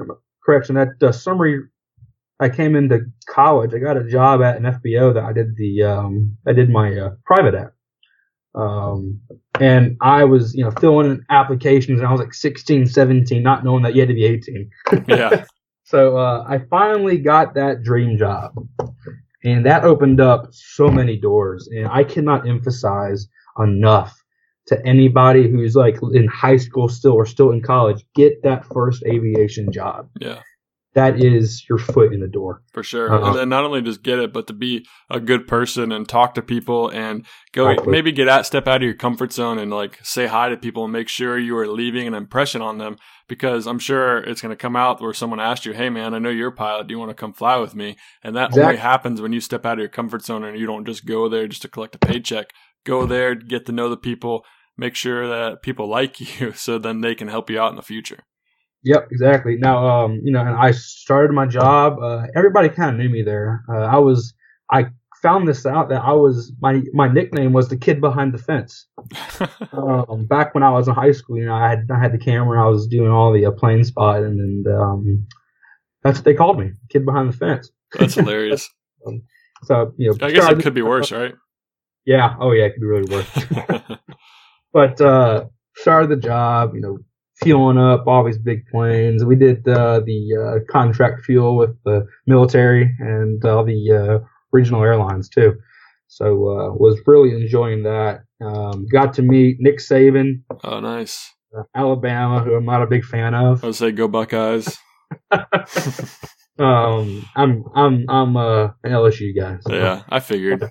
correction, 0.44 0.74
that 0.76 1.02
uh, 1.02 1.12
summer 1.12 1.70
I 2.38 2.48
came 2.48 2.76
into 2.76 3.00
college, 3.28 3.72
I 3.74 3.78
got 3.78 3.96
a 3.96 4.04
job 4.04 4.42
at 4.42 4.56
an 4.56 4.64
FBO 4.64 5.14
that 5.14 5.24
I 5.24 5.32
did 5.32 5.56
the 5.56 5.82
um, 5.82 6.36
I 6.46 6.52
did 6.52 6.70
my 6.70 6.96
uh, 6.96 7.10
private 7.24 7.54
at. 7.54 7.72
Um, 8.54 9.20
and 9.60 9.96
I 10.00 10.24
was, 10.24 10.54
you 10.54 10.64
know, 10.64 10.70
filling 10.70 11.10
in 11.10 11.24
applications 11.28 12.00
and 12.00 12.08
I 12.08 12.10
was 12.10 12.20
like 12.20 12.32
16, 12.32 12.86
17, 12.86 13.42
not 13.42 13.64
knowing 13.64 13.82
that 13.82 13.94
you 13.94 14.00
had 14.00 14.08
to 14.08 14.14
be 14.14 14.24
18. 14.24 14.70
yeah. 15.08 15.44
So 15.88 16.16
uh, 16.16 16.44
I 16.48 16.58
finally 16.68 17.16
got 17.16 17.54
that 17.54 17.84
dream 17.84 18.18
job. 18.18 18.56
And 19.44 19.64
that 19.66 19.84
opened 19.84 20.20
up 20.20 20.48
so 20.50 20.88
many 20.88 21.16
doors. 21.16 21.68
And 21.68 21.86
I 21.86 22.02
cannot 22.02 22.48
emphasize 22.48 23.28
enough 23.60 24.20
to 24.66 24.84
anybody 24.84 25.48
who's 25.48 25.76
like 25.76 25.98
in 26.12 26.26
high 26.26 26.56
school 26.56 26.88
still 26.88 27.12
or 27.12 27.24
still 27.24 27.52
in 27.52 27.62
college, 27.62 28.04
get 28.16 28.42
that 28.42 28.64
first 28.64 29.04
aviation 29.04 29.70
job. 29.70 30.08
Yeah 30.18 30.40
that 30.96 31.22
is 31.22 31.68
your 31.68 31.76
foot 31.76 32.14
in 32.14 32.20
the 32.20 32.26
door 32.26 32.62
for 32.72 32.82
sure. 32.82 33.12
Uh-huh. 33.12 33.26
And 33.26 33.36
then 33.36 33.48
not 33.50 33.64
only 33.64 33.82
just 33.82 34.02
get 34.02 34.18
it, 34.18 34.32
but 34.32 34.46
to 34.46 34.54
be 34.54 34.86
a 35.10 35.20
good 35.20 35.46
person 35.46 35.92
and 35.92 36.08
talk 36.08 36.34
to 36.34 36.42
people 36.42 36.88
and 36.88 37.26
go 37.52 37.68
exactly. 37.68 37.92
maybe 37.92 38.12
get 38.12 38.30
out, 38.30 38.46
step 38.46 38.66
out 38.66 38.76
of 38.76 38.82
your 38.82 38.94
comfort 38.94 39.30
zone 39.30 39.58
and 39.58 39.70
like 39.70 39.98
say 40.02 40.26
hi 40.26 40.48
to 40.48 40.56
people 40.56 40.84
and 40.84 40.92
make 40.94 41.10
sure 41.10 41.38
you 41.38 41.54
are 41.58 41.68
leaving 41.68 42.06
an 42.06 42.14
impression 42.14 42.62
on 42.62 42.78
them. 42.78 42.96
Because 43.28 43.66
I'm 43.66 43.78
sure 43.78 44.18
it's 44.18 44.40
going 44.40 44.52
to 44.52 44.56
come 44.56 44.74
out 44.74 45.02
where 45.02 45.12
someone 45.12 45.40
asked 45.40 45.66
you, 45.66 45.72
"Hey, 45.72 45.90
man, 45.90 46.14
I 46.14 46.18
know 46.18 46.30
you're 46.30 46.48
a 46.48 46.52
pilot. 46.52 46.86
Do 46.86 46.94
you 46.94 46.98
want 46.98 47.10
to 47.10 47.14
come 47.14 47.32
fly 47.34 47.56
with 47.56 47.74
me?" 47.74 47.96
And 48.22 48.34
that 48.34 48.50
exactly. 48.50 48.62
only 48.62 48.76
happens 48.76 49.20
when 49.20 49.32
you 49.32 49.40
step 49.40 49.66
out 49.66 49.74
of 49.74 49.80
your 49.80 49.88
comfort 49.88 50.24
zone 50.24 50.44
and 50.44 50.58
you 50.58 50.64
don't 50.64 50.86
just 50.86 51.04
go 51.04 51.28
there 51.28 51.46
just 51.46 51.62
to 51.62 51.68
collect 51.68 51.96
a 51.96 51.98
paycheck. 51.98 52.52
Go 52.84 53.04
there, 53.04 53.34
get 53.34 53.66
to 53.66 53.72
know 53.72 53.90
the 53.90 53.96
people, 53.96 54.44
make 54.78 54.94
sure 54.94 55.28
that 55.28 55.60
people 55.60 55.88
like 55.88 56.20
you, 56.40 56.52
so 56.52 56.78
then 56.78 57.00
they 57.00 57.16
can 57.16 57.28
help 57.28 57.50
you 57.50 57.60
out 57.60 57.70
in 57.70 57.76
the 57.76 57.82
future. 57.82 58.20
Yep, 58.86 59.08
exactly. 59.10 59.56
Now, 59.56 59.84
um, 59.84 60.20
you 60.22 60.30
know, 60.30 60.40
and 60.40 60.56
I 60.56 60.70
started 60.70 61.32
my 61.32 61.44
job. 61.44 61.98
Uh, 62.00 62.28
everybody 62.36 62.68
kind 62.68 62.90
of 62.90 62.96
knew 62.96 63.08
me 63.08 63.20
there. 63.20 63.64
Uh, 63.68 63.80
I 63.80 63.96
was, 63.96 64.32
I 64.70 64.86
found 65.20 65.48
this 65.48 65.66
out 65.66 65.88
that 65.88 66.02
I 66.02 66.12
was 66.12 66.52
my 66.60 66.82
my 66.92 67.08
nickname 67.08 67.52
was 67.52 67.68
the 67.68 67.76
kid 67.76 68.00
behind 68.00 68.32
the 68.32 68.38
fence. 68.38 68.86
um, 69.72 70.26
back 70.26 70.54
when 70.54 70.62
I 70.62 70.70
was 70.70 70.86
in 70.86 70.94
high 70.94 71.10
school, 71.10 71.36
you 71.36 71.46
know, 71.46 71.54
I 71.54 71.68
had 71.68 71.88
I 71.92 71.98
had 71.98 72.12
the 72.12 72.18
camera. 72.18 72.64
I 72.64 72.68
was 72.68 72.86
doing 72.86 73.10
all 73.10 73.32
the 73.32 73.46
uh, 73.46 73.50
plane 73.50 73.82
spotting, 73.82 74.38
and 74.38 74.68
um, 74.68 75.26
that's 76.04 76.18
what 76.18 76.24
they 76.24 76.34
called 76.34 76.60
me, 76.60 76.70
kid 76.88 77.04
behind 77.04 77.32
the 77.32 77.36
fence. 77.36 77.72
That's 77.98 78.14
hilarious. 78.14 78.70
um, 79.06 79.22
so 79.64 79.94
you 79.96 80.10
know, 80.10 80.24
I 80.24 80.30
guess 80.30 80.48
it 80.48 80.60
could 80.60 80.74
be 80.74 80.82
worse, 80.82 81.10
right? 81.10 81.34
Yeah. 82.04 82.36
Oh 82.38 82.52
yeah, 82.52 82.66
it 82.66 82.74
could 82.74 82.82
be 82.82 82.86
really 82.86 83.12
worse. 83.12 83.98
but 84.72 85.00
uh, 85.00 85.46
started 85.74 86.08
the 86.08 86.16
job, 86.16 86.76
you 86.76 86.82
know, 86.82 86.98
fueling 87.46 87.78
up 87.78 88.06
all 88.06 88.24
these 88.24 88.38
big 88.38 88.66
planes. 88.66 89.24
We 89.24 89.36
did 89.36 89.66
uh, 89.68 90.00
the 90.00 90.36
uh, 90.36 90.72
contract 90.72 91.24
fuel 91.24 91.56
with 91.56 91.76
the 91.84 92.06
military 92.26 92.94
and 92.98 93.42
all 93.44 93.64
the 93.64 93.92
uh, 93.92 94.26
regional 94.52 94.82
airlines 94.82 95.28
too. 95.28 95.54
So 96.08 96.26
uh, 96.26 96.72
was 96.74 97.00
really 97.06 97.30
enjoying 97.30 97.84
that. 97.84 98.22
Um, 98.40 98.86
got 98.90 99.14
to 99.14 99.22
meet 99.22 99.58
Nick 99.60 99.78
Saban. 99.78 100.42
Oh, 100.64 100.80
nice. 100.80 101.32
Uh, 101.56 101.62
Alabama, 101.74 102.40
who 102.40 102.54
I'm 102.54 102.64
not 102.64 102.82
a 102.82 102.86
big 102.86 103.04
fan 103.04 103.34
of. 103.34 103.62
I 103.62 103.68
would 103.68 103.76
say 103.76 103.92
go 103.92 104.08
Buckeyes. 104.08 104.76
um, 106.58 107.28
I'm 107.34 107.64
I'm 107.74 108.04
I'm 108.08 108.36
uh, 108.36 108.64
an 108.82 108.92
LSU 108.92 109.36
guy. 109.36 109.58
So. 109.60 109.74
Yeah, 109.74 110.02
I 110.08 110.20
figured. 110.20 110.70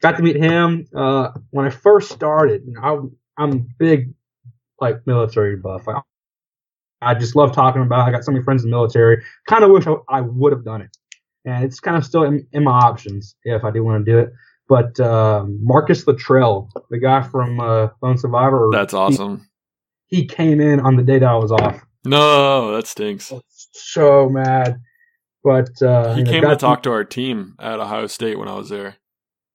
Got 0.00 0.16
to 0.16 0.22
meet 0.22 0.36
him 0.36 0.86
uh, 0.96 1.30
when 1.50 1.66
I 1.66 1.70
first 1.70 2.10
started. 2.10 2.62
I, 2.82 2.98
I'm 3.36 3.68
big 3.78 4.14
like 4.80 5.06
military 5.06 5.56
buff. 5.56 5.88
I, 5.88 6.00
I 7.02 7.14
just 7.14 7.36
love 7.36 7.52
talking 7.52 7.82
about. 7.82 8.06
It. 8.06 8.08
I 8.08 8.12
got 8.12 8.24
so 8.24 8.32
many 8.32 8.44
friends 8.44 8.64
in 8.64 8.70
the 8.70 8.76
military. 8.76 9.22
Kind 9.48 9.64
of 9.64 9.70
wish 9.70 9.86
I, 9.86 9.94
I 10.08 10.20
would 10.20 10.52
have 10.52 10.64
done 10.64 10.82
it, 10.82 10.96
and 11.44 11.64
it's 11.64 11.80
kind 11.80 11.96
of 11.96 12.04
still 12.04 12.24
in, 12.24 12.46
in, 12.52 12.64
my 12.64 12.78
options 12.78 13.34
if 13.44 13.64
I 13.64 13.70
do 13.70 13.84
want 13.84 14.04
to 14.04 14.12
do 14.12 14.18
it. 14.18 14.32
but 14.68 14.98
uh, 15.00 15.44
Marcus 15.46 16.06
Luttrell, 16.06 16.70
the 16.90 16.98
guy 16.98 17.22
from 17.22 17.60
uh, 17.60 17.88
Lone 18.02 18.18
Survivor, 18.18 18.70
That's 18.72 18.94
awesome. 18.94 19.48
He, 20.06 20.18
he, 20.18 20.26
came 20.26 20.60
in 20.60 20.80
on 20.80 20.96
the 20.96 21.02
day 21.02 21.18
that 21.18 21.28
I 21.28 21.36
was 21.36 21.52
off. 21.52 21.84
No, 22.04 22.74
that 22.76 22.86
stinks. 22.86 23.32
So 23.72 24.28
mad. 24.28 24.80
But 25.42 25.80
uh, 25.80 26.14
he 26.14 26.24
came 26.24 26.42
to 26.42 26.56
talk 26.56 26.82
to 26.84 26.90
our 26.90 27.04
team 27.04 27.54
at 27.60 27.78
Ohio 27.78 28.08
State 28.08 28.36
when 28.36 28.48
I 28.48 28.54
was 28.54 28.68
there. 28.68 28.96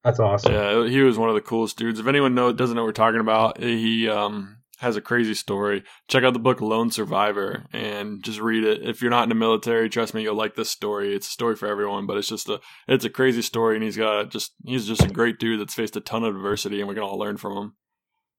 That's 0.04 0.20
awesome. 0.20 0.54
Yeah, 0.54 0.88
he 0.88 1.02
was 1.02 1.18
one 1.18 1.30
of 1.30 1.36
the 1.36 1.42
coolest 1.42 1.78
dudes. 1.78 2.00
If 2.00 2.08
anyone 2.08 2.34
know 2.34 2.54
doesn't 2.54 2.76
know 2.76 2.84
what 2.84 2.88
we're 2.88 2.94
talking 2.94 3.20
about, 3.20 3.60
he 3.60 4.08
um, 4.10 4.58
has 4.82 4.96
a 4.96 5.02
crazy 5.02 5.36
story. 5.36 5.84
Check 6.08 6.24
out 6.24 6.34
the 6.34 6.40
book 6.40 6.60
Lone 6.60 6.90
Survivor 6.90 7.66
and 7.72 8.24
just 8.24 8.40
read 8.40 8.64
it. 8.64 8.82
If 8.82 9.02
you're 9.02 9.12
not 9.12 9.24
in 9.24 9.30
the 9.30 9.36
military, 9.36 9.90
trust 9.90 10.14
me, 10.14 10.24
you'll 10.24 10.36
like 10.36 10.56
this 10.56 10.72
story. 10.72 11.16
It's 11.16 11.28
a 11.28 11.32
story 11.32 11.56
for 11.56 11.68
everyone, 11.68 12.08
but 12.08 12.18
it's 12.18 12.30
just 12.30 12.50
a 12.50 12.60
it's 12.88 13.06
a 13.06 13.10
crazy 13.10 13.44
story, 13.44 13.76
and 13.76 13.84
he's 13.84 13.96
got 13.96 14.32
just 14.32 14.54
he's 14.66 14.88
just 14.88 15.04
a 15.04 15.10
great 15.10 15.40
dude 15.40 15.62
that's 15.62 15.76
faced 15.76 15.96
a 15.96 16.02
ton 16.02 16.24
of 16.24 16.36
adversity, 16.36 16.80
and 16.80 16.90
we 16.90 16.96
can 16.96 17.04
all 17.04 17.20
learn 17.20 17.38
from 17.38 17.58
him. 17.58 17.74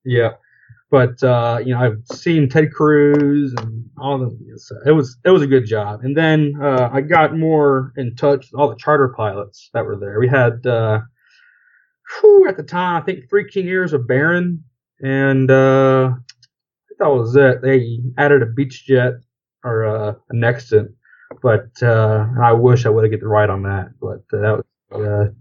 Yeah, 0.03 0.31
but 0.91 1.23
uh, 1.23 1.61
you 1.63 1.73
know 1.73 1.79
I've 1.79 2.17
seen 2.17 2.49
Ted 2.49 2.71
Cruz 2.73 3.53
and 3.59 3.89
all 3.97 4.19
the 4.19 4.37
it 4.85 4.91
was 4.91 5.17
it 5.23 5.31
was 5.31 5.41
a 5.41 5.47
good 5.47 5.65
job. 5.65 6.01
And 6.03 6.15
then 6.15 6.55
uh, 6.61 6.89
I 6.91 6.99
got 7.01 7.37
more 7.37 7.93
in 7.95 8.15
touch 8.15 8.51
with 8.51 8.59
all 8.59 8.69
the 8.69 8.75
charter 8.75 9.13
pilots 9.15 9.69
that 9.73 9.85
were 9.85 9.97
there. 9.97 10.19
We 10.19 10.27
had. 10.27 10.65
Uh, 10.67 10.99
whew, 12.19 12.47
at 12.47 12.57
the 12.57 12.63
time, 12.63 13.01
I 13.01 13.05
think 13.05 13.29
three 13.29 13.49
King 13.49 13.67
Airs 13.69 13.93
of 13.93 14.07
Baron, 14.07 14.63
and 15.01 15.49
uh, 15.49 16.11
that 17.03 17.09
was 17.09 17.35
it. 17.35 17.61
They 17.61 17.99
added 18.17 18.41
a 18.41 18.45
Beechjet 18.45 19.19
or 19.63 19.85
uh, 19.85 20.13
a 20.29 20.33
Nextant, 20.33 20.89
but 21.41 21.71
uh, 21.81 22.27
I 22.41 22.53
wish 22.53 22.85
I 22.85 22.89
would 22.89 23.03
have 23.03 23.11
get 23.11 23.19
the 23.19 23.27
right 23.27 23.49
on 23.49 23.63
that. 23.63 23.91
But 23.99 24.23
uh, 24.35 24.41
that 24.41 24.63
was 24.91 25.05
a 25.05 25.33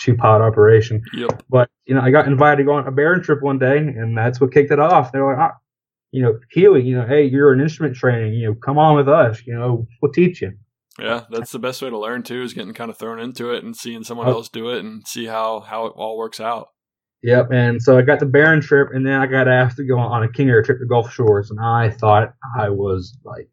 two 0.00 0.16
pod 0.16 0.40
operation. 0.40 1.02
Yep. 1.14 1.44
But 1.48 1.70
you 1.86 1.94
know, 1.94 2.00
I 2.00 2.10
got 2.10 2.26
invited 2.26 2.58
to 2.58 2.64
go 2.64 2.72
on 2.72 2.86
a 2.86 2.92
Baron 2.92 3.22
trip 3.22 3.42
one 3.42 3.58
day, 3.58 3.78
and 3.78 4.16
that's 4.16 4.40
what 4.40 4.52
kicked 4.52 4.70
it 4.70 4.78
off. 4.80 5.12
They're 5.12 5.26
like, 5.26 5.38
ah, 5.38 5.56
you 6.12 6.22
know, 6.22 6.38
Healy, 6.50 6.82
you 6.82 6.96
know, 6.96 7.06
hey, 7.06 7.24
you're 7.24 7.52
an 7.52 7.60
instrument 7.60 7.96
training, 7.96 8.34
you 8.34 8.48
know, 8.48 8.54
come 8.54 8.78
on 8.78 8.96
with 8.96 9.08
us, 9.08 9.42
you 9.46 9.54
know, 9.54 9.86
we'll 10.02 10.12
teach 10.12 10.42
you. 10.42 10.52
Yeah, 10.98 11.24
that's 11.30 11.52
the 11.52 11.58
best 11.58 11.80
way 11.82 11.88
to 11.88 11.98
learn 11.98 12.22
too, 12.24 12.42
is 12.42 12.52
getting 12.52 12.74
kind 12.74 12.90
of 12.90 12.98
thrown 12.98 13.20
into 13.20 13.52
it 13.52 13.64
and 13.64 13.76
seeing 13.76 14.02
someone 14.02 14.26
oh. 14.26 14.32
else 14.32 14.48
do 14.48 14.68
it 14.68 14.80
and 14.84 15.06
see 15.06 15.26
how 15.26 15.60
how 15.60 15.86
it 15.86 15.92
all 15.96 16.18
works 16.18 16.40
out. 16.40 16.68
Yep, 17.22 17.48
and 17.52 17.82
so 17.82 17.98
I 17.98 18.02
got 18.02 18.18
the 18.18 18.26
Baron 18.26 18.62
trip, 18.62 18.88
and 18.92 19.06
then 19.06 19.14
I 19.14 19.26
got 19.26 19.46
asked 19.46 19.76
to 19.76 19.84
go 19.84 19.98
on 19.98 20.22
a 20.22 20.32
King 20.32 20.48
Air 20.48 20.62
trip 20.62 20.78
to 20.78 20.86
Gulf 20.86 21.12
Shores, 21.12 21.50
and 21.50 21.60
I 21.60 21.90
thought 21.90 22.34
I 22.58 22.70
was 22.70 23.16
like 23.24 23.50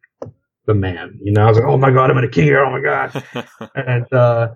the 0.66 0.74
man. 0.74 1.18
You 1.22 1.32
know, 1.32 1.42
I 1.44 1.48
was 1.48 1.58
like, 1.58 1.66
oh 1.66 1.76
my 1.76 1.90
god, 1.90 2.10
I'm 2.10 2.18
in 2.18 2.24
a 2.24 2.28
King 2.28 2.48
Air, 2.48 2.64
oh 2.64 2.70
my 2.70 2.80
god. 2.80 3.22
and 3.74 4.10
uh, 4.12 4.48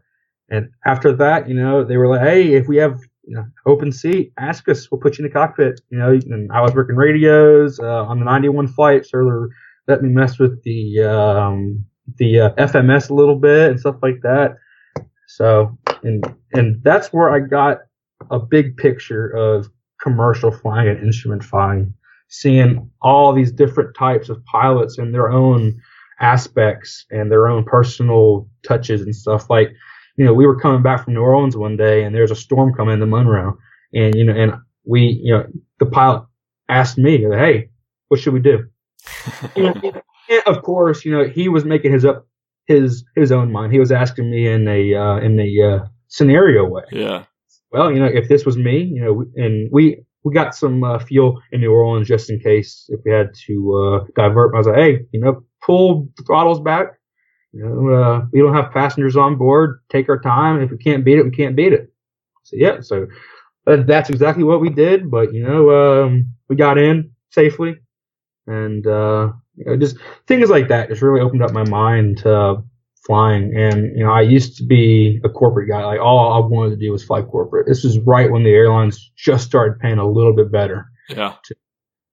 and 0.48 0.70
after 0.86 1.12
that, 1.16 1.48
you 1.48 1.54
know, 1.54 1.84
they 1.84 1.98
were 1.98 2.08
like, 2.08 2.22
hey, 2.22 2.54
if 2.54 2.68
we 2.68 2.78
have 2.78 3.00
you 3.24 3.36
know, 3.36 3.44
open 3.66 3.92
seat, 3.92 4.32
ask 4.38 4.68
us, 4.68 4.90
we'll 4.90 5.00
put 5.00 5.18
you 5.18 5.24
in 5.24 5.30
the 5.30 5.32
cockpit. 5.32 5.80
You 5.90 5.98
know, 5.98 6.10
and 6.10 6.50
I 6.52 6.60
was 6.60 6.74
working 6.74 6.96
radios 6.96 7.78
uh, 7.78 8.04
on 8.04 8.18
the 8.18 8.24
91 8.24 8.68
flight, 8.68 9.06
so 9.06 9.18
they 9.18 9.92
let 9.92 10.02
me 10.02 10.08
mess 10.08 10.38
with 10.38 10.62
the 10.64 11.02
um, 11.02 11.84
the 12.16 12.40
uh, 12.40 12.50
FMS 12.54 13.10
a 13.10 13.14
little 13.14 13.36
bit 13.36 13.70
and 13.70 13.80
stuff 13.80 13.96
like 14.02 14.20
that. 14.22 14.56
So, 15.28 15.78
and 16.02 16.24
and 16.52 16.82
that's 16.82 17.12
where 17.12 17.30
I 17.30 17.40
got 17.40 17.78
a 18.30 18.38
big 18.38 18.76
picture 18.76 19.28
of 19.28 19.68
commercial 20.00 20.50
flying 20.50 20.88
and 20.88 21.04
instrument 21.04 21.44
flying, 21.44 21.94
seeing 22.28 22.90
all 23.00 23.32
these 23.32 23.52
different 23.52 23.94
types 23.96 24.28
of 24.28 24.44
pilots 24.44 24.98
and 24.98 25.14
their 25.14 25.30
own 25.30 25.80
aspects 26.20 27.04
and 27.10 27.30
their 27.30 27.48
own 27.48 27.64
personal 27.64 28.48
touches 28.62 29.02
and 29.02 29.14
stuff. 29.14 29.48
Like, 29.50 29.72
you 30.16 30.24
know, 30.24 30.34
we 30.34 30.46
were 30.46 30.58
coming 30.58 30.82
back 30.82 31.04
from 31.04 31.14
New 31.14 31.20
Orleans 31.20 31.56
one 31.56 31.76
day 31.76 32.04
and 32.04 32.14
there's 32.14 32.30
a 32.30 32.36
storm 32.36 32.74
coming 32.74 32.94
into 32.94 33.06
Monroe, 33.06 33.56
and 33.94 34.14
you 34.14 34.24
know, 34.24 34.34
and 34.34 34.54
we, 34.84 35.20
you 35.22 35.32
know, 35.32 35.46
the 35.78 35.86
pilot 35.86 36.24
asked 36.68 36.98
me, 36.98 37.18
"Hey, 37.18 37.70
what 38.08 38.20
should 38.20 38.34
we 38.34 38.40
do?" 38.40 38.66
and 39.56 39.92
of 40.46 40.62
course, 40.62 41.04
you 41.04 41.12
know, 41.12 41.24
he 41.24 41.48
was 41.48 41.64
making 41.64 41.92
his 41.92 42.04
up 42.04 42.26
his 42.66 43.04
his 43.16 43.32
own 43.32 43.50
mind. 43.52 43.72
He 43.72 43.78
was 43.78 43.92
asking 43.92 44.30
me 44.30 44.46
in 44.46 44.68
a 44.68 44.94
uh, 44.94 45.16
in 45.18 45.38
a 45.40 45.62
uh, 45.62 45.86
scenario 46.08 46.64
way. 46.66 46.84
Yeah. 46.90 47.24
Well, 47.72 47.90
you 47.92 47.98
know, 48.00 48.06
if 48.06 48.28
this 48.28 48.44
was 48.44 48.56
me, 48.56 48.82
you 48.82 49.02
know, 49.02 49.24
and 49.36 49.68
we 49.72 50.04
we 50.24 50.34
got 50.34 50.54
some 50.54 50.84
uh, 50.84 50.98
fuel 50.98 51.40
in 51.52 51.60
New 51.60 51.72
Orleans 51.72 52.06
just 52.08 52.30
in 52.30 52.38
case 52.38 52.86
if 52.90 53.00
we 53.04 53.10
had 53.12 53.30
to 53.46 53.74
uh, 53.76 54.04
divert. 54.16 54.54
I 54.54 54.58
was 54.58 54.66
like, 54.66 54.76
hey, 54.76 55.00
you 55.12 55.20
know, 55.20 55.44
pull 55.64 56.08
the 56.16 56.22
throttles 56.24 56.60
back. 56.60 56.98
You 57.52 57.64
know, 57.64 57.94
uh, 57.94 58.26
we 58.32 58.40
don't 58.40 58.54
have 58.54 58.72
passengers 58.72 59.16
on 59.16 59.36
board. 59.36 59.80
Take 59.90 60.08
our 60.08 60.20
time. 60.20 60.62
If 60.62 60.70
we 60.70 60.78
can't 60.78 61.04
beat 61.04 61.18
it, 61.18 61.24
we 61.24 61.30
can't 61.30 61.56
beat 61.56 61.72
it. 61.72 61.92
So 62.44 62.56
yeah, 62.56 62.80
so 62.80 63.06
uh, 63.66 63.78
that's 63.86 64.10
exactly 64.10 64.44
what 64.44 64.60
we 64.60 64.70
did. 64.70 65.10
But 65.10 65.32
you 65.34 65.44
know, 65.46 65.70
um, 66.04 66.34
we 66.48 66.56
got 66.56 66.78
in 66.78 67.12
safely, 67.30 67.76
and 68.46 68.86
uh, 68.86 69.32
you 69.56 69.64
know, 69.66 69.76
just 69.76 69.96
things 70.26 70.50
like 70.50 70.68
that 70.68 70.88
just 70.88 71.02
really 71.02 71.20
opened 71.20 71.42
up 71.42 71.52
my 71.52 71.68
mind 71.68 72.18
to 72.18 72.62
flying. 73.04 73.54
And 73.56 73.96
you 73.96 74.04
know, 74.04 74.12
I 74.12 74.22
used 74.22 74.56
to 74.58 74.64
be 74.64 75.20
a 75.24 75.28
corporate 75.28 75.68
guy. 75.68 75.84
Like 75.84 76.00
all 76.00 76.32
I 76.32 76.46
wanted 76.46 76.70
to 76.70 76.76
do 76.76 76.92
was 76.92 77.04
fly 77.04 77.22
corporate. 77.22 77.66
This 77.66 77.84
was 77.84 77.98
right 78.00 78.30
when 78.30 78.44
the 78.44 78.50
airlines 78.50 79.10
just 79.16 79.44
started 79.44 79.78
paying 79.80 79.98
a 79.98 80.06
little 80.06 80.34
bit 80.34 80.50
better. 80.50 80.86
Yeah. 81.08 81.34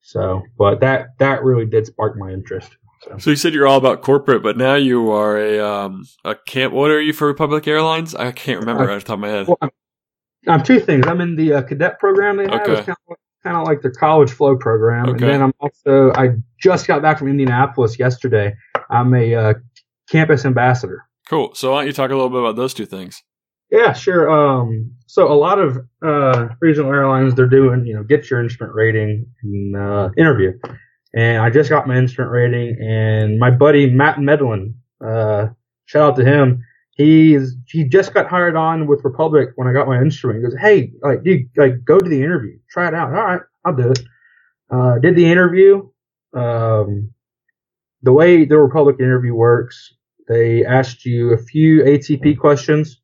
So, 0.02 0.44
but 0.58 0.80
that 0.82 1.18
that 1.20 1.44
really 1.44 1.66
did 1.66 1.86
spark 1.86 2.18
my 2.18 2.32
interest. 2.32 2.76
So. 3.04 3.18
so. 3.20 3.30
you 3.30 3.36
said 3.36 3.54
you're 3.54 3.68
all 3.68 3.78
about 3.78 4.02
corporate, 4.02 4.42
but 4.42 4.58
now 4.58 4.76
you 4.76 5.12
are 5.12 5.38
a 5.38 5.60
um 5.60 6.06
a 6.26 6.36
camp. 6.36 6.74
What 6.74 6.92
are 6.92 7.02
you 7.02 7.14
for 7.14 7.28
Republic 7.28 7.68
Airlines? 7.68 8.16
I 8.16 8.32
can't 8.32 8.60
remember 8.60 8.86
right 8.86 8.96
off 8.96 9.04
the 9.04 9.08
top 9.08 9.14
of 9.16 9.20
my 9.20 9.28
head. 9.28 9.48
Well, 9.48 9.58
I'm, 9.62 9.70
I'm, 10.48 10.64
two 10.64 10.80
things. 10.80 11.06
I'm 11.08 11.22
in 11.22 11.36
the 11.36 11.54
uh, 11.54 11.62
cadet 11.62 12.00
program 12.00 12.38
they 12.38 12.46
have. 12.46 12.62
Okay. 12.62 12.74
It's 12.74 12.86
kind 12.88 12.98
of, 13.10 13.18
kind 13.44 13.56
of 13.56 13.68
like 13.68 13.82
their 13.82 13.92
college 13.92 14.32
flow 14.32 14.58
program, 14.58 15.10
okay. 15.10 15.12
and 15.12 15.20
then 15.22 15.42
I'm 15.44 15.54
also 15.60 16.12
I 16.14 16.30
just 16.60 16.88
got 16.88 17.02
back 17.02 17.20
from 17.20 17.28
Indianapolis 17.28 18.00
yesterday. 18.00 18.56
I'm 18.90 19.14
a 19.14 19.36
uh, 19.36 19.54
campus 20.10 20.46
ambassador. 20.46 21.06
Cool. 21.30 21.54
So 21.54 21.72
why 21.72 21.80
don't 21.80 21.88
you 21.88 21.94
talk 21.94 22.12
a 22.12 22.16
little 22.16 22.30
bit 22.30 22.40
about 22.40 22.56
those 22.56 22.74
two 22.74 22.86
things? 22.86 23.24
Yeah, 23.72 23.94
sure. 23.94 24.30
Um, 24.32 24.92
so 25.06 25.32
a 25.32 25.36
lot 25.36 25.60
of 25.60 25.78
uh, 26.04 26.50
regional 26.60 26.92
airlines 26.92 27.36
they're 27.36 27.48
doing, 27.48 27.86
you 27.86 27.94
know, 27.94 28.04
get 28.04 28.30
your 28.30 28.42
instrument 28.42 28.76
rating 28.76 29.28
and 29.44 29.76
uh, 29.76 30.10
interview. 30.18 30.54
And 31.14 31.42
I 31.42 31.50
just 31.50 31.70
got 31.70 31.88
my 31.88 31.98
instrument 31.98 32.32
rating, 32.32 32.78
and 32.80 33.40
my 33.40 33.50
buddy 33.50 33.90
Matt 33.90 34.20
Medlin, 34.20 34.76
uh, 35.04 35.48
shout 35.86 36.12
out 36.12 36.16
to 36.18 36.26
him. 36.26 36.64
He's 36.92 37.56
he 37.66 37.84
just 37.84 38.14
got 38.14 38.28
hired 38.28 38.56
on 38.56 38.86
with 38.86 39.04
Republic 39.04 39.50
when 39.56 39.68
I 39.68 39.74
got 39.74 39.88
my 39.88 40.00
instrument. 40.00 40.40
He 40.40 40.44
goes, 40.44 40.60
"Hey, 40.60 40.92
like, 41.02 41.24
dude, 41.24 41.50
like, 41.58 41.84
go 41.84 41.98
to 41.98 42.10
the 42.10 42.22
interview, 42.22 42.60
try 42.70 42.88
it 42.88 42.94
out." 42.94 43.08
All 43.08 43.24
right, 43.24 43.42
I'll 43.66 43.76
do 43.76 43.90
it. 43.90 44.00
Uh, 44.70 45.00
did 45.00 45.16
the 45.16 45.26
interview. 45.26 45.90
Um, 46.34 47.12
the 48.04 48.14
way 48.14 48.46
the 48.46 48.58
Republic 48.58 48.98
interview 49.00 49.34
works, 49.34 49.96
they 50.30 50.64
asked 50.64 51.06
you 51.06 51.34
a 51.34 51.38
few 51.38 51.84
ATP 51.84 52.38
questions, 52.38 53.02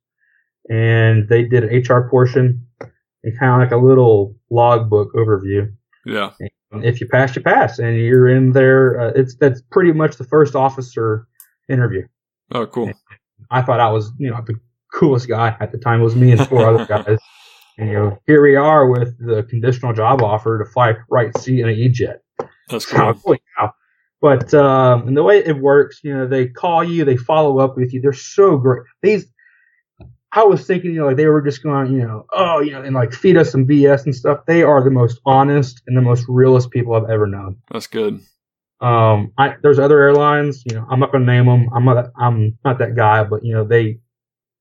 and 0.69 1.27
they 1.27 1.43
did 1.43 1.63
an 1.63 1.81
HR 1.81 2.07
portion 2.09 2.65
and 3.23 3.39
kind 3.39 3.53
of 3.53 3.59
like 3.59 3.71
a 3.71 3.83
little 3.83 4.35
logbook 4.49 5.13
overview. 5.15 5.73
Yeah. 6.05 6.31
And 6.71 6.85
if 6.85 7.01
you 7.01 7.07
pass, 7.07 7.35
you 7.35 7.41
pass, 7.41 7.79
and 7.79 7.97
you're 7.97 8.29
in 8.29 8.51
there. 8.51 8.99
Uh, 8.99 9.11
it's 9.15 9.35
that's 9.35 9.61
pretty 9.71 9.91
much 9.91 10.17
the 10.17 10.23
first 10.23 10.55
officer 10.55 11.27
interview. 11.67 12.07
Oh, 12.51 12.67
cool. 12.67 12.87
And 12.87 12.95
I 13.49 13.63
thought 13.63 13.79
I 13.79 13.89
was, 13.89 14.11
you 14.19 14.29
know, 14.29 14.39
the 14.45 14.59
coolest 14.93 15.27
guy 15.27 15.57
at 15.59 15.71
the 15.71 15.79
time. 15.79 16.01
It 16.01 16.03
was 16.03 16.15
me 16.15 16.31
and 16.31 16.47
four 16.47 16.67
other 16.67 16.85
guys. 17.03 17.19
And, 17.77 17.89
you 17.89 17.95
know, 17.95 18.19
here 18.27 18.41
we 18.41 18.55
are 18.55 18.87
with 18.87 19.17
the 19.19 19.43
conditional 19.43 19.93
job 19.93 20.21
offer 20.21 20.63
to 20.63 20.69
fly 20.71 20.93
right 21.09 21.35
seat 21.39 21.59
in 21.59 21.69
an 21.69 21.75
E-jet. 21.75 22.21
That's 22.69 22.85
cool. 22.85 23.19
But 24.21 24.53
um, 24.53 25.07
and 25.07 25.17
the 25.17 25.23
way 25.23 25.39
it 25.39 25.57
works, 25.57 25.99
you 26.03 26.15
know, 26.15 26.27
they 26.27 26.47
call 26.47 26.83
you, 26.83 27.05
they 27.05 27.17
follow 27.17 27.59
up 27.59 27.77
with 27.77 27.93
you. 27.93 28.01
They're 28.01 28.13
so 28.13 28.57
great. 28.57 28.83
These, 29.01 29.27
I 30.31 30.43
was 30.43 30.65
thinking, 30.65 30.93
you 30.93 31.01
know, 31.01 31.07
like 31.07 31.17
they 31.17 31.27
were 31.27 31.41
just 31.41 31.61
going, 31.61 31.93
you 31.93 31.99
know, 31.99 32.25
oh, 32.33 32.59
you 32.59 32.71
know, 32.71 32.81
and 32.81 32.95
like 32.95 33.13
feed 33.13 33.37
us 33.37 33.51
some 33.51 33.67
BS 33.67 34.05
and 34.05 34.15
stuff. 34.15 34.39
They 34.47 34.63
are 34.63 34.83
the 34.83 34.89
most 34.89 35.19
honest 35.25 35.81
and 35.87 35.95
the 35.95 36.01
most 36.01 36.25
realist 36.27 36.71
people 36.71 36.93
I've 36.93 37.09
ever 37.09 37.27
known. 37.27 37.57
That's 37.71 37.87
good. 37.87 38.19
Um, 38.81 39.31
I 39.37 39.55
there's 39.61 39.79
other 39.79 39.99
airlines, 39.99 40.63
you 40.65 40.75
know, 40.75 40.85
I'm 40.89 40.99
not 40.99 41.11
gonna 41.11 41.25
name 41.25 41.45
them. 41.45 41.69
I'm 41.73 41.85
not, 41.85 42.07
I'm 42.17 42.57
not 42.65 42.79
that 42.79 42.95
guy, 42.95 43.23
but 43.23 43.43
you 43.43 43.53
know, 43.53 43.63
they 43.63 43.99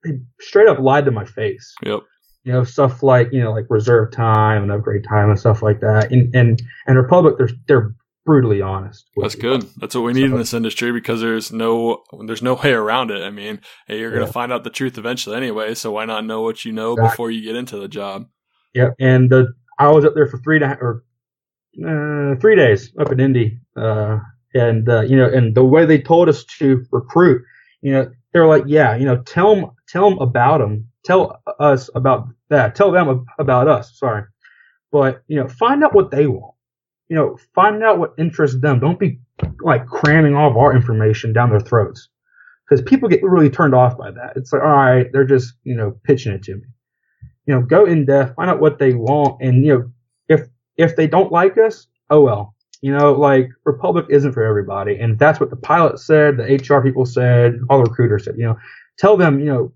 they 0.05 0.21
straight 0.41 0.69
up 0.69 0.79
lied 0.79 1.05
to 1.07 1.11
my 1.11 1.25
face. 1.25 1.75
Yep. 1.85 2.01
You 2.45 2.53
know, 2.53 2.65
stuff 2.65 3.03
like 3.03 3.33
you 3.33 3.41
know, 3.43 3.53
like 3.53 3.67
reserve 3.71 4.13
time 4.13 4.63
and 4.63 4.71
upgrade 4.71 5.05
time 5.05 5.31
and 5.31 5.39
stuff 5.39 5.63
like 5.63 5.81
that. 5.81 6.13
And 6.13 6.35
and 6.35 6.63
and 6.87 6.97
Republic, 6.97 7.37
they're 7.39 7.51
they're 7.67 7.95
brutally 8.25 8.61
honest. 8.61 9.09
That's 9.17 9.35
good. 9.35 9.63
That's 9.77 9.95
what 9.95 10.03
we 10.03 10.13
need 10.13 10.29
so, 10.29 10.33
in 10.33 10.39
this 10.39 10.55
industry 10.55 10.93
because 10.93 11.21
there's 11.21 11.53
no 11.53 12.03
there's 12.27 12.43
no 12.43 12.55
way 12.55 12.73
around 12.73 13.11
it. 13.11 13.23
I 13.23 13.31
mean, 13.31 13.61
hey, 13.87 13.99
you're 13.99 14.13
gonna 14.13 14.27
find 14.27 14.53
out 14.53 14.65
the 14.65 14.71
truth 14.71 14.99
eventually 14.99 15.37
anyway. 15.37 15.75
So 15.75 15.93
why 15.93 16.05
not 16.05 16.25
know 16.25 16.43
what 16.43 16.65
you 16.65 16.73
know 16.73 16.93
exactly. 16.93 17.11
before 17.11 17.31
you 17.31 17.43
get 17.43 17.57
into 17.57 17.79
the 17.79 17.89
job? 17.89 18.27
Yeah, 18.75 18.91
and 18.99 19.33
uh, 19.33 19.45
I 19.79 19.89
was 19.91 20.05
up 20.05 20.15
there 20.15 20.27
for 20.27 20.39
three 20.39 20.59
to, 20.59 20.67
or 20.81 21.05
uh, 21.79 22.37
three 22.41 22.57
days 22.57 22.93
up 22.99 23.13
in 23.13 23.21
Indy, 23.21 23.61
uh, 23.77 24.19
and 24.55 24.89
uh, 24.89 25.03
you 25.03 25.17
know, 25.17 25.29
and 25.29 25.55
the 25.55 25.65
way 25.65 25.85
they 25.87 26.01
told 26.01 26.29
us 26.29 26.45
to 26.59 26.85
recruit, 26.91 27.43
you 27.83 27.93
know, 27.93 28.11
they're 28.35 28.47
like, 28.47 28.65
yeah, 28.67 28.97
you 28.97 29.07
know, 29.07 29.23
tell 29.23 29.55
them, 29.55 29.71
tell 29.89 30.11
them 30.11 30.19
about 30.19 30.59
them. 30.59 30.89
Tell 31.05 31.41
us 31.61 31.89
about 31.95 32.29
that. 32.49 32.75
Tell 32.75 32.91
them 32.91 33.27
about 33.39 33.69
us. 33.69 33.97
Sorry. 33.97 34.25
But, 34.91 35.23
you 35.29 35.37
know, 35.37 35.49
find 35.49 35.85
out 35.85 35.95
what 35.95 36.11
they 36.11 36.27
want. 36.27 36.54
You 37.15 37.21
know, 37.21 37.39
find 37.55 37.81
out 37.85 38.01
what 38.01 38.15
interests 38.19 38.61
them. 38.61 38.81
Don't 38.81 38.99
be 38.99 39.21
like 39.61 39.87
cramming 39.87 40.35
all 40.35 40.51
of 40.51 40.57
our 40.57 40.75
information 40.75 41.33
down 41.33 41.49
their 41.49 41.61
throats. 41.61 42.09
Because 42.69 42.83
people 42.83 43.09
get 43.09 43.23
really 43.23 43.51
turned 43.51 43.73
off 43.73 43.97
by 43.97 44.11
that. 44.11 44.33
It's 44.35 44.53
like, 44.53 44.63
all 44.63 44.69
right, 44.69 45.07
they're 45.13 45.25
just, 45.25 45.55
you 45.63 45.77
know, 45.77 45.97
pitching 46.03 46.33
it 46.33 46.43
to 46.43 46.57
me. 46.57 46.63
You 47.47 47.55
know, 47.55 47.63
go 47.63 47.85
in 47.85 48.05
depth, 48.05 48.35
find 48.35 48.51
out 48.51 48.59
what 48.59 48.81
they 48.81 48.95
want, 48.95 49.41
and 49.41 49.65
you 49.65 49.75
know, 49.75 49.93
if 50.29 50.49
if 50.77 50.97
they 50.97 51.07
don't 51.07 51.31
like 51.31 51.57
us, 51.57 51.87
oh 52.11 52.23
well. 52.23 52.57
You 52.81 52.91
know, 52.93 53.13
like 53.13 53.49
Republic 53.65 54.07
isn't 54.09 54.33
for 54.33 54.43
everybody, 54.43 54.99
and 54.99 55.17
that's 55.17 55.39
what 55.39 55.51
the 55.51 55.57
pilot 55.57 56.01
said, 56.01 56.37
the 56.37 56.57
HR 56.57 56.83
people 56.83 57.07
said, 57.07 57.61
all 57.71 57.79
the 57.79 57.89
recruiters 57.89 58.25
said. 58.25 58.35
You 58.37 58.47
know, 58.47 58.57
tell 58.99 59.17
them, 59.17 59.39
you 59.39 59.47
know, 59.47 59.73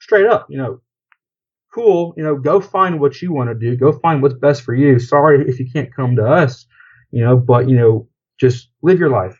straight 0.00 0.24
up, 0.24 0.46
you 0.48 0.56
know, 0.56 0.80
cool, 1.72 2.14
you 2.16 2.22
know, 2.22 2.36
go 2.36 2.60
find 2.60 3.00
what 3.00 3.20
you 3.22 3.32
want 3.32 3.50
to 3.50 3.54
do, 3.54 3.76
go 3.76 3.92
find 3.92 4.22
what's 4.22 4.34
best 4.34 4.62
for 4.62 4.74
you. 4.74 4.98
Sorry 4.98 5.48
if 5.48 5.58
you 5.58 5.70
can't 5.70 5.94
come 5.94 6.16
to 6.16 6.26
us, 6.26 6.66
you 7.10 7.22
know, 7.22 7.36
but 7.36 7.68
you 7.68 7.76
know, 7.76 8.08
just 8.38 8.68
live 8.82 8.98
your 8.98 9.10
life. 9.10 9.36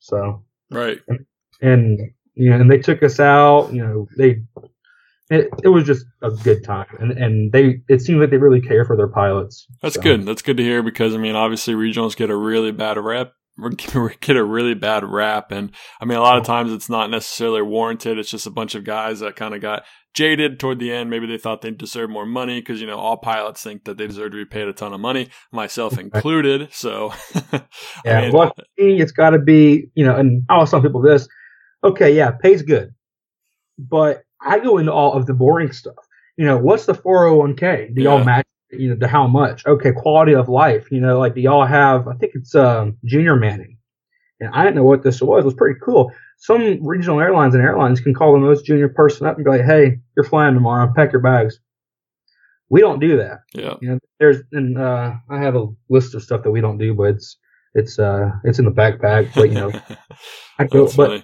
So 0.00 0.44
right, 0.70 0.98
and, 1.08 1.26
and 1.60 1.98
you 2.34 2.50
know, 2.50 2.60
and 2.60 2.70
they 2.70 2.78
took 2.78 3.02
us 3.02 3.20
out. 3.20 3.72
You 3.72 3.84
know, 3.84 4.08
they 4.16 4.42
it, 5.30 5.48
it 5.62 5.68
was 5.68 5.84
just 5.84 6.06
a 6.22 6.30
good 6.30 6.64
time 6.64 6.86
and 6.98 7.12
and 7.12 7.52
they 7.52 7.82
it 7.88 8.00
seems 8.00 8.18
like 8.18 8.30
they 8.30 8.38
really 8.38 8.60
care 8.60 8.84
for 8.84 8.96
their 8.96 9.08
pilots 9.08 9.66
that's 9.82 9.96
so. 9.96 10.00
good 10.00 10.24
that's 10.24 10.42
good 10.42 10.56
to 10.56 10.62
hear 10.62 10.82
because 10.82 11.14
i 11.14 11.18
mean 11.18 11.36
obviously 11.36 11.74
regionals 11.74 12.16
get 12.16 12.30
a 12.30 12.36
really 12.36 12.70
bad 12.72 12.96
rep 12.96 13.34
get 14.20 14.36
a 14.36 14.44
really 14.44 14.74
bad 14.74 15.04
rap. 15.04 15.50
And 15.52 15.72
i 16.00 16.04
mean 16.04 16.18
a 16.18 16.22
lot 16.22 16.38
of 16.38 16.44
times 16.44 16.72
it's 16.72 16.88
not 16.88 17.10
necessarily 17.10 17.62
warranted. 17.62 18.18
It's 18.18 18.30
just 18.30 18.46
a 18.46 18.50
bunch 18.50 18.74
of 18.74 18.84
guys 18.84 19.20
that 19.20 19.36
kind 19.36 19.54
of 19.54 19.60
got 19.60 19.84
jaded 20.14 20.58
toward 20.58 20.78
the 20.78 20.92
end. 20.92 21.10
Maybe 21.10 21.26
they 21.26 21.38
thought 21.38 21.62
they 21.62 21.70
deserved 21.70 22.12
more 22.12 22.26
money 22.26 22.60
because 22.60 22.80
you 22.80 22.86
know 22.86 22.98
all 22.98 23.16
pilots 23.16 23.62
think 23.62 23.84
that 23.84 23.98
they 23.98 24.06
deserve 24.06 24.32
to 24.32 24.38
be 24.38 24.44
paid 24.44 24.68
a 24.68 24.72
ton 24.72 24.92
of 24.92 25.00
money 25.00 25.28
myself 25.52 25.98
included. 25.98 26.72
So 26.72 27.12
yeah. 27.52 27.60
I 28.04 28.20
mean, 28.22 28.32
well 28.32 28.52
it's 28.76 29.12
got 29.12 29.30
to 29.30 29.38
be 29.38 29.88
you 29.94 30.04
know 30.04 30.16
and 30.16 30.44
i'll 30.48 30.66
tell 30.66 30.82
people 30.82 31.02
this 31.02 31.28
okay 31.84 32.14
yeah 32.14 32.30
pays 32.30 32.62
good 32.62 32.94
but 33.78 34.24
I 34.40 34.58
go 34.58 34.78
into 34.78 34.92
all 34.92 35.14
of 35.14 35.26
the 35.26 35.34
boring 35.34 35.72
stuff. 35.72 35.94
You 36.36 36.44
know, 36.44 36.58
what's 36.58 36.86
the 36.86 36.94
401k? 36.94 37.94
Do 37.94 38.02
y'all 38.02 38.22
match, 38.24 38.46
you 38.70 38.90
know, 38.90 38.96
to 38.96 39.08
how 39.08 39.26
much? 39.26 39.66
Okay, 39.66 39.92
quality 39.92 40.34
of 40.34 40.48
life. 40.48 40.90
You 40.90 41.00
know, 41.00 41.18
like 41.18 41.34
do 41.34 41.40
y'all 41.40 41.66
have, 41.66 42.08
I 42.08 42.14
think 42.14 42.32
it's 42.34 42.54
um, 42.54 42.96
junior 43.04 43.36
manning. 43.36 43.78
And 44.40 44.54
I 44.54 44.62
didn't 44.62 44.76
know 44.76 44.84
what 44.84 45.02
this 45.02 45.20
was. 45.20 45.42
It 45.42 45.46
was 45.46 45.54
pretty 45.54 45.80
cool. 45.82 46.12
Some 46.38 46.86
regional 46.86 47.20
airlines 47.20 47.54
and 47.54 47.62
airlines 47.62 48.00
can 48.00 48.14
call 48.14 48.32
the 48.32 48.38
most 48.38 48.64
junior 48.64 48.88
person 48.88 49.26
up 49.26 49.36
and 49.36 49.44
be 49.44 49.50
like, 49.50 49.64
hey, 49.64 49.98
you're 50.16 50.24
flying 50.24 50.54
tomorrow. 50.54 50.92
Pack 50.94 51.12
your 51.12 51.20
bags. 51.20 51.58
We 52.68 52.80
don't 52.80 53.00
do 53.00 53.16
that. 53.16 53.40
Yeah. 53.52 53.74
You 53.80 53.88
know, 53.88 53.98
there's, 54.20 54.38
and 54.52 54.78
uh, 54.78 55.14
I 55.28 55.38
have 55.38 55.56
a 55.56 55.66
list 55.88 56.14
of 56.14 56.22
stuff 56.22 56.42
that 56.44 56.50
we 56.50 56.60
don't 56.60 56.78
do, 56.78 56.94
but 56.94 57.04
it's, 57.04 57.36
it's, 57.74 57.98
uh, 57.98 58.30
it's 58.44 58.58
in 58.58 58.66
the 58.66 58.70
backpack. 58.70 59.34
But, 59.34 59.48
you 59.48 59.54
know, 59.54 59.72
I 60.58 60.64
go, 60.64 60.84
but 60.84 60.94
funny. 60.94 61.22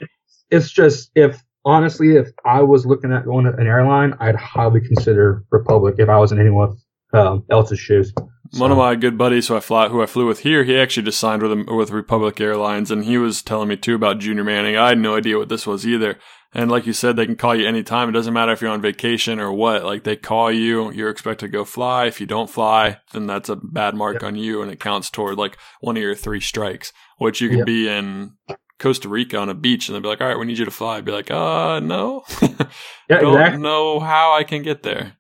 it's 0.51 0.73
just, 0.73 1.11
if 1.15 1.41
honestly, 1.65 2.17
if 2.17 2.31
I 2.45 2.63
was 2.63 2.85
looking 2.85 3.13
at 3.13 3.25
going 3.25 3.45
to 3.45 3.53
an 3.53 3.67
airline, 3.67 4.15
I'd 4.19 4.37
highly 4.37 4.81
consider 4.81 5.45
Republic 5.51 5.97
if 5.99 6.09
I 6.09 6.19
was 6.19 6.33
in 6.33 6.41
anyone 6.41 6.77
um, 7.15 7.45
else's 7.51 7.79
shoes. 7.79 8.13
So. 8.53 8.61
One 8.61 8.71
of 8.71 8.79
my 8.79 8.95
good 8.95 9.19
buddies 9.19 9.49
who 9.49 9.57
I 9.57 9.61
fly, 9.61 9.89
who 9.89 10.03
I 10.03 10.07
flew 10.07 10.27
with 10.27 10.41
here, 10.41 10.65
he 10.65 10.79
actually 10.79 11.05
just 11.05 11.19
signed 11.19 11.43
with 11.43 11.69
with 11.69 11.91
Republic 11.91 12.41
Airlines, 12.41 12.91
and 12.91 13.05
he 13.05 13.19
was 13.19 13.43
telling 13.43 13.69
me 13.69 13.77
too 13.77 13.95
about 13.95 14.19
junior 14.19 14.45
manning. 14.45 14.77
I 14.77 14.91
had 14.91 14.99
no 14.99 15.17
idea 15.17 15.39
what 15.39 15.49
this 15.49 15.67
was 15.67 15.87
either. 15.87 16.19
And 16.57 16.71
like 16.71 16.87
you 16.87 16.93
said, 16.93 17.17
they 17.17 17.27
can 17.27 17.35
call 17.35 17.57
you 17.57 17.67
anytime. 17.67 18.09
It 18.09 18.13
doesn't 18.13 18.33
matter 18.33 18.53
if 18.53 18.63
you're 18.63 18.71
on 18.71 18.81
vacation 18.81 19.41
or 19.41 19.53
what. 19.53 19.85
Like 19.85 20.05
they 20.05 20.15
call 20.15 20.53
you, 20.53 20.93
you're 20.93 21.11
expected 21.11 21.47
to 21.47 21.53
go 21.53 21.65
fly. 21.65 22.07
If 22.07 22.21
you 22.21 22.29
don't 22.29 22.49
fly, 22.49 22.99
then 23.13 23.27
that's 23.27 23.49
a 23.49 23.57
bad 23.57 23.97
mark 23.97 24.15
yep. 24.15 24.23
on 24.23 24.37
you, 24.37 24.63
and 24.63 24.71
it 24.71 24.79
counts 24.79 25.11
toward 25.11 25.37
like 25.37 25.57
one 25.81 25.97
of 25.97 26.03
your 26.03 26.15
three 26.15 26.41
strikes, 26.41 26.93
which 27.19 27.41
you 27.41 27.49
can 27.49 27.59
yep. 27.59 27.67
be 27.67 27.89
in 27.89 28.35
Costa 28.79 29.09
Rica 29.09 29.39
on 29.39 29.49
a 29.49 29.55
beach 29.55 29.89
and 29.89 29.95
they'll 29.95 30.03
be 30.03 30.09
like, 30.09 30.21
all 30.21 30.29
right, 30.29 30.39
we 30.39 30.47
need 30.47 30.59
you 30.59 30.65
to 30.65 30.71
fly. 30.71 30.99
I'd 30.99 31.05
be 31.05 31.13
like, 31.13 31.31
uh, 31.31 31.81
no. 31.81 32.23
yeah, 32.43 33.19
don't 33.21 33.35
exactly. 33.35 33.63
know 33.63 34.01
how 34.01 34.35
I 34.35 34.45
can 34.45 34.63
get 34.63 34.83
there. 34.83 35.17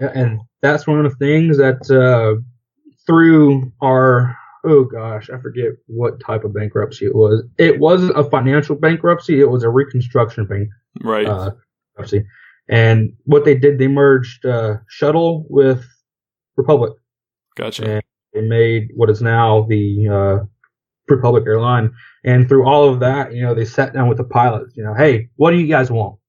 And 0.00 0.40
that's 0.62 0.86
one 0.86 1.04
of 1.04 1.10
the 1.10 1.16
things 1.18 1.58
that 1.58 1.90
uh, 1.90 2.40
through 3.06 3.72
our 3.82 4.36
oh 4.64 4.84
gosh, 4.84 5.30
I 5.30 5.38
forget 5.38 5.72
what 5.86 6.20
type 6.20 6.44
of 6.44 6.54
bankruptcy 6.54 7.06
it 7.06 7.14
was. 7.14 7.44
It 7.58 7.78
wasn't 7.78 8.18
a 8.18 8.24
financial 8.24 8.76
bankruptcy; 8.76 9.40
it 9.40 9.50
was 9.50 9.62
a 9.62 9.70
reconstruction 9.70 10.46
bank 10.46 10.68
right. 11.02 11.26
Uh, 11.26 11.50
bankruptcy. 11.96 12.24
And 12.68 13.12
what 13.24 13.44
they 13.44 13.56
did, 13.56 13.78
they 13.78 13.88
merged 13.88 14.46
uh, 14.46 14.76
Shuttle 14.88 15.44
with 15.48 15.84
Republic. 16.56 16.92
Gotcha. 17.56 17.84
And 17.84 18.02
they 18.32 18.42
made 18.42 18.90
what 18.94 19.10
is 19.10 19.20
now 19.20 19.66
the 19.68 20.08
uh, 20.08 20.44
Republic 21.08 21.44
Airline. 21.46 21.92
And 22.24 22.48
through 22.48 22.66
all 22.66 22.88
of 22.88 23.00
that, 23.00 23.34
you 23.34 23.42
know, 23.42 23.54
they 23.54 23.64
sat 23.64 23.92
down 23.92 24.08
with 24.08 24.18
the 24.18 24.24
pilots, 24.24 24.76
you 24.76 24.84
know, 24.84 24.94
hey, 24.94 25.30
what 25.34 25.50
do 25.50 25.56
you 25.56 25.66
guys 25.66 25.90
want? 25.90 26.19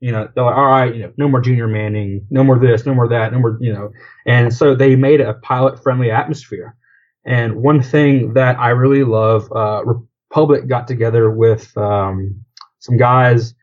You 0.00 0.12
know, 0.12 0.28
they're 0.34 0.44
like, 0.44 0.56
all 0.56 0.66
right, 0.66 0.94
you 0.94 1.02
know, 1.02 1.12
no 1.16 1.28
more 1.28 1.40
junior 1.40 1.66
manning, 1.66 2.26
no 2.30 2.44
more 2.44 2.58
this, 2.58 2.84
no 2.84 2.94
more 2.94 3.08
that, 3.08 3.32
no 3.32 3.38
more, 3.38 3.56
you 3.60 3.72
know. 3.72 3.90
And 4.26 4.52
so 4.52 4.74
they 4.74 4.94
made 4.94 5.20
a 5.20 5.34
pilot 5.34 5.82
friendly 5.82 6.10
atmosphere. 6.10 6.76
And 7.24 7.56
one 7.56 7.82
thing 7.82 8.34
that 8.34 8.58
I 8.58 8.70
really 8.70 9.04
love, 9.04 9.50
uh, 9.52 9.82
Republic 9.84 10.68
got 10.68 10.86
together 10.86 11.30
with 11.30 11.76
um, 11.76 12.44
some 12.78 12.96
guys 12.96 13.54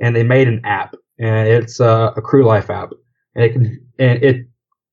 and 0.00 0.16
they 0.16 0.22
made 0.22 0.48
an 0.48 0.62
app 0.64 0.94
and 1.18 1.46
it's 1.46 1.80
uh, 1.80 2.12
a 2.16 2.22
crew 2.22 2.44
life 2.44 2.70
app 2.70 2.90
and 3.34 3.44
it 3.44 3.52
can, 3.52 3.86
and 3.98 4.24
it 4.24 4.46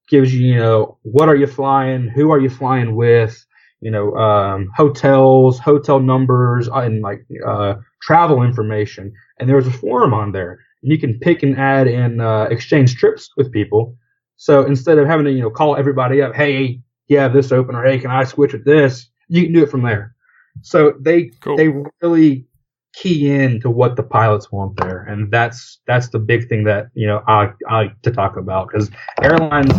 gives 0.10 0.34
you, 0.34 0.46
you 0.46 0.58
know, 0.58 0.98
what 1.04 1.30
are 1.30 1.36
you 1.36 1.48
flying? 1.48 2.10
Who 2.10 2.32
are 2.32 2.40
you 2.40 2.50
flying 2.50 2.96
with? 2.96 3.46
you 3.82 3.92
know, 3.92 4.14
um, 4.16 4.70
hotels, 4.76 5.60
hotel 5.60 6.00
numbers, 6.00 6.68
and 6.68 7.02
like 7.02 7.26
uh, 7.48 7.76
travel 8.02 8.44
information. 8.44 9.14
And 9.40 9.50
there's 9.50 9.68
a 9.68 9.72
forum 9.72 10.14
on 10.14 10.32
there, 10.32 10.60
and 10.84 10.92
you 10.92 11.00
can 11.00 11.20
pick 11.20 11.44
and 11.44 11.58
add 11.58 11.88
and 11.88 12.22
uh, 12.22 12.48
exchange 12.50 12.96
trips 12.96 13.30
with 13.38 13.52
people. 13.52 13.96
So 14.38 14.66
instead 14.66 14.98
of 14.98 15.08
having 15.08 15.26
to, 15.26 15.32
you 15.32 15.42
know, 15.42 15.50
call 15.50 15.76
everybody 15.76 16.22
up, 16.22 16.34
hey, 16.34 16.82
you 17.08 17.18
have 17.18 17.34
this 17.34 17.52
open, 17.52 17.76
or 17.76 17.84
hey, 17.84 18.00
can 18.00 18.12
I 18.12 18.24
switch 18.24 18.54
with 18.54 18.66
this? 18.66 19.10
You 19.28 19.44
can 19.44 19.54
do 19.54 19.64
it 19.64 19.72
from 19.72 19.84
there. 19.84 20.16
So 20.62 20.94
they 21.00 21.32
cool. 21.42 21.58
they 21.58 21.70
really 22.02 22.46
key 22.94 23.32
in 23.32 23.62
to 23.62 23.70
what 23.70 23.96
the 23.96 24.04
pilots 24.04 24.52
want 24.52 24.78
there, 24.78 25.04
and 25.04 25.32
that's 25.32 25.80
that's 25.88 26.10
the 26.10 26.20
big 26.20 26.50
thing 26.50 26.64
that 26.66 26.88
you 26.94 27.08
know 27.08 27.22
I 27.28 27.52
I 27.68 27.84
like 27.84 28.02
to 28.04 28.12
talk 28.12 28.38
about 28.38 28.70
because 28.70 28.90
airlines 29.22 29.74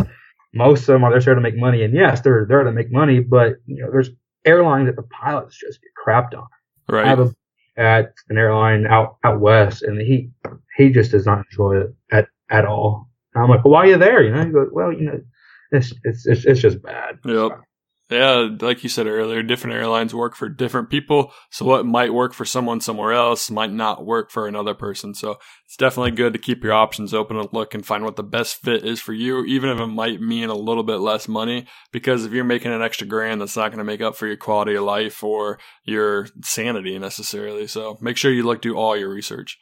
most 0.53 0.81
of 0.81 0.87
them 0.87 1.03
are 1.03 1.17
there 1.19 1.35
to 1.35 1.41
make 1.41 1.55
money, 1.55 1.83
and 1.83 1.93
yes, 1.93 2.21
they're 2.21 2.45
there 2.45 2.63
to 2.63 2.71
make 2.71 2.91
money, 2.91 3.19
but 3.19 3.55
you 3.65 3.81
know, 3.81 3.91
there's 3.91 4.09
airlines 4.45 4.87
that 4.87 4.95
the 4.95 5.03
pilots 5.03 5.57
just 5.57 5.79
get 5.81 5.91
crapped 6.05 6.37
on. 6.37 6.47
Right. 6.89 7.05
I 7.05 7.09
have 7.09 7.19
a 7.19 7.33
at 7.77 8.13
an 8.29 8.37
airline 8.37 8.85
out 8.87 9.17
out 9.23 9.39
west, 9.39 9.83
and 9.83 9.99
he 10.01 10.29
he 10.77 10.89
just 10.89 11.11
does 11.11 11.25
not 11.25 11.45
enjoy 11.51 11.81
it 11.81 11.95
at 12.11 12.27
at 12.49 12.65
all. 12.65 13.07
And 13.33 13.43
I'm 13.43 13.49
like, 13.49 13.63
well, 13.63 13.73
why 13.73 13.79
are 13.79 13.87
you 13.87 13.97
there? 13.97 14.21
You 14.23 14.31
know, 14.31 14.45
he 14.45 14.51
goes, 14.51 14.69
well, 14.71 14.91
you 14.91 15.05
know, 15.05 15.21
it's 15.71 15.93
it's 16.03 16.25
it's, 16.25 16.45
it's 16.45 16.61
just 16.61 16.81
bad. 16.81 17.19
Yep. 17.25 17.61
Yeah, 18.11 18.49
like 18.59 18.83
you 18.83 18.89
said 18.89 19.07
earlier, 19.07 19.41
different 19.41 19.77
airlines 19.77 20.13
work 20.13 20.35
for 20.35 20.49
different 20.49 20.89
people. 20.89 21.31
So 21.49 21.63
what 21.63 21.85
might 21.85 22.13
work 22.13 22.33
for 22.33 22.43
someone 22.43 22.81
somewhere 22.81 23.13
else 23.13 23.49
might 23.49 23.71
not 23.71 24.05
work 24.05 24.31
for 24.31 24.49
another 24.49 24.73
person. 24.73 25.13
So 25.13 25.37
it's 25.65 25.77
definitely 25.77 26.11
good 26.11 26.33
to 26.33 26.39
keep 26.39 26.61
your 26.61 26.73
options 26.73 27.13
open 27.13 27.37
and 27.37 27.47
look 27.53 27.73
and 27.73 27.85
find 27.85 28.03
what 28.03 28.17
the 28.17 28.23
best 28.23 28.57
fit 28.57 28.83
is 28.83 28.99
for 28.99 29.13
you, 29.13 29.45
even 29.45 29.69
if 29.69 29.79
it 29.79 29.87
might 29.87 30.19
mean 30.19 30.49
a 30.49 30.55
little 30.55 30.83
bit 30.83 30.97
less 30.97 31.29
money. 31.29 31.67
Because 31.93 32.25
if 32.25 32.33
you're 32.33 32.43
making 32.43 32.73
an 32.73 32.81
extra 32.81 33.07
grand, 33.07 33.39
that's 33.39 33.55
not 33.55 33.69
going 33.69 33.77
to 33.77 33.85
make 33.85 34.01
up 34.01 34.17
for 34.17 34.27
your 34.27 34.35
quality 34.35 34.75
of 34.75 34.83
life 34.83 35.23
or 35.23 35.57
your 35.85 36.27
sanity 36.43 36.99
necessarily. 36.99 37.65
So 37.65 37.97
make 38.01 38.17
sure 38.17 38.33
you 38.33 38.43
look 38.43 38.61
do 38.61 38.75
all 38.75 38.97
your 38.97 39.09
research. 39.09 39.57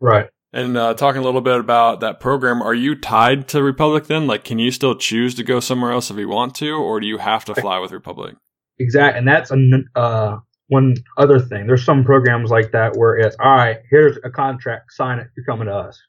Right. 0.00 0.30
And 0.52 0.76
uh, 0.76 0.94
talking 0.94 1.20
a 1.20 1.24
little 1.24 1.40
bit 1.40 1.60
about 1.60 2.00
that 2.00 2.18
program, 2.18 2.60
are 2.60 2.74
you 2.74 2.96
tied 2.96 3.46
to 3.48 3.62
Republic 3.62 4.06
then? 4.06 4.26
Like, 4.26 4.42
can 4.42 4.58
you 4.58 4.70
still 4.72 4.96
choose 4.96 5.34
to 5.36 5.44
go 5.44 5.60
somewhere 5.60 5.92
else 5.92 6.10
if 6.10 6.16
you 6.16 6.28
want 6.28 6.56
to, 6.56 6.72
or 6.72 6.98
do 6.98 7.06
you 7.06 7.18
have 7.18 7.44
to 7.44 7.54
fly 7.54 7.78
with 7.78 7.92
Republic? 7.92 8.34
Exactly, 8.78 9.18
and 9.18 9.28
that's 9.28 9.50
a, 9.52 9.82
uh, 9.94 10.38
one 10.68 10.96
other 11.16 11.38
thing. 11.38 11.66
There's 11.66 11.84
some 11.84 12.02
programs 12.02 12.50
like 12.50 12.72
that 12.72 12.96
where 12.96 13.16
it's 13.16 13.36
all 13.38 13.54
right. 13.54 13.78
Here's 13.90 14.16
a 14.24 14.30
contract, 14.30 14.92
sign 14.92 15.18
it. 15.18 15.28
You're 15.36 15.46
coming 15.46 15.66
to 15.66 15.74
us. 15.74 16.00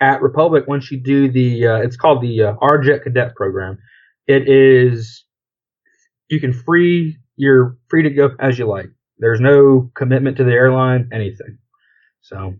At 0.00 0.22
Republic, 0.22 0.64
once 0.66 0.90
you 0.90 1.00
do 1.00 1.30
the, 1.30 1.66
uh, 1.66 1.76
it's 1.76 1.96
called 1.96 2.22
the 2.22 2.42
uh, 2.42 2.54
RJet 2.54 3.04
Cadet 3.04 3.36
program. 3.36 3.78
It 4.26 4.48
is 4.48 5.24
you 6.28 6.40
can 6.40 6.52
free 6.52 7.18
you're 7.36 7.76
free 7.88 8.02
to 8.02 8.10
go 8.10 8.30
as 8.38 8.58
you 8.58 8.66
like. 8.66 8.90
There's 9.18 9.40
no 9.40 9.90
commitment 9.94 10.36
to 10.38 10.44
the 10.44 10.52
airline, 10.52 11.10
anything. 11.12 11.58
So 12.20 12.54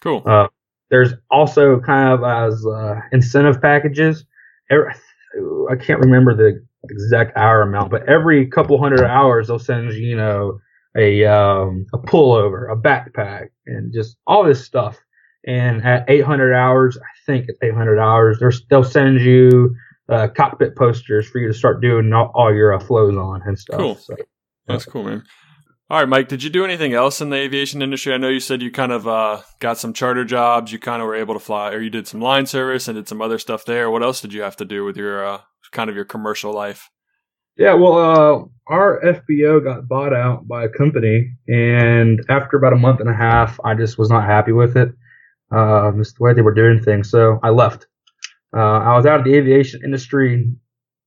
Cool. 0.00 0.22
Uh, 0.26 0.48
there's 0.90 1.12
also 1.30 1.80
kind 1.80 2.12
of 2.12 2.22
as 2.24 2.64
uh, 2.66 3.00
incentive 3.12 3.60
packages. 3.60 4.24
I 4.70 5.76
can't 5.76 6.00
remember 6.00 6.34
the 6.34 6.64
exact 6.88 7.36
hour 7.36 7.62
amount, 7.62 7.90
but 7.90 8.08
every 8.08 8.46
couple 8.46 8.78
hundred 8.78 9.04
hours 9.04 9.48
they'll 9.48 9.58
send 9.58 9.92
you, 9.92 10.00
you 10.00 10.16
know, 10.16 10.58
a 10.96 11.24
um, 11.24 11.86
a 11.92 11.98
pullover, 11.98 12.72
a 12.72 12.76
backpack, 12.76 13.48
and 13.66 13.92
just 13.92 14.16
all 14.26 14.44
this 14.44 14.64
stuff. 14.64 14.98
and 15.46 15.84
at 15.84 16.04
800 16.08 16.54
hours, 16.54 16.96
I 16.98 17.06
think 17.24 17.46
it's 17.48 17.58
800 17.62 17.98
hours, 18.00 18.40
they'll 18.68 18.82
send 18.82 19.20
you 19.20 19.74
uh, 20.08 20.28
cockpit 20.28 20.76
posters 20.76 21.28
for 21.28 21.38
you 21.38 21.48
to 21.48 21.54
start 21.54 21.80
doing 21.80 22.12
all, 22.12 22.30
all 22.34 22.54
your 22.54 22.74
uh, 22.74 22.80
flows 22.80 23.16
on 23.16 23.42
and 23.44 23.58
stuff. 23.58 23.78
Cool. 23.78 23.94
So, 23.96 24.16
That's 24.66 24.84
cool, 24.84 25.04
man. 25.04 25.24
All 25.88 26.00
right, 26.00 26.08
Mike, 26.08 26.26
did 26.26 26.42
you 26.42 26.50
do 26.50 26.64
anything 26.64 26.94
else 26.94 27.20
in 27.20 27.30
the 27.30 27.36
aviation 27.36 27.80
industry? 27.80 28.12
I 28.12 28.16
know 28.16 28.28
you 28.28 28.40
said 28.40 28.60
you 28.60 28.72
kind 28.72 28.90
of 28.90 29.06
uh, 29.06 29.42
got 29.60 29.78
some 29.78 29.92
charter 29.92 30.24
jobs. 30.24 30.72
You 30.72 30.80
kind 30.80 31.00
of 31.00 31.06
were 31.06 31.14
able 31.14 31.34
to 31.34 31.40
fly, 31.40 31.70
or 31.70 31.80
you 31.80 31.90
did 31.90 32.08
some 32.08 32.20
line 32.20 32.46
service 32.46 32.88
and 32.88 32.96
did 32.96 33.06
some 33.06 33.22
other 33.22 33.38
stuff 33.38 33.64
there. 33.64 33.88
What 33.88 34.02
else 34.02 34.20
did 34.20 34.32
you 34.32 34.42
have 34.42 34.56
to 34.56 34.64
do 34.64 34.84
with 34.84 34.96
your 34.96 35.24
uh, 35.24 35.40
kind 35.70 35.88
of 35.88 35.94
your 35.94 36.04
commercial 36.04 36.52
life? 36.52 36.90
Yeah, 37.56 37.74
well, 37.74 37.98
uh, 37.98 38.44
our 38.66 39.00
FBO 39.00 39.62
got 39.62 39.86
bought 39.86 40.12
out 40.12 40.48
by 40.48 40.64
a 40.64 40.68
company, 40.68 41.32
and 41.46 42.20
after 42.28 42.56
about 42.56 42.72
a 42.72 42.76
month 42.76 42.98
and 42.98 43.08
a 43.08 43.14
half, 43.14 43.60
I 43.64 43.74
just 43.74 43.96
was 43.96 44.10
not 44.10 44.24
happy 44.24 44.50
with 44.50 44.76
it. 44.76 44.88
Uh, 45.52 45.92
just 45.92 46.16
the 46.18 46.24
way 46.24 46.34
they 46.34 46.42
were 46.42 46.52
doing 46.52 46.82
things, 46.82 47.10
so 47.10 47.38
I 47.44 47.50
left. 47.50 47.86
Uh, 48.52 48.80
I 48.80 48.96
was 48.96 49.06
out 49.06 49.20
of 49.20 49.24
the 49.24 49.34
aviation 49.34 49.82
industry 49.84 50.52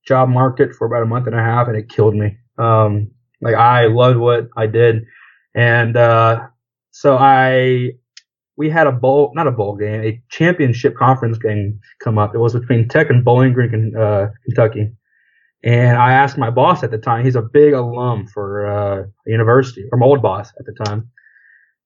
job 0.08 0.30
market 0.30 0.74
for 0.74 0.88
about 0.88 1.04
a 1.04 1.06
month 1.06 1.28
and 1.28 1.36
a 1.36 1.44
half, 1.44 1.68
and 1.68 1.76
it 1.76 1.90
killed 1.90 2.16
me. 2.16 2.38
Um, 2.58 3.12
like 3.42 3.56
I 3.56 3.86
loved 3.88 4.18
what 4.18 4.50
I 4.58 4.68
did, 4.68 5.06
and 5.56 5.96
uh, 5.96 6.48
so 6.92 7.18
I 7.18 7.92
we 8.60 8.70
had 8.70 8.88
a 8.88 8.92
bowl, 8.92 9.32
not 9.36 9.48
a 9.48 9.52
bowl 9.52 9.78
game, 9.78 10.04
a 10.04 10.22
championship 10.30 10.94
conference 10.98 11.38
game 11.38 11.80
come 12.04 12.18
up. 12.18 12.36
It 12.36 12.40
was 12.40 12.54
between 12.54 12.90
Tech 12.90 13.10
and 13.10 13.24
Bowling 13.24 13.54
Green, 13.54 13.96
uh, 13.96 14.28
Kentucky. 14.44 14.92
And 15.64 15.98
I 15.98 16.12
asked 16.12 16.38
my 16.38 16.50
boss 16.50 16.84
at 16.84 16.92
the 16.92 16.98
time, 16.98 17.24
he's 17.24 17.38
a 17.38 17.42
big 17.42 17.72
alum 17.72 18.28
for 18.28 18.68
uh, 18.68 19.04
university, 19.26 19.86
or 19.92 19.98
my 19.98 20.06
old 20.06 20.22
boss 20.22 20.52
at 20.60 20.66
the 20.66 20.74
time. 20.86 21.10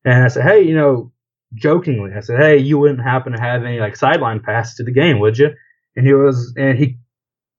And 0.03 0.23
I 0.23 0.27
said, 0.29 0.43
hey, 0.43 0.63
you 0.63 0.75
know, 0.75 1.11
jokingly, 1.53 2.11
I 2.17 2.21
said, 2.21 2.39
hey, 2.39 2.57
you 2.57 2.79
wouldn't 2.79 3.03
happen 3.03 3.33
to 3.33 3.39
have 3.39 3.63
any 3.63 3.79
like 3.79 3.95
sideline 3.95 4.39
passes 4.39 4.75
to 4.77 4.83
the 4.83 4.91
game, 4.91 5.19
would 5.19 5.37
you? 5.37 5.51
And 5.95 6.07
he 6.07 6.13
was, 6.13 6.53
and 6.57 6.77
he 6.77 6.97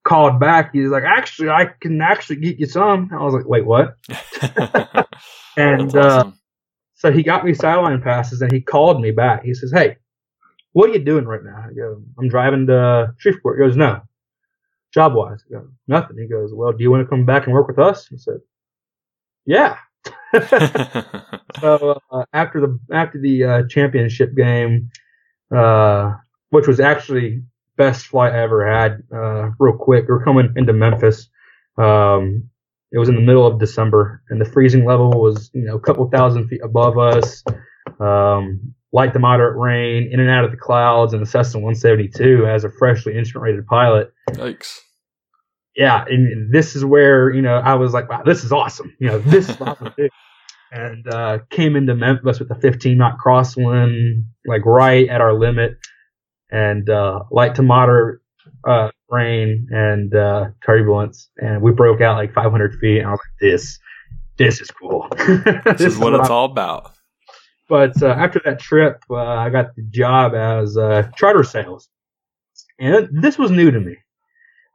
called 0.04 0.38
back. 0.38 0.70
He's 0.72 0.90
like, 0.90 1.04
actually, 1.04 1.48
I 1.48 1.70
can 1.80 2.00
actually 2.00 2.36
get 2.36 2.58
you 2.58 2.66
some. 2.66 3.10
I 3.12 3.22
was 3.22 3.34
like, 3.34 3.46
wait, 3.46 3.66
what? 3.66 3.96
and 5.56 5.94
uh, 5.96 6.00
awesome. 6.00 6.28
uh, 6.28 6.32
so 6.94 7.12
he 7.12 7.22
got 7.22 7.44
me 7.44 7.54
sideline 7.54 8.00
passes 8.02 8.40
and 8.40 8.52
he 8.52 8.60
called 8.60 9.00
me 9.00 9.10
back. 9.10 9.44
He 9.44 9.54
says, 9.54 9.72
hey, 9.72 9.96
what 10.72 10.90
are 10.90 10.92
you 10.92 11.04
doing 11.04 11.24
right 11.24 11.42
now? 11.42 11.66
I 11.68 11.72
go, 11.72 12.02
I'm 12.18 12.28
driving 12.28 12.66
to 12.68 13.14
Shreveport. 13.18 13.58
He 13.58 13.66
goes, 13.66 13.76
no. 13.76 14.02
Job 14.92 15.14
wise? 15.14 15.42
I 15.48 15.54
go, 15.54 15.68
nothing. 15.88 16.18
He 16.18 16.28
goes, 16.28 16.52
well, 16.54 16.72
do 16.72 16.82
you 16.82 16.90
want 16.90 17.02
to 17.04 17.08
come 17.08 17.26
back 17.26 17.46
and 17.46 17.54
work 17.54 17.66
with 17.66 17.78
us? 17.78 18.08
I 18.12 18.16
said, 18.16 18.40
yeah. 19.46 19.78
so 21.60 22.00
uh, 22.10 22.24
after 22.32 22.60
the 22.60 22.78
after 22.92 23.20
the 23.20 23.44
uh, 23.44 23.62
championship 23.68 24.34
game, 24.34 24.90
uh, 25.54 26.14
which 26.50 26.66
was 26.66 26.80
actually 26.80 27.42
best 27.76 28.06
flight 28.06 28.32
I 28.32 28.42
ever 28.42 28.66
had. 28.66 29.02
Uh, 29.12 29.50
real 29.58 29.76
quick, 29.76 30.06
we 30.08 30.14
are 30.14 30.24
coming 30.24 30.52
into 30.56 30.72
Memphis. 30.72 31.28
Um, 31.76 32.50
it 32.92 32.98
was 32.98 33.08
in 33.08 33.16
the 33.16 33.20
middle 33.20 33.46
of 33.46 33.58
December, 33.58 34.22
and 34.30 34.40
the 34.40 34.44
freezing 34.44 34.84
level 34.84 35.10
was 35.10 35.50
you 35.52 35.64
know 35.64 35.76
a 35.76 35.80
couple 35.80 36.08
thousand 36.10 36.48
feet 36.48 36.60
above 36.62 36.98
us. 36.98 37.42
Um, 38.00 38.74
light 38.92 39.12
to 39.12 39.18
moderate 39.18 39.56
rain, 39.56 40.08
in 40.12 40.20
and 40.20 40.30
out 40.30 40.44
of 40.44 40.52
the 40.52 40.56
clouds, 40.56 41.12
and 41.12 41.20
the 41.20 41.26
Cessna 41.26 41.60
172 41.60 42.46
as 42.46 42.64
a 42.64 42.70
freshly 42.70 43.16
instrument 43.16 43.50
rated 43.50 43.66
pilot. 43.66 44.12
Yikes. 44.30 44.78
Yeah, 45.76 46.04
and 46.08 46.54
this 46.54 46.76
is 46.76 46.84
where 46.84 47.32
you 47.32 47.42
know 47.42 47.56
I 47.56 47.74
was 47.74 47.92
like, 47.92 48.08
wow, 48.08 48.22
this 48.24 48.44
is 48.44 48.52
awesome. 48.52 48.94
You 49.00 49.08
know, 49.08 49.18
this 49.18 49.48
is 49.48 49.60
awesome. 49.60 49.92
and 50.72 51.06
uh, 51.08 51.38
came 51.50 51.74
into 51.74 51.94
Memphis 51.94 52.38
with 52.38 52.50
a 52.50 52.54
15 52.54 52.96
knot 52.96 53.16
crosswind, 53.24 54.24
like 54.46 54.64
right 54.64 55.08
at 55.08 55.20
our 55.20 55.32
limit 55.34 55.78
and 56.54 56.88
uh, 56.88 57.24
light 57.32 57.56
to 57.56 57.62
moderate 57.62 58.20
uh, 58.66 58.90
rain 59.10 59.66
and 59.70 60.14
uh, 60.14 60.50
turbulence, 60.64 61.28
and 61.38 61.60
we 61.60 61.72
broke 61.72 62.00
out 62.00 62.16
like 62.16 62.32
500 62.32 62.78
feet. 62.78 62.98
And 62.98 63.08
I 63.08 63.10
was 63.10 63.18
like, 63.18 63.40
"This, 63.40 63.78
this 64.38 64.60
is 64.60 64.70
cool. 64.70 65.08
this, 65.16 65.80
is 65.80 65.98
what, 65.98 66.14
it's 66.14 66.28
I'm... 66.28 66.32
all 66.32 66.44
about." 66.44 66.92
But 67.68 68.00
uh, 68.00 68.06
after 68.06 68.40
that 68.44 68.60
trip, 68.60 69.02
uh, 69.10 69.16
I 69.16 69.50
got 69.50 69.74
the 69.74 69.82
job 69.90 70.34
as 70.34 70.76
uh, 70.76 71.08
charter 71.16 71.42
sales, 71.42 71.88
and 72.78 73.08
this 73.10 73.36
was 73.36 73.50
new 73.50 73.72
to 73.72 73.80
me. 73.80 73.96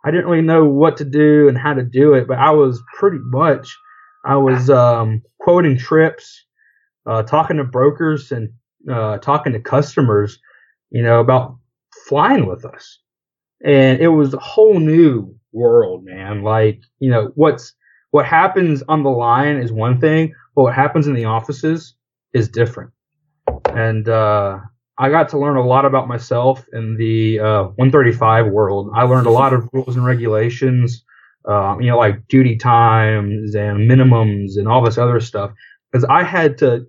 I 0.04 0.12
didn't 0.12 0.26
really 0.26 0.42
know 0.42 0.66
what 0.66 0.98
to 0.98 1.06
do 1.06 1.48
and 1.48 1.58
how 1.58 1.74
to 1.74 1.84
do 1.84 2.14
it, 2.14 2.28
but 2.28 2.40
I 2.40 2.52
was 2.52 2.82
pretty 2.98 3.20
much 3.22 3.78
I 4.26 4.36
was 4.36 4.70
um, 4.70 5.22
quoting 5.40 5.78
trips, 5.78 6.46
talking 7.06 7.58
to 7.58 7.64
brokers, 7.64 8.34
and 8.34 8.50
talking 9.22 9.54
to 9.54 9.62
customers, 9.62 10.40
you 10.90 11.04
know, 11.04 11.20
about 11.22 11.60
flying 12.10 12.48
with 12.48 12.66
us. 12.66 13.00
And 13.64 14.02
it 14.02 14.08
was 14.08 14.34
a 14.34 14.40
whole 14.40 14.80
new 14.80 15.36
world, 15.52 16.04
man. 16.04 16.44
Like, 16.44 16.82
you 17.00 17.12
know, 17.12 17.32
what's, 17.36 17.74
what 18.12 18.26
happens 18.26 18.82
on 18.90 19.04
the 19.04 19.10
line 19.12 19.58
is 19.58 19.72
one 19.72 20.02
thing, 20.02 20.34
but 20.56 20.64
what 20.64 20.74
happens 20.74 21.08
in 21.08 21.14
the 21.14 21.26
offices 21.26 21.94
is 22.34 22.50
different. 22.50 22.92
And, 23.70 24.10
uh, 24.10 24.60
I 25.02 25.10
got 25.10 25.30
to 25.30 25.40
learn 25.40 25.56
a 25.56 25.66
lot 25.66 25.86
about 25.86 26.10
myself 26.10 26.66
in 26.74 26.98
the 26.98 27.40
uh, 27.40 27.64
135 27.78 28.48
world. 28.48 28.92
I 28.94 29.04
learned 29.04 29.28
a 29.28 29.32
lot 29.32 29.54
of 29.54 29.70
rules 29.72 29.96
and 29.96 30.06
regulations, 30.06 31.06
uh, 31.48 31.78
you 31.80 31.88
know, 31.88 31.98
like 31.98 32.28
duty 32.28 32.58
times 32.58 33.56
and 33.56 33.90
minimums 33.90 34.58
and 34.58 34.68
all 34.68 34.84
this 34.84 34.98
other 34.98 35.22
stuff. 35.22 35.52
Because 35.90 36.04
I 36.10 36.24
had 36.24 36.58
to 36.58 36.86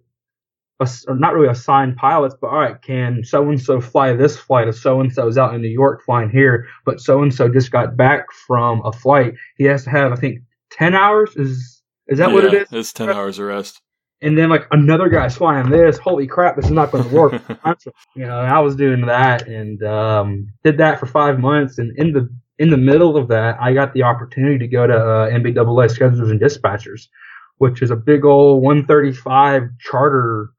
not 1.08 1.34
really 1.34 1.48
assigned 1.48 1.96
pilots, 1.96 2.34
but 2.40 2.48
all 2.48 2.58
right, 2.58 2.80
can 2.80 3.22
so 3.24 3.48
and 3.48 3.60
so 3.60 3.80
fly 3.80 4.12
this 4.14 4.36
flight 4.36 4.68
if 4.68 4.76
so 4.76 5.00
and 5.00 5.12
so 5.12 5.26
is 5.28 5.38
out 5.38 5.54
in 5.54 5.60
New 5.60 5.68
York 5.68 6.02
flying 6.04 6.30
here, 6.30 6.66
but 6.84 7.00
so 7.00 7.22
and 7.22 7.34
so 7.34 7.48
just 7.48 7.70
got 7.70 7.96
back 7.96 8.32
from 8.46 8.80
a 8.84 8.92
flight? 8.92 9.34
He 9.56 9.64
has 9.64 9.84
to 9.84 9.90
have, 9.90 10.12
I 10.12 10.16
think, 10.16 10.40
ten 10.70 10.94
hours. 10.94 11.36
Is 11.36 11.82
is 12.06 12.18
that 12.18 12.28
yeah, 12.28 12.34
what 12.34 12.44
it 12.44 12.54
is? 12.54 12.68
It's 12.72 12.92
ten 12.92 13.10
hours 13.10 13.38
of 13.38 13.46
rest. 13.46 13.80
And 14.22 14.36
then 14.36 14.50
like 14.50 14.66
another 14.70 15.08
guy's 15.08 15.36
flying 15.36 15.70
this. 15.70 15.96
Holy 15.98 16.26
crap, 16.26 16.56
this 16.56 16.66
is 16.66 16.70
not 16.70 16.92
going 16.92 17.08
to 17.08 17.14
work. 17.14 17.32
you 18.14 18.26
know, 18.26 18.38
I 18.38 18.58
was 18.60 18.76
doing 18.76 19.06
that 19.06 19.48
and 19.48 19.82
um, 19.82 20.52
did 20.62 20.76
that 20.78 21.00
for 21.00 21.06
five 21.06 21.38
months, 21.38 21.78
and 21.78 21.96
in 21.98 22.12
the 22.12 22.28
in 22.58 22.70
the 22.70 22.76
middle 22.76 23.16
of 23.16 23.28
that, 23.28 23.56
I 23.60 23.72
got 23.72 23.94
the 23.94 24.02
opportunity 24.02 24.58
to 24.58 24.68
go 24.68 24.86
to 24.86 24.94
uh, 24.94 25.30
NBAA 25.30 25.88
schedulers 25.90 26.30
and 26.30 26.40
dispatchers, 26.40 27.08
which 27.56 27.80
is 27.80 27.90
a 27.90 27.96
big 27.96 28.24
old 28.24 28.62
135 28.62 29.70
charter 29.78 30.50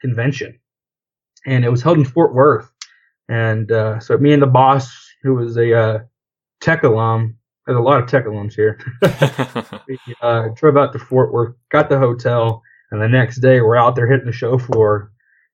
convention, 0.00 0.58
and 1.46 1.64
it 1.64 1.70
was 1.70 1.82
held 1.82 1.98
in 1.98 2.04
Fort 2.04 2.34
Worth. 2.34 2.70
And 3.28 3.70
uh, 3.72 3.98
so 4.00 4.16
me 4.18 4.32
and 4.32 4.42
the 4.42 4.46
boss, 4.46 4.90
who 5.22 5.34
was 5.34 5.56
a 5.56 5.76
uh, 5.76 5.98
tech 6.60 6.84
alum, 6.84 7.36
there's 7.66 7.78
a 7.78 7.82
lot 7.82 8.00
of 8.00 8.08
tech 8.08 8.26
alums 8.26 8.54
here. 8.54 8.78
we 9.88 9.98
uh, 10.22 10.48
drove 10.54 10.76
out 10.76 10.92
to 10.92 10.98
Fort 10.98 11.32
Worth, 11.32 11.54
got 11.70 11.88
the 11.88 11.98
hotel, 11.98 12.62
and 12.90 13.02
the 13.02 13.08
next 13.08 13.38
day 13.38 13.60
we're 13.60 13.76
out 13.76 13.96
there 13.96 14.06
hitting 14.06 14.26
the 14.26 14.32
show 14.32 14.56
floor, 14.56 15.12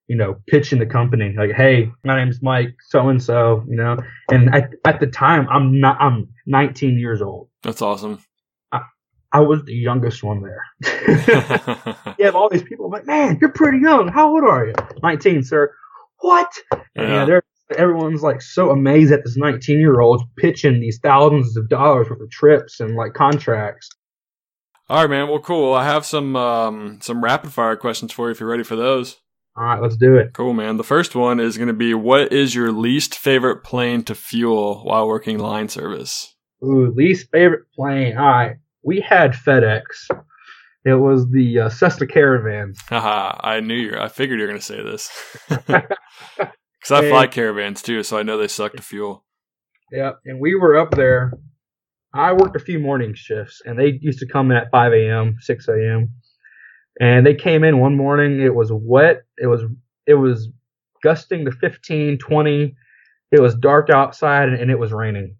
you 0.08 0.16
know, 0.16 0.36
pitching 0.46 0.78
the 0.78 0.86
company 0.86 1.34
like, 1.36 1.52
"Hey, 1.52 1.90
my 2.04 2.16
name's 2.16 2.42
Mike, 2.42 2.74
so 2.86 3.08
and 3.08 3.22
so," 3.22 3.64
you 3.66 3.76
know. 3.76 3.96
And 4.30 4.54
at, 4.54 4.74
at 4.84 5.00
the 5.00 5.06
time, 5.06 5.48
I'm 5.48 5.80
not, 5.80 5.96
I'm 6.00 6.28
19 6.46 6.98
years 6.98 7.22
old. 7.22 7.48
That's 7.62 7.80
awesome. 7.80 8.22
I 9.32 9.40
was 9.40 9.64
the 9.64 9.74
youngest 9.74 10.22
one 10.22 10.42
there. 10.42 10.64
you 12.18 12.24
have 12.24 12.36
all 12.36 12.50
these 12.50 12.62
people 12.62 12.86
I'm 12.86 12.92
like, 12.92 13.06
man, 13.06 13.38
you're 13.40 13.52
pretty 13.52 13.78
young. 13.78 14.08
How 14.08 14.28
old 14.28 14.44
are 14.44 14.66
you? 14.66 14.74
19, 15.02 15.42
sir. 15.42 15.74
What? 16.20 16.52
Yeah. 16.94 17.22
And 17.22 17.42
everyone's 17.76 18.22
like 18.22 18.42
so 18.42 18.70
amazed 18.70 19.12
at 19.12 19.24
this 19.24 19.36
19 19.36 19.80
year 19.80 20.00
old 20.00 20.22
pitching 20.36 20.80
these 20.80 20.98
thousands 21.02 21.56
of 21.56 21.68
dollars 21.68 22.10
worth 22.10 22.20
of 22.20 22.30
trips 22.30 22.80
and 22.80 22.94
like 22.94 23.14
contracts. 23.14 23.88
All 24.88 25.00
right, 25.00 25.10
man. 25.10 25.28
Well, 25.28 25.40
cool. 25.40 25.72
I 25.72 25.84
have 25.84 26.04
some 26.04 26.36
um, 26.36 26.98
some 27.00 27.24
rapid 27.24 27.52
fire 27.52 27.76
questions 27.76 28.12
for 28.12 28.26
you 28.26 28.32
if 28.32 28.40
you're 28.40 28.48
ready 28.48 28.64
for 28.64 28.76
those. 28.76 29.16
All 29.56 29.64
right, 29.64 29.80
let's 29.80 29.96
do 29.96 30.16
it. 30.16 30.32
Cool, 30.34 30.52
man. 30.52 30.76
The 30.76 30.84
first 30.84 31.14
one 31.14 31.40
is 31.40 31.56
going 31.56 31.68
to 31.68 31.74
be 31.74 31.94
what 31.94 32.32
is 32.32 32.54
your 32.54 32.72
least 32.72 33.16
favorite 33.18 33.64
plane 33.64 34.02
to 34.04 34.14
fuel 34.14 34.82
while 34.84 35.06
working 35.06 35.38
line 35.38 35.68
service? 35.68 36.34
Ooh, 36.62 36.92
least 36.94 37.30
favorite 37.30 37.64
plane. 37.74 38.16
All 38.16 38.26
right 38.26 38.56
we 38.82 39.00
had 39.00 39.32
FedEx. 39.32 39.82
It 40.84 40.94
was 40.94 41.30
the 41.30 41.60
uh, 41.60 41.68
Cessna 41.68 42.06
Caravan. 42.06 42.74
Haha, 42.88 43.38
I 43.40 43.60
knew 43.60 43.76
you. 43.76 43.96
I 43.98 44.08
figured 44.08 44.40
you 44.40 44.46
were 44.46 44.50
going 44.50 44.60
to 44.60 44.64
say 44.64 44.82
this. 44.82 45.10
Because 46.82 47.04
I 47.04 47.08
fly 47.08 47.26
caravans 47.28 47.80
too, 47.80 48.02
so 48.02 48.18
I 48.18 48.24
know 48.24 48.36
they 48.36 48.48
suck 48.48 48.72
to 48.72 48.82
fuel. 48.82 49.24
Yeah, 49.92 50.12
and 50.24 50.40
we 50.40 50.56
were 50.56 50.76
up 50.76 50.90
there. 50.90 51.32
I 52.12 52.32
worked 52.32 52.56
a 52.56 52.60
few 52.60 52.80
morning 52.80 53.14
shifts, 53.14 53.62
and 53.64 53.78
they 53.78 53.98
used 54.00 54.18
to 54.18 54.26
come 54.26 54.50
in 54.50 54.56
at 54.56 54.70
5 54.72 54.92
a.m., 54.92 55.36
6 55.38 55.68
a.m. 55.68 56.12
And 57.00 57.24
they 57.24 57.34
came 57.34 57.62
in 57.62 57.78
one 57.78 57.96
morning. 57.96 58.40
It 58.40 58.54
was 58.54 58.70
wet. 58.72 59.22
It 59.38 59.46
was 59.46 59.62
it 60.06 60.14
was 60.14 60.48
gusting 61.04 61.44
to 61.44 61.52
15, 61.52 62.18
20. 62.18 62.74
It 63.30 63.40
was 63.40 63.54
dark 63.54 63.88
outside, 63.88 64.48
and 64.48 64.70
it 64.70 64.78
was 64.78 64.92
raining. 64.92 65.36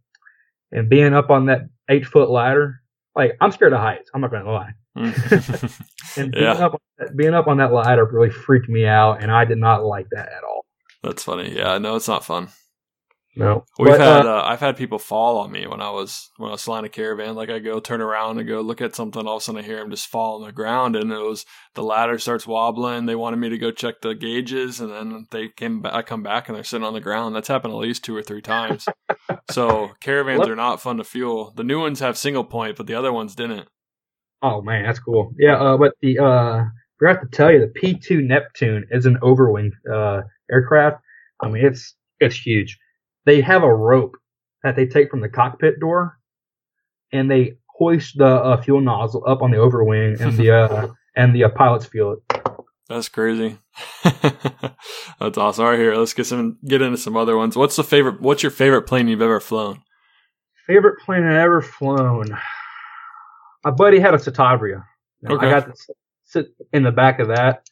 And 0.71 0.89
being 0.89 1.13
up 1.13 1.31
on 1.31 1.47
that 1.47 1.63
eight 1.91 2.07
foot 2.07 2.31
ladder, 2.31 2.82
like 3.15 3.37
I'm 3.41 3.53
scared 3.53 3.73
of 3.73 3.81
heights. 3.81 4.11
I'm 4.15 4.21
not 4.21 4.31
gonna 4.31 4.51
lie. 4.51 4.73
Mm. 4.97 6.17
and 6.19 6.33
being, 6.33 6.45
yeah. 6.45 6.53
up, 6.53 6.83
being 7.17 7.35
up 7.35 7.47
on 7.47 7.59
that 7.59 7.73
ladder 7.73 8.05
really 8.05 8.31
freaked 8.31 8.69
me 8.69 8.87
out, 8.87 9.23
and 9.23 9.31
I 9.31 9.45
did 9.45 9.59
not 9.59 9.85
like 9.85 10.09
that 10.11 10.29
at 10.29 10.45
all. 10.45 10.67
That's 11.03 11.25
funny. 11.25 11.57
Yeah, 11.57 11.79
no, 11.79 11.97
it's 11.97 12.09
not 12.09 12.25
fun. 12.25 12.49
No, 13.35 13.65
We've 13.79 13.93
But, 13.93 14.01
had 14.01 14.27
uh, 14.27 14.37
uh, 14.37 14.43
I've 14.45 14.61
had 14.61 14.77
people 14.77 14.99
fall 14.99 15.39
on 15.39 15.51
me 15.51 15.67
when 15.67 15.81
I 15.81 15.89
was 15.91 16.31
when 16.37 16.51
I 16.51 16.53
was 16.53 16.63
flying 16.65 16.85
a 16.85 16.91
caravan. 16.91 17.35
Like 17.35 17.49
I 17.49 17.61
go 17.61 17.81
turn 17.81 18.03
around 18.03 18.39
and 18.39 18.47
go 18.47 18.61
look 18.61 18.83
at 18.83 18.95
something, 18.95 19.27
all 19.27 19.37
of 19.37 19.41
a 19.41 19.45
sudden 19.45 19.61
I 19.63 19.65
hear 19.65 19.79
them 19.79 19.91
just 19.91 20.09
fall 20.09 20.37
on 20.41 20.47
the 20.47 20.53
ground, 20.53 20.97
and 20.97 21.11
it 21.11 21.17
was 21.19 21.47
the 21.75 21.83
ladder 21.83 22.19
starts 22.19 22.47
wobbling. 22.47 23.07
They 23.07 23.15
wanted 23.15 23.39
me 23.39 23.49
to 23.49 23.57
go 23.57 23.71
check 23.71 24.03
the 24.03 24.15
gauges, 24.15 24.81
and 24.81 24.91
then 24.93 25.27
they 25.31 25.49
came. 25.49 25.81
Back, 25.81 25.95
I 25.95 26.03
come 26.03 26.23
back 26.23 26.49
and 26.49 26.57
they're 26.57 26.63
sitting 26.65 26.87
on 26.87 26.93
the 26.93 27.01
ground. 27.01 27.35
That's 27.35 27.49
happened 27.49 27.73
at 27.73 27.79
least 27.81 28.05
two 28.05 28.15
or 28.15 28.23
three 28.23 28.43
times. 28.43 28.87
so 29.51 29.93
caravans 30.01 30.41
What? 30.41 30.51
are 30.51 30.57
not 30.57 30.83
fun 30.83 30.99
to 30.99 31.05
fuel. 31.05 31.53
The 31.57 31.65
new 31.65 31.81
ones 31.81 32.01
have 32.01 32.19
single 32.19 32.45
point, 32.45 32.77
but 32.77 32.87
the 32.87 32.95
other 32.95 33.15
ones 33.15 33.35
didn't. 33.35 33.67
Oh 34.43 34.61
man, 34.61 34.85
that's 34.85 34.99
cool. 34.99 35.33
Yeah, 35.39 35.57
uh, 35.57 35.79
but 35.79 35.95
the 36.03 36.19
uh, 36.19 36.65
forgot 36.99 37.23
to 37.23 37.29
tell 37.29 37.51
you, 37.51 37.61
the 37.61 37.69
P 37.69 37.99
two 37.99 38.21
Neptune 38.21 38.85
is 38.91 39.07
an 39.07 39.17
overwing 39.23 39.71
uh, 39.91 40.21
aircraft. 40.51 40.99
I 41.41 41.49
mean, 41.49 41.65
it's 41.65 41.95
it's 42.21 42.37
huge. 42.37 42.79
They 43.25 43.41
have 43.41 43.63
a 43.63 43.75
rope 43.75 44.17
that 44.63 44.77
they 44.77 44.87
take 44.87 45.11
from 45.11 45.21
the 45.21 45.29
cockpit 45.29 45.81
door, 45.81 46.19
and 47.13 47.31
they 47.31 47.57
hoist 47.67 48.19
the 48.19 48.27
uh, 48.27 48.61
fuel 48.63 48.81
nozzle 48.81 49.25
up 49.27 49.43
on 49.43 49.51
the 49.51 49.57
overwing, 49.59 50.21
and 50.21 50.37
the 50.37 50.51
uh, 50.51 50.89
and 51.17 51.35
the 51.35 51.45
uh, 51.45 51.49
pilots 51.51 51.87
feel 51.87 52.13
it. 52.13 52.43
That's 52.89 53.09
crazy. 53.09 53.59
That's 54.03 55.39
awesome. 55.39 55.65
All 55.65 55.71
right, 55.71 55.79
here 55.79 55.95
let's 55.95 56.15
get 56.15 56.27
some 56.27 56.59
get 56.65 56.83
into 56.83 56.99
some 56.99 57.17
other 57.17 57.37
ones. 57.37 57.57
What's 57.57 57.77
the 57.77 57.85
favorite? 57.85 58.21
What's 58.21 58.43
your 58.43 58.51
favorite 58.51 58.83
plane 58.83 59.09
you've 59.09 59.23
ever 59.23 59.41
flown? 59.41 59.83
Favorite 60.67 61.01
plane 61.01 61.25
I 61.25 61.41
ever 61.41 61.63
flown. 61.63 62.37
My 63.65 63.71
buddy 63.71 63.99
had 63.99 64.15
a 64.15 64.19
Citabria. 64.19 64.85
Okay. 65.29 65.47
I 65.47 65.51
got 65.51 65.67
to 65.67 65.95
sit 66.25 66.49
in 66.73 66.83
the 66.83 66.91
back 66.91 67.21
of 67.21 67.29
that, 67.29 67.69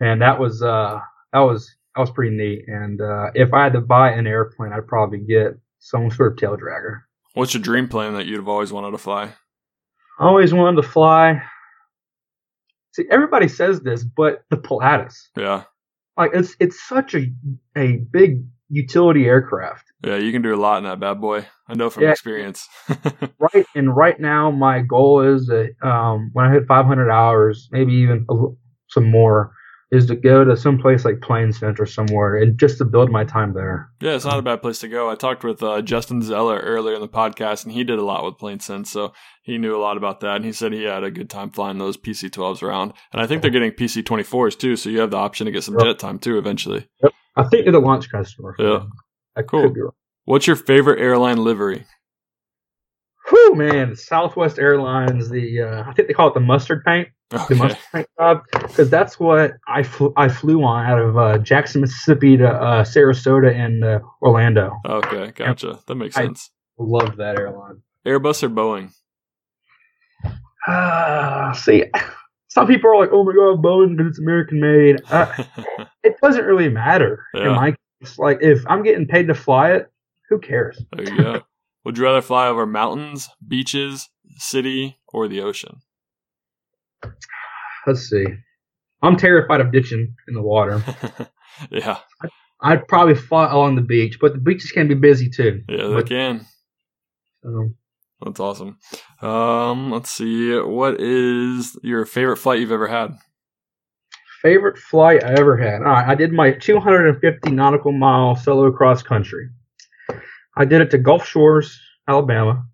and 0.00 0.22
that 0.22 0.40
was 0.40 0.62
uh 0.62 1.00
that 1.32 1.40
was 1.40 1.75
that 1.96 2.00
was 2.00 2.10
pretty 2.10 2.36
neat. 2.36 2.64
And 2.68 3.00
uh, 3.00 3.30
if 3.34 3.54
I 3.54 3.64
had 3.64 3.72
to 3.72 3.80
buy 3.80 4.10
an 4.12 4.26
airplane, 4.26 4.72
I'd 4.72 4.86
probably 4.86 5.18
get 5.18 5.58
some 5.78 6.10
sort 6.10 6.32
of 6.32 6.38
tail 6.38 6.56
dragger. 6.56 7.00
What's 7.34 7.54
your 7.54 7.62
dream 7.62 7.88
plane 7.88 8.12
that 8.14 8.26
you'd 8.26 8.36
have 8.36 8.48
always 8.48 8.72
wanted 8.72 8.90
to 8.92 8.98
fly? 8.98 9.32
I 10.18 10.24
always 10.26 10.52
wanted 10.52 10.82
to 10.82 10.88
fly. 10.88 11.42
See, 12.92 13.04
everybody 13.10 13.48
says 13.48 13.80
this, 13.80 14.04
but 14.04 14.44
the 14.50 14.56
Pilatus, 14.56 15.28
Yeah, 15.36 15.64
like 16.16 16.30
it's 16.34 16.56
it's 16.60 16.86
such 16.88 17.14
a 17.14 17.26
a 17.76 17.98
big 18.10 18.42
utility 18.70 19.26
aircraft. 19.26 19.84
yeah, 20.04 20.16
you 20.16 20.32
can 20.32 20.40
do 20.42 20.54
a 20.54 20.56
lot 20.56 20.78
in 20.78 20.84
that 20.84 20.98
bad 20.98 21.20
boy. 21.20 21.46
I 21.68 21.74
know 21.74 21.90
from 21.90 22.04
Yeah. 22.04 22.12
experience. 22.12 22.66
right 23.38 23.66
and 23.74 23.94
right 23.94 24.18
now 24.18 24.50
my 24.50 24.80
goal 24.80 25.20
is 25.20 25.46
that 25.46 25.74
um, 25.82 26.30
when 26.32 26.46
I 26.46 26.52
hit 26.52 26.66
500 26.66 27.10
hours, 27.10 27.68
maybe 27.70 27.92
even 27.92 28.24
a, 28.30 28.34
some 28.88 29.10
more, 29.10 29.52
is 29.96 30.06
to 30.06 30.14
go 30.14 30.44
to 30.44 30.56
some 30.56 30.78
place 30.78 31.04
like 31.04 31.16
PlaneSense 31.16 31.88
somewhere 31.88 32.36
and 32.36 32.58
just 32.58 32.78
to 32.78 32.84
build 32.84 33.10
my 33.10 33.24
time 33.24 33.52
there. 33.54 33.90
yeah, 34.00 34.12
it's 34.14 34.24
not 34.24 34.38
a 34.38 34.42
bad 34.42 34.62
place 34.62 34.78
to 34.80 34.88
go. 34.88 35.10
I 35.10 35.14
talked 35.16 35.42
with 35.42 35.62
uh, 35.62 35.82
Justin 35.82 36.22
Zeller 36.22 36.58
earlier 36.58 36.94
in 36.94 37.00
the 37.00 37.08
podcast, 37.08 37.64
and 37.64 37.72
he 37.72 37.82
did 37.82 37.98
a 37.98 38.04
lot 38.04 38.24
with 38.24 38.34
PlaneSense, 38.36 38.86
so 38.88 39.12
he 39.42 39.58
knew 39.58 39.74
a 39.74 39.80
lot 39.80 39.96
about 39.96 40.20
that. 40.20 40.36
And 40.36 40.44
he 40.44 40.52
said 40.52 40.72
he 40.72 40.84
had 40.84 41.02
a 41.04 41.10
good 41.10 41.28
time 41.30 41.50
flying 41.50 41.78
those 41.78 41.96
PC-12s 41.96 42.62
around. 42.62 42.92
And 43.12 43.20
I 43.22 43.26
think 43.26 43.42
they're 43.42 43.50
getting 43.50 43.72
PC-24s 43.72 44.58
too, 44.58 44.76
so 44.76 44.90
you 44.90 45.00
have 45.00 45.10
the 45.10 45.16
option 45.16 45.46
to 45.46 45.50
get 45.52 45.64
some 45.64 45.76
Yeah. 45.78 45.86
jet 45.86 45.98
time 45.98 46.18
too 46.18 46.38
eventually. 46.38 46.86
I 47.34 47.42
think 47.44 47.64
they're 47.64 47.72
the 47.72 47.80
launch 47.80 48.10
customer. 48.10 48.54
Yeah. 48.58 48.84
I 49.36 49.42
Cool. 49.42 49.62
could 49.64 49.74
be 49.74 49.80
wrong. 49.82 49.92
What's 50.24 50.46
your 50.46 50.56
favorite 50.56 51.00
airline 51.00 51.42
livery? 51.44 51.84
Whew, 53.28 53.54
man, 53.56 53.96
Southwest 53.96 54.58
Airlines. 54.58 55.28
The 55.30 55.62
uh, 55.62 55.84
I 55.88 55.92
think 55.92 56.08
they 56.08 56.14
call 56.14 56.28
it 56.28 56.34
the 56.34 56.40
mustard 56.40 56.84
paint, 56.84 57.08
the 57.30 57.54
mustard 57.56 57.82
paint 57.92 58.08
job, 58.18 58.42
because 58.52 58.88
that's 58.88 59.18
what 59.18 59.52
I 59.66 59.82
flew, 59.82 60.12
I 60.16 60.28
flew 60.28 60.62
on 60.62 60.86
out 60.86 60.98
of 61.00 61.18
uh, 61.18 61.38
Jackson, 61.38 61.80
Mississippi 61.80 62.36
to 62.36 62.48
uh, 62.48 62.84
Sarasota 62.84 63.52
and 63.52 63.84
uh, 63.84 63.98
Orlando. 64.22 64.72
Okay, 64.86 65.32
gotcha. 65.34 65.80
That 65.86 65.94
makes 65.96 66.16
I- 66.16 66.24
sense. 66.26 66.50
Loved 66.78 67.16
that 67.16 67.38
airline. 67.38 67.80
Airbus 68.06 68.42
or 68.42 68.50
Boeing? 68.50 68.92
Ah, 70.68 71.52
see, 71.56 71.84
some 72.48 72.66
people 72.66 72.90
are 72.90 72.98
like, 72.98 73.10
"Oh 73.12 73.24
my 73.24 73.32
god, 73.32 73.62
Boeing 73.62 73.96
because 73.96 74.10
it's 74.10 74.18
American 74.18 74.60
made." 74.60 75.00
Uh, 75.10 75.32
it 76.04 76.16
doesn't 76.22 76.44
really 76.44 76.68
matter 76.68 77.24
Yeah. 77.34 77.48
in 77.48 77.52
my 77.54 77.70
case. 78.00 78.18
Like, 78.18 78.38
if 78.42 78.62
I'm 78.66 78.82
getting 78.82 79.06
paid 79.06 79.28
to 79.28 79.34
fly 79.34 79.72
it, 79.72 79.90
who 80.28 80.38
cares? 80.38 80.80
there 80.92 81.08
you 81.08 81.16
go. 81.22 81.42
Would 81.86 81.98
you 81.98 82.02
rather 82.02 82.20
fly 82.20 82.48
over 82.48 82.66
mountains, 82.66 83.28
beaches, 83.46 84.08
city, 84.38 84.98
or 85.06 85.28
the 85.28 85.40
ocean? 85.40 85.82
Let's 87.86 88.10
see. 88.10 88.24
I'm 89.02 89.16
terrified 89.16 89.60
of 89.60 89.70
ditching 89.70 90.16
in 90.26 90.34
the 90.34 90.42
water. 90.42 90.82
yeah, 91.70 91.98
I'd 92.60 92.88
probably 92.88 93.14
fly 93.14 93.48
along 93.52 93.76
the 93.76 93.82
beach, 93.82 94.18
but 94.20 94.32
the 94.32 94.40
beaches 94.40 94.72
can 94.72 94.88
be 94.88 94.94
busy 94.94 95.30
too. 95.30 95.62
yeah, 95.68 95.86
they 95.86 95.94
But, 95.94 96.08
can. 96.08 96.46
um, 97.44 97.76
That's 98.20 98.40
awesome. 98.40 98.78
Um, 99.22 99.92
let's 99.92 100.10
see. 100.10 100.58
What 100.58 101.00
is 101.00 101.78
your 101.84 102.04
favorite 102.04 102.38
flight 102.38 102.58
you've 102.58 102.72
ever 102.72 102.88
had? 102.88 103.12
favorite 104.42 104.76
flight 104.78 105.22
I 105.24 105.34
ever 105.38 105.56
had. 105.56 105.82
All 105.82 105.92
right, 105.92 106.08
I 106.08 106.14
did 106.16 106.32
my 106.32 106.50
250 106.50 107.50
nautical 107.52 107.92
mile 107.92 108.34
solo 108.34 108.72
cross 108.72 109.02
country. 109.04 109.48
I 110.56 110.64
did 110.64 110.80
it 110.80 110.90
to 110.92 110.98
Gulf 110.98 111.26
Shores, 111.26 111.78
Alabama, 112.08 112.64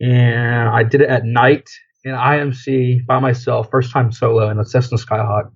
and 0.00 0.68
I 0.68 0.82
did 0.82 1.00
it 1.00 1.08
at 1.08 1.24
night 1.24 1.68
in 2.04 2.12
IMC 2.12 3.06
by 3.06 3.18
myself, 3.18 3.70
first 3.70 3.92
time 3.92 4.12
solo 4.12 4.50
in 4.50 4.58
a 4.58 4.64
Cessna 4.64 4.98
Skyhawk. 4.98 5.50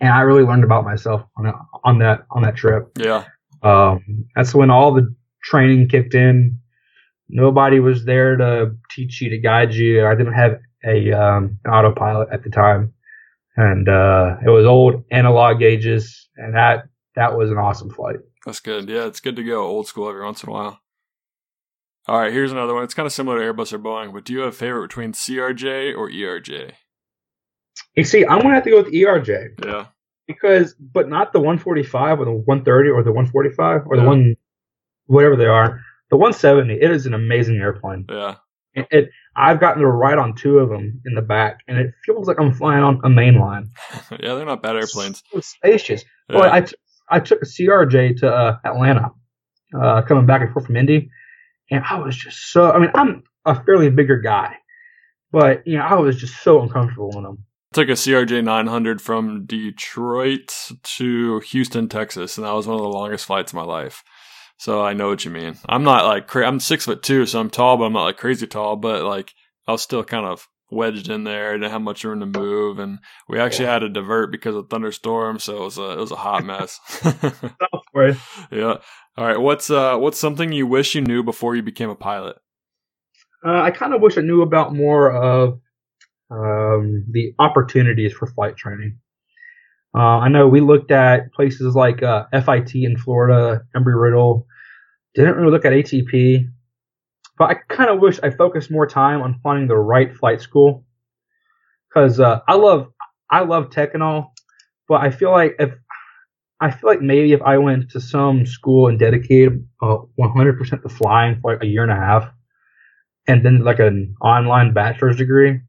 And 0.00 0.10
I 0.10 0.20
really 0.22 0.44
learned 0.44 0.64
about 0.64 0.84
myself 0.84 1.22
on 1.36 1.44
that 1.44 1.54
on 1.84 1.98
that 1.98 2.20
on 2.30 2.42
that 2.42 2.56
trip. 2.56 2.90
Yeah, 2.98 3.24
Um, 3.62 4.26
that's 4.34 4.54
when 4.54 4.70
all 4.70 4.94
the 4.94 5.14
training 5.44 5.88
kicked 5.88 6.14
in. 6.14 6.58
Nobody 7.28 7.80
was 7.80 8.04
there 8.04 8.36
to 8.36 8.72
teach 8.90 9.20
you 9.20 9.30
to 9.30 9.38
guide 9.38 9.74
you. 9.74 10.06
I 10.06 10.14
didn't 10.14 10.32
have 10.32 10.58
a 10.84 11.12
um, 11.12 11.58
an 11.64 11.70
autopilot 11.72 12.28
at 12.32 12.42
the 12.42 12.50
time, 12.50 12.92
and 13.56 13.88
uh, 13.88 14.36
it 14.44 14.48
was 14.48 14.64
old 14.66 15.04
analog 15.10 15.58
gauges, 15.58 16.28
and 16.36 16.54
that 16.54 16.84
that 17.14 17.36
was 17.36 17.50
an 17.50 17.58
awesome 17.58 17.90
flight. 17.90 18.16
That's 18.44 18.60
good. 18.60 18.88
Yeah, 18.88 19.06
it's 19.06 19.20
good 19.20 19.36
to 19.36 19.44
go 19.44 19.62
old 19.64 19.86
school 19.86 20.08
every 20.08 20.24
once 20.24 20.42
in 20.42 20.48
a 20.48 20.52
while. 20.52 20.80
All 22.08 22.18
right, 22.18 22.32
here's 22.32 22.52
another 22.52 22.74
one. 22.74 22.82
It's 22.84 22.94
kind 22.94 23.06
of 23.06 23.12
similar 23.12 23.38
to 23.38 23.52
Airbus 23.52 23.72
or 23.72 23.78
Boeing, 23.78 24.12
but 24.12 24.24
do 24.24 24.32
you 24.32 24.40
have 24.40 24.48
a 24.48 24.52
favorite 24.52 24.88
between 24.88 25.12
CRJ 25.12 25.96
or 25.96 26.08
ERJ? 26.10 26.72
You 27.96 28.04
see, 28.04 28.24
I'm 28.26 28.40
gonna 28.40 28.54
have 28.54 28.64
to 28.64 28.70
go 28.70 28.82
with 28.82 28.92
ERJ 28.92 29.64
Yeah, 29.64 29.86
because, 30.26 30.74
but 30.74 31.08
not 31.08 31.32
the 31.32 31.38
145 31.38 32.20
or 32.20 32.24
the 32.24 32.32
130 32.32 32.90
or 32.90 33.02
the 33.02 33.12
145 33.12 33.82
or 33.86 33.96
the 33.96 34.04
one, 34.04 34.36
whatever 35.06 35.36
they 35.36 35.46
are. 35.46 35.80
The 36.10 36.16
170, 36.16 36.74
it 36.74 36.90
is 36.90 37.06
an 37.06 37.14
amazing 37.14 37.56
airplane. 37.56 38.06
yeah, 38.08 38.36
It, 38.74 38.86
it 38.90 39.10
I've 39.36 39.60
gotten 39.60 39.82
to 39.82 39.86
ride 39.88 40.18
on 40.18 40.34
two 40.34 40.58
of 40.58 40.68
them 40.68 41.00
in 41.06 41.14
the 41.14 41.22
back, 41.22 41.60
and 41.68 41.78
it 41.78 41.94
feels 42.04 42.26
like 42.26 42.40
I'm 42.40 42.52
flying 42.52 42.82
on 42.82 42.96
a 43.04 43.08
mainline. 43.08 43.68
yeah. 44.10 44.34
They're 44.34 44.44
not 44.44 44.62
bad 44.62 44.74
airplanes. 44.76 45.22
So 45.32 45.40
spacious. 45.40 46.04
Yeah. 46.28 46.36
Well, 46.38 46.52
I, 46.52 46.66
I 47.10 47.20
took 47.20 47.42
a 47.42 47.46
CRJ 47.46 48.18
to 48.18 48.32
uh, 48.32 48.58
Atlanta, 48.64 49.10
uh, 49.78 50.02
coming 50.02 50.26
back 50.26 50.42
and 50.42 50.52
forth 50.52 50.66
from 50.66 50.76
Indy, 50.76 51.10
and 51.70 51.84
I 51.88 51.98
was 51.98 52.16
just 52.16 52.52
so. 52.52 52.70
I 52.70 52.78
mean, 52.78 52.90
I'm 52.94 53.22
a 53.44 53.62
fairly 53.64 53.90
bigger 53.90 54.18
guy, 54.18 54.56
but 55.32 55.66
you 55.66 55.78
know, 55.78 55.84
I 55.84 55.94
was 55.94 56.16
just 56.16 56.42
so 56.42 56.62
uncomfortable 56.62 57.16
in 57.16 57.24
them. 57.24 57.44
took 57.72 57.88
a 57.88 57.92
CRJ 57.92 58.44
900 58.44 59.00
from 59.00 59.46
Detroit 59.46 60.54
to 60.82 61.40
Houston, 61.40 61.88
Texas, 61.88 62.36
and 62.36 62.46
that 62.46 62.52
was 62.52 62.66
one 62.66 62.76
of 62.76 62.82
the 62.82 62.88
longest 62.88 63.26
flights 63.26 63.52
of 63.52 63.56
my 63.56 63.64
life. 63.64 64.02
So 64.58 64.84
I 64.84 64.92
know 64.92 65.08
what 65.08 65.24
you 65.24 65.30
mean. 65.30 65.56
I'm 65.68 65.84
not 65.84 66.04
like 66.04 66.26
cra- 66.26 66.46
I'm 66.46 66.60
six 66.60 66.84
foot 66.84 67.02
two, 67.02 67.24
so 67.26 67.40
I'm 67.40 67.50
tall, 67.50 67.76
but 67.78 67.84
I'm 67.84 67.94
not 67.94 68.04
like 68.04 68.18
crazy 68.18 68.46
tall. 68.46 68.76
But 68.76 69.04
like 69.04 69.32
I 69.66 69.72
was 69.72 69.82
still 69.82 70.04
kind 70.04 70.26
of 70.26 70.46
wedged 70.70 71.08
in 71.08 71.24
there. 71.24 71.52
Didn't 71.52 71.70
have 71.70 71.82
much 71.82 72.04
room 72.04 72.20
to 72.20 72.26
move, 72.26 72.78
and 72.78 72.98
we 73.28 73.38
actually 73.38 73.66
had 73.66 73.80
to 73.80 73.88
divert 73.88 74.30
because 74.30 74.54
of 74.54 74.68
thunderstorm. 74.68 75.38
So 75.38 75.56
it 75.58 75.64
was 75.64 75.78
a 75.78 75.90
it 75.92 75.98
was 75.98 76.12
a 76.12 76.16
hot 76.16 76.44
mess. 76.44 76.80
yeah. 78.50 78.76
All 79.16 79.26
right. 79.26 79.40
What's 79.40 79.70
uh 79.70 79.96
what's 79.98 80.18
something 80.18 80.52
you 80.52 80.66
wish 80.66 80.94
you 80.94 81.00
knew 81.00 81.22
before 81.22 81.56
you 81.56 81.62
became 81.62 81.90
a 81.90 81.96
pilot? 81.96 82.36
Uh, 83.44 83.62
I 83.62 83.70
kind 83.70 83.94
of 83.94 84.00
wish 84.02 84.18
I 84.18 84.22
knew 84.22 84.42
about 84.42 84.74
more 84.74 85.10
of 85.10 85.60
um, 86.30 87.04
the 87.10 87.34
opportunities 87.38 88.12
for 88.12 88.26
flight 88.26 88.56
training. 88.56 88.98
Uh, 89.94 90.18
I 90.18 90.28
know 90.28 90.46
we 90.46 90.60
looked 90.60 90.90
at 90.90 91.32
places 91.32 91.74
like 91.74 92.02
uh, 92.02 92.26
FIT 92.32 92.74
in 92.74 92.96
Florida, 92.96 93.62
Embry 93.74 94.00
Riddle. 94.00 94.46
Didn't 95.14 95.36
really 95.36 95.50
look 95.50 95.64
at 95.64 95.72
ATP, 95.72 96.48
but 97.40 97.48
I 97.48 97.54
kind 97.54 97.88
of 97.88 98.00
wish 98.00 98.20
I 98.22 98.28
focused 98.28 98.70
more 98.70 98.86
time 98.86 99.22
on 99.22 99.40
finding 99.42 99.66
the 99.66 99.78
right 99.78 100.14
flight 100.14 100.42
school. 100.42 100.84
Because 101.88 102.20
uh, 102.20 102.40
I 102.46 102.54
love, 102.54 102.92
I 103.30 103.40
love 103.44 103.70
tech 103.70 103.94
and 103.94 104.02
all, 104.02 104.34
but 104.86 105.00
I 105.00 105.10
feel 105.10 105.30
like 105.30 105.56
if 105.58 105.70
I 106.60 106.70
feel 106.70 106.90
like 106.90 107.00
maybe 107.00 107.32
if 107.32 107.40
I 107.40 107.56
went 107.56 107.92
to 107.92 108.00
some 108.00 108.44
school 108.44 108.88
and 108.88 108.98
dedicated 108.98 109.66
uh, 109.80 109.96
100% 110.20 110.82
to 110.82 110.88
flying 110.90 111.40
for 111.40 111.54
like 111.54 111.62
a 111.62 111.66
year 111.66 111.82
and 111.82 111.90
a 111.90 111.96
half, 111.96 112.30
and 113.26 113.42
then 113.42 113.64
like 113.64 113.78
an 113.78 114.16
online 114.20 114.74
bachelor's 114.74 115.16
degree. 115.16 115.62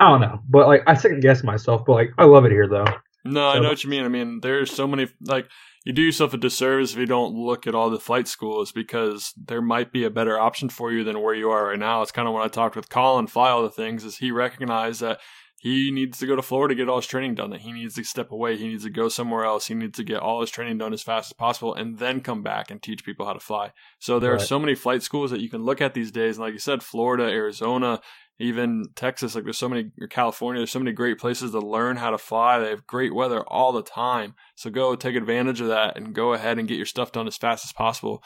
I 0.00 0.08
don't 0.08 0.22
know, 0.22 0.40
but 0.48 0.68
like 0.68 0.84
I 0.86 0.94
second 0.94 1.20
guess 1.20 1.44
myself, 1.44 1.84
but 1.86 1.92
like 1.92 2.12
I 2.16 2.24
love 2.24 2.46
it 2.46 2.52
here 2.52 2.66
though. 2.66 2.86
No, 3.26 3.46
I 3.46 3.58
know 3.58 3.68
what 3.68 3.84
you 3.84 3.90
mean. 3.90 4.04
I 4.04 4.08
mean, 4.08 4.40
there's 4.40 4.72
so 4.72 4.86
many 4.86 5.08
like 5.20 5.48
you 5.86 5.92
do 5.92 6.02
yourself 6.02 6.34
a 6.34 6.36
disservice 6.36 6.92
if 6.92 6.98
you 6.98 7.06
don't 7.06 7.36
look 7.36 7.64
at 7.64 7.74
all 7.76 7.90
the 7.90 8.00
flight 8.00 8.26
schools 8.26 8.72
because 8.72 9.32
there 9.36 9.62
might 9.62 9.92
be 9.92 10.02
a 10.02 10.10
better 10.10 10.36
option 10.36 10.68
for 10.68 10.90
you 10.90 11.04
than 11.04 11.22
where 11.22 11.32
you 11.32 11.48
are 11.48 11.68
right 11.68 11.78
now. 11.78 12.02
It's 12.02 12.10
kind 12.10 12.26
of 12.26 12.34
when 12.34 12.42
I 12.42 12.48
talked 12.48 12.74
with 12.74 12.88
Colin, 12.88 13.28
fly 13.28 13.50
all 13.50 13.62
the 13.62 13.70
things, 13.70 14.02
is 14.02 14.16
he 14.16 14.32
recognized 14.32 15.00
that 15.02 15.20
he 15.60 15.92
needs 15.92 16.18
to 16.18 16.26
go 16.26 16.34
to 16.34 16.42
Florida 16.42 16.74
to 16.74 16.76
get 16.76 16.88
all 16.88 16.96
his 16.96 17.06
training 17.06 17.36
done, 17.36 17.50
that 17.50 17.60
he 17.60 17.70
needs 17.70 17.94
to 17.94 18.02
step 18.02 18.32
away, 18.32 18.56
he 18.56 18.66
needs 18.66 18.82
to 18.82 18.90
go 18.90 19.08
somewhere 19.08 19.44
else, 19.44 19.68
he 19.68 19.74
needs 19.74 19.96
to 19.96 20.02
get 20.02 20.18
all 20.18 20.40
his 20.40 20.50
training 20.50 20.78
done 20.78 20.92
as 20.92 21.04
fast 21.04 21.30
as 21.30 21.34
possible 21.34 21.72
and 21.72 22.00
then 22.00 22.20
come 22.20 22.42
back 22.42 22.68
and 22.68 22.82
teach 22.82 23.04
people 23.04 23.24
how 23.24 23.32
to 23.32 23.38
fly. 23.38 23.70
So 24.00 24.18
there 24.18 24.32
right. 24.32 24.42
are 24.42 24.44
so 24.44 24.58
many 24.58 24.74
flight 24.74 25.04
schools 25.04 25.30
that 25.30 25.40
you 25.40 25.48
can 25.48 25.62
look 25.62 25.80
at 25.80 25.94
these 25.94 26.10
days. 26.10 26.36
And 26.36 26.44
like 26.44 26.52
you 26.52 26.58
said, 26.58 26.82
Florida, 26.82 27.22
Arizona, 27.22 28.00
even 28.38 28.84
Texas, 28.94 29.34
like 29.34 29.44
there's 29.44 29.58
so 29.58 29.68
many, 29.68 29.90
California, 30.10 30.60
there's 30.60 30.70
so 30.70 30.78
many 30.78 30.92
great 30.92 31.18
places 31.18 31.52
to 31.52 31.60
learn 31.60 31.96
how 31.96 32.10
to 32.10 32.18
fly. 32.18 32.58
They 32.58 32.70
have 32.70 32.86
great 32.86 33.14
weather 33.14 33.42
all 33.42 33.72
the 33.72 33.82
time. 33.82 34.34
So 34.56 34.68
go 34.70 34.94
take 34.94 35.16
advantage 35.16 35.60
of 35.60 35.68
that 35.68 35.96
and 35.96 36.14
go 36.14 36.34
ahead 36.34 36.58
and 36.58 36.68
get 36.68 36.76
your 36.76 36.86
stuff 36.86 37.12
done 37.12 37.26
as 37.26 37.36
fast 37.36 37.64
as 37.64 37.72
possible. 37.72 38.22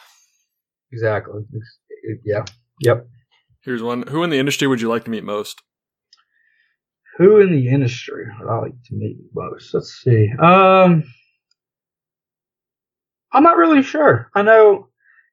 Exactly. 0.91 1.43
Yeah. 2.25 2.43
Yep. 2.81 3.07
Here's 3.61 3.81
one. 3.81 4.07
Who 4.07 4.23
in 4.23 4.29
the 4.29 4.39
industry 4.39 4.67
would 4.67 4.81
you 4.81 4.89
like 4.89 5.05
to 5.05 5.11
meet 5.11 5.23
most? 5.23 5.61
Who 7.17 7.39
in 7.39 7.51
the 7.51 7.69
industry 7.69 8.25
would 8.39 8.49
I 8.49 8.57
like 8.57 8.83
to 8.85 8.95
meet 8.95 9.17
most? 9.33 9.73
Let's 9.73 10.01
see. 10.03 10.29
Um, 10.41 11.03
I'm 13.31 13.43
not 13.43 13.57
really 13.57 13.83
sure. 13.83 14.29
I 14.35 14.41
know 14.41 14.87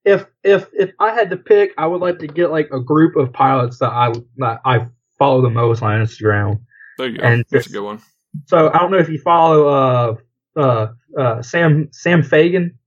if 0.08 0.26
if 0.42 0.68
if 0.72 0.92
I 0.98 1.12
had 1.12 1.28
to 1.30 1.36
pick, 1.36 1.72
I 1.76 1.86
would 1.86 2.00
like 2.00 2.18
to 2.20 2.26
get 2.26 2.50
like 2.50 2.70
a 2.72 2.80
group 2.80 3.14
of 3.16 3.32
pilots 3.32 3.78
that 3.78 3.90
I 3.90 4.12
that 4.38 4.60
I 4.64 4.86
follow 5.18 5.42
the 5.42 5.50
most 5.50 5.82
on 5.82 6.00
Instagram. 6.00 6.60
There 6.96 7.08
you 7.08 7.18
go. 7.18 7.24
And 7.24 7.44
That's 7.50 7.64
just, 7.64 7.68
a 7.68 7.72
good 7.78 7.84
one. 7.84 8.00
So 8.46 8.70
I 8.72 8.78
don't 8.78 8.90
know 8.90 8.98
if 8.98 9.08
you 9.08 9.20
follow 9.20 9.68
uh 9.68 10.16
uh, 10.58 10.86
uh 11.18 11.42
Sam 11.42 11.88
Sam 11.92 12.22
Fagan. 12.22 12.78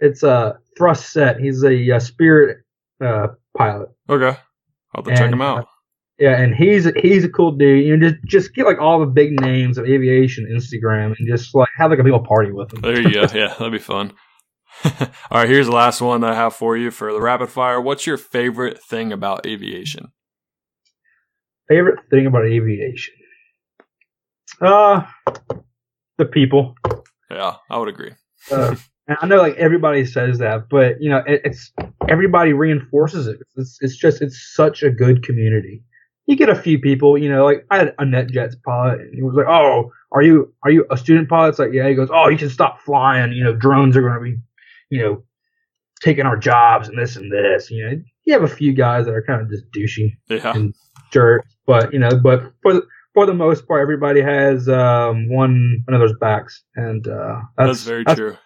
It's 0.00 0.24
a 0.24 0.58
thrust 0.76 1.12
set. 1.12 1.40
He's 1.40 1.62
a, 1.62 1.90
a 1.90 2.00
Spirit 2.00 2.58
uh, 3.02 3.28
pilot. 3.56 3.88
Okay, 4.10 4.26
I'll 4.26 4.36
have 4.96 5.04
to 5.04 5.10
and, 5.10 5.18
check 5.18 5.32
him 5.32 5.40
out. 5.40 5.60
Uh, 5.60 5.64
yeah, 6.18 6.40
and 6.40 6.54
he's 6.54 6.86
he's 6.96 7.24
a 7.24 7.28
cool 7.28 7.52
dude. 7.52 7.86
You 7.86 7.96
know, 7.96 8.10
just 8.10 8.24
just 8.24 8.54
get 8.54 8.66
like 8.66 8.78
all 8.78 8.98
the 8.98 9.06
big 9.06 9.40
names 9.40 9.78
of 9.78 9.86
aviation 9.86 10.46
Instagram 10.46 11.14
and 11.16 11.28
just 11.28 11.54
like 11.54 11.68
have 11.78 11.90
like 11.90 12.00
a 12.00 12.02
little 12.02 12.24
party 12.24 12.50
with 12.50 12.70
them. 12.70 12.80
There 12.80 13.00
you 13.00 13.12
go. 13.12 13.20
Yeah, 13.32 13.54
that'd 13.58 13.72
be 13.72 13.78
fun. 13.78 14.12
All 14.84 15.40
right, 15.40 15.48
here's 15.48 15.66
the 15.66 15.72
last 15.72 16.00
one 16.00 16.22
I 16.24 16.34
have 16.34 16.54
for 16.54 16.76
you 16.76 16.90
for 16.90 17.12
the 17.12 17.20
rapid 17.20 17.48
fire. 17.48 17.80
What's 17.80 18.06
your 18.06 18.16
favorite 18.16 18.82
thing 18.82 19.12
about 19.12 19.46
aviation? 19.46 20.12
Favorite 21.68 22.00
thing 22.10 22.26
about 22.26 22.46
aviation? 22.46 23.14
Uh, 24.60 25.02
the 26.18 26.24
people. 26.24 26.74
Yeah, 27.30 27.56
I 27.68 27.78
would 27.78 27.88
agree. 27.88 28.12
uh, 28.50 28.76
I 29.08 29.26
know 29.26 29.36
like 29.36 29.56
everybody 29.56 30.04
says 30.04 30.38
that, 30.38 30.68
but 30.68 31.00
you 31.00 31.10
know, 31.10 31.22
it, 31.26 31.42
it's 31.44 31.72
everybody 32.08 32.52
reinforces 32.52 33.26
it. 33.26 33.38
It's, 33.56 33.78
it's 33.80 33.96
just 33.96 34.20
it's 34.20 34.52
such 34.54 34.82
a 34.82 34.90
good 34.90 35.22
community. 35.22 35.82
You 36.26 36.34
get 36.34 36.48
a 36.48 36.56
few 36.56 36.80
people, 36.80 37.16
you 37.16 37.28
know, 37.28 37.44
like 37.44 37.64
I 37.70 37.78
had 37.78 37.94
a 37.98 38.04
NetJets 38.04 38.60
pilot, 38.64 39.00
and 39.00 39.14
he 39.14 39.22
was 39.22 39.34
like, 39.34 39.46
"Oh, 39.46 39.92
are 40.10 40.22
you 40.22 40.52
are 40.64 40.70
you 40.72 40.84
a 40.90 40.96
student 40.96 41.28
pilot?" 41.28 41.50
It's 41.50 41.58
like, 41.60 41.72
"Yeah." 41.72 41.88
He 41.88 41.94
goes, 41.94 42.08
"Oh, 42.12 42.28
you 42.28 42.36
should 42.36 42.50
stop 42.50 42.80
flying. 42.80 43.32
You 43.32 43.44
know, 43.44 43.54
drones 43.54 43.96
are 43.96 44.02
going 44.02 44.14
to 44.14 44.20
be 44.20 44.36
you 44.90 45.02
know, 45.02 45.22
taking 46.00 46.26
our 46.26 46.36
jobs 46.36 46.88
and 46.88 46.98
this 46.98 47.16
and 47.16 47.32
this. 47.32 47.70
You 47.70 47.84
know, 47.84 48.02
you 48.24 48.32
have 48.32 48.42
a 48.42 48.48
few 48.48 48.72
guys 48.72 49.06
that 49.06 49.14
are 49.14 49.22
kind 49.22 49.42
of 49.42 49.50
just 49.50 49.64
douchey 49.72 50.12
yeah. 50.28 50.54
and 50.54 50.74
jerks, 51.12 51.54
but 51.66 51.92
you 51.92 51.98
know, 51.98 52.10
but 52.22 52.52
for 52.62 52.74
the 52.74 52.82
for 53.14 53.26
the 53.26 53.34
most 53.34 53.66
part, 53.66 53.80
everybody 53.80 54.20
has 54.20 54.68
um, 54.68 55.28
one 55.28 55.82
those 55.90 56.12
backs, 56.20 56.62
and 56.74 57.06
uh, 57.08 57.40
that's, 57.56 57.68
that's 57.68 57.82
very 57.84 58.04
that's, 58.04 58.18
true. 58.18 58.36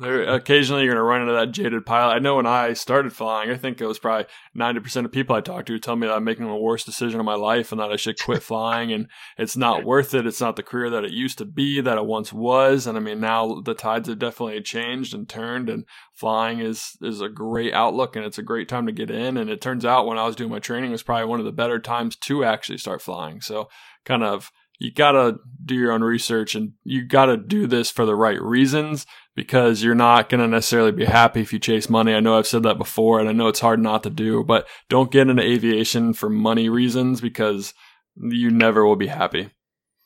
There, 0.00 0.22
occasionally, 0.22 0.84
you're 0.84 0.94
going 0.94 1.02
to 1.02 1.02
run 1.02 1.20
into 1.20 1.34
that 1.34 1.52
jaded 1.52 1.84
pilot. 1.84 2.14
I 2.14 2.18
know 2.20 2.36
when 2.36 2.46
I 2.46 2.72
started 2.72 3.12
flying, 3.12 3.50
I 3.50 3.56
think 3.56 3.80
it 3.80 3.86
was 3.86 3.98
probably 3.98 4.26
90% 4.56 5.04
of 5.04 5.12
people 5.12 5.36
I 5.36 5.42
talked 5.42 5.66
to 5.66 5.78
tell 5.78 5.94
me 5.94 6.06
that 6.06 6.14
I'm 6.14 6.24
making 6.24 6.46
the 6.46 6.54
worst 6.54 6.86
decision 6.86 7.20
of 7.20 7.26
my 7.26 7.34
life 7.34 7.70
and 7.70 7.80
that 7.80 7.92
I 7.92 7.96
should 7.96 8.18
quit 8.18 8.42
flying 8.42 8.92
and 8.92 9.08
it's 9.36 9.58
not 9.58 9.84
worth 9.84 10.14
it. 10.14 10.26
It's 10.26 10.40
not 10.40 10.56
the 10.56 10.62
career 10.62 10.88
that 10.88 11.04
it 11.04 11.12
used 11.12 11.36
to 11.38 11.44
be, 11.44 11.82
that 11.82 11.98
it 11.98 12.06
once 12.06 12.32
was. 12.32 12.86
And 12.86 12.96
I 12.96 13.00
mean, 13.00 13.20
now 13.20 13.60
the 13.60 13.74
tides 13.74 14.08
have 14.08 14.18
definitely 14.18 14.62
changed 14.62 15.12
and 15.12 15.28
turned 15.28 15.68
and 15.68 15.84
flying 16.14 16.60
is, 16.60 16.96
is 17.02 17.20
a 17.20 17.28
great 17.28 17.74
outlook 17.74 18.16
and 18.16 18.24
it's 18.24 18.38
a 18.38 18.42
great 18.42 18.70
time 18.70 18.86
to 18.86 18.92
get 18.92 19.10
in. 19.10 19.36
And 19.36 19.50
it 19.50 19.60
turns 19.60 19.84
out 19.84 20.06
when 20.06 20.18
I 20.18 20.24
was 20.24 20.34
doing 20.34 20.50
my 20.50 20.60
training, 20.60 20.90
it 20.90 20.92
was 20.92 21.02
probably 21.02 21.26
one 21.26 21.40
of 21.40 21.46
the 21.46 21.52
better 21.52 21.78
times 21.78 22.16
to 22.16 22.42
actually 22.42 22.78
start 22.78 23.02
flying. 23.02 23.42
So 23.42 23.68
kind 24.06 24.24
of 24.24 24.50
you 24.78 24.90
gotta 24.90 25.36
do 25.62 25.74
your 25.74 25.92
own 25.92 26.02
research 26.02 26.54
and 26.54 26.72
you 26.84 27.04
gotta 27.04 27.36
do 27.36 27.66
this 27.66 27.90
for 27.90 28.06
the 28.06 28.16
right 28.16 28.40
reasons 28.40 29.04
because 29.40 29.82
you're 29.82 29.94
not 29.94 30.28
gonna 30.28 30.46
necessarily 30.46 30.92
be 30.92 31.06
happy 31.06 31.40
if 31.40 31.50
you 31.50 31.58
chase 31.58 31.88
money. 31.88 32.12
I 32.12 32.20
know 32.20 32.36
I've 32.36 32.46
said 32.46 32.62
that 32.64 32.76
before 32.76 33.20
and 33.20 33.28
I 33.28 33.32
know 33.32 33.48
it's 33.48 33.60
hard 33.60 33.80
not 33.80 34.02
to 34.02 34.10
do, 34.10 34.44
but 34.44 34.68
don't 34.90 35.10
get 35.10 35.30
into 35.30 35.42
aviation 35.42 36.12
for 36.12 36.28
money 36.28 36.68
reasons 36.68 37.22
because 37.22 37.72
you 38.16 38.50
never 38.50 38.84
will 38.84 38.96
be 38.96 39.06
happy. 39.06 39.48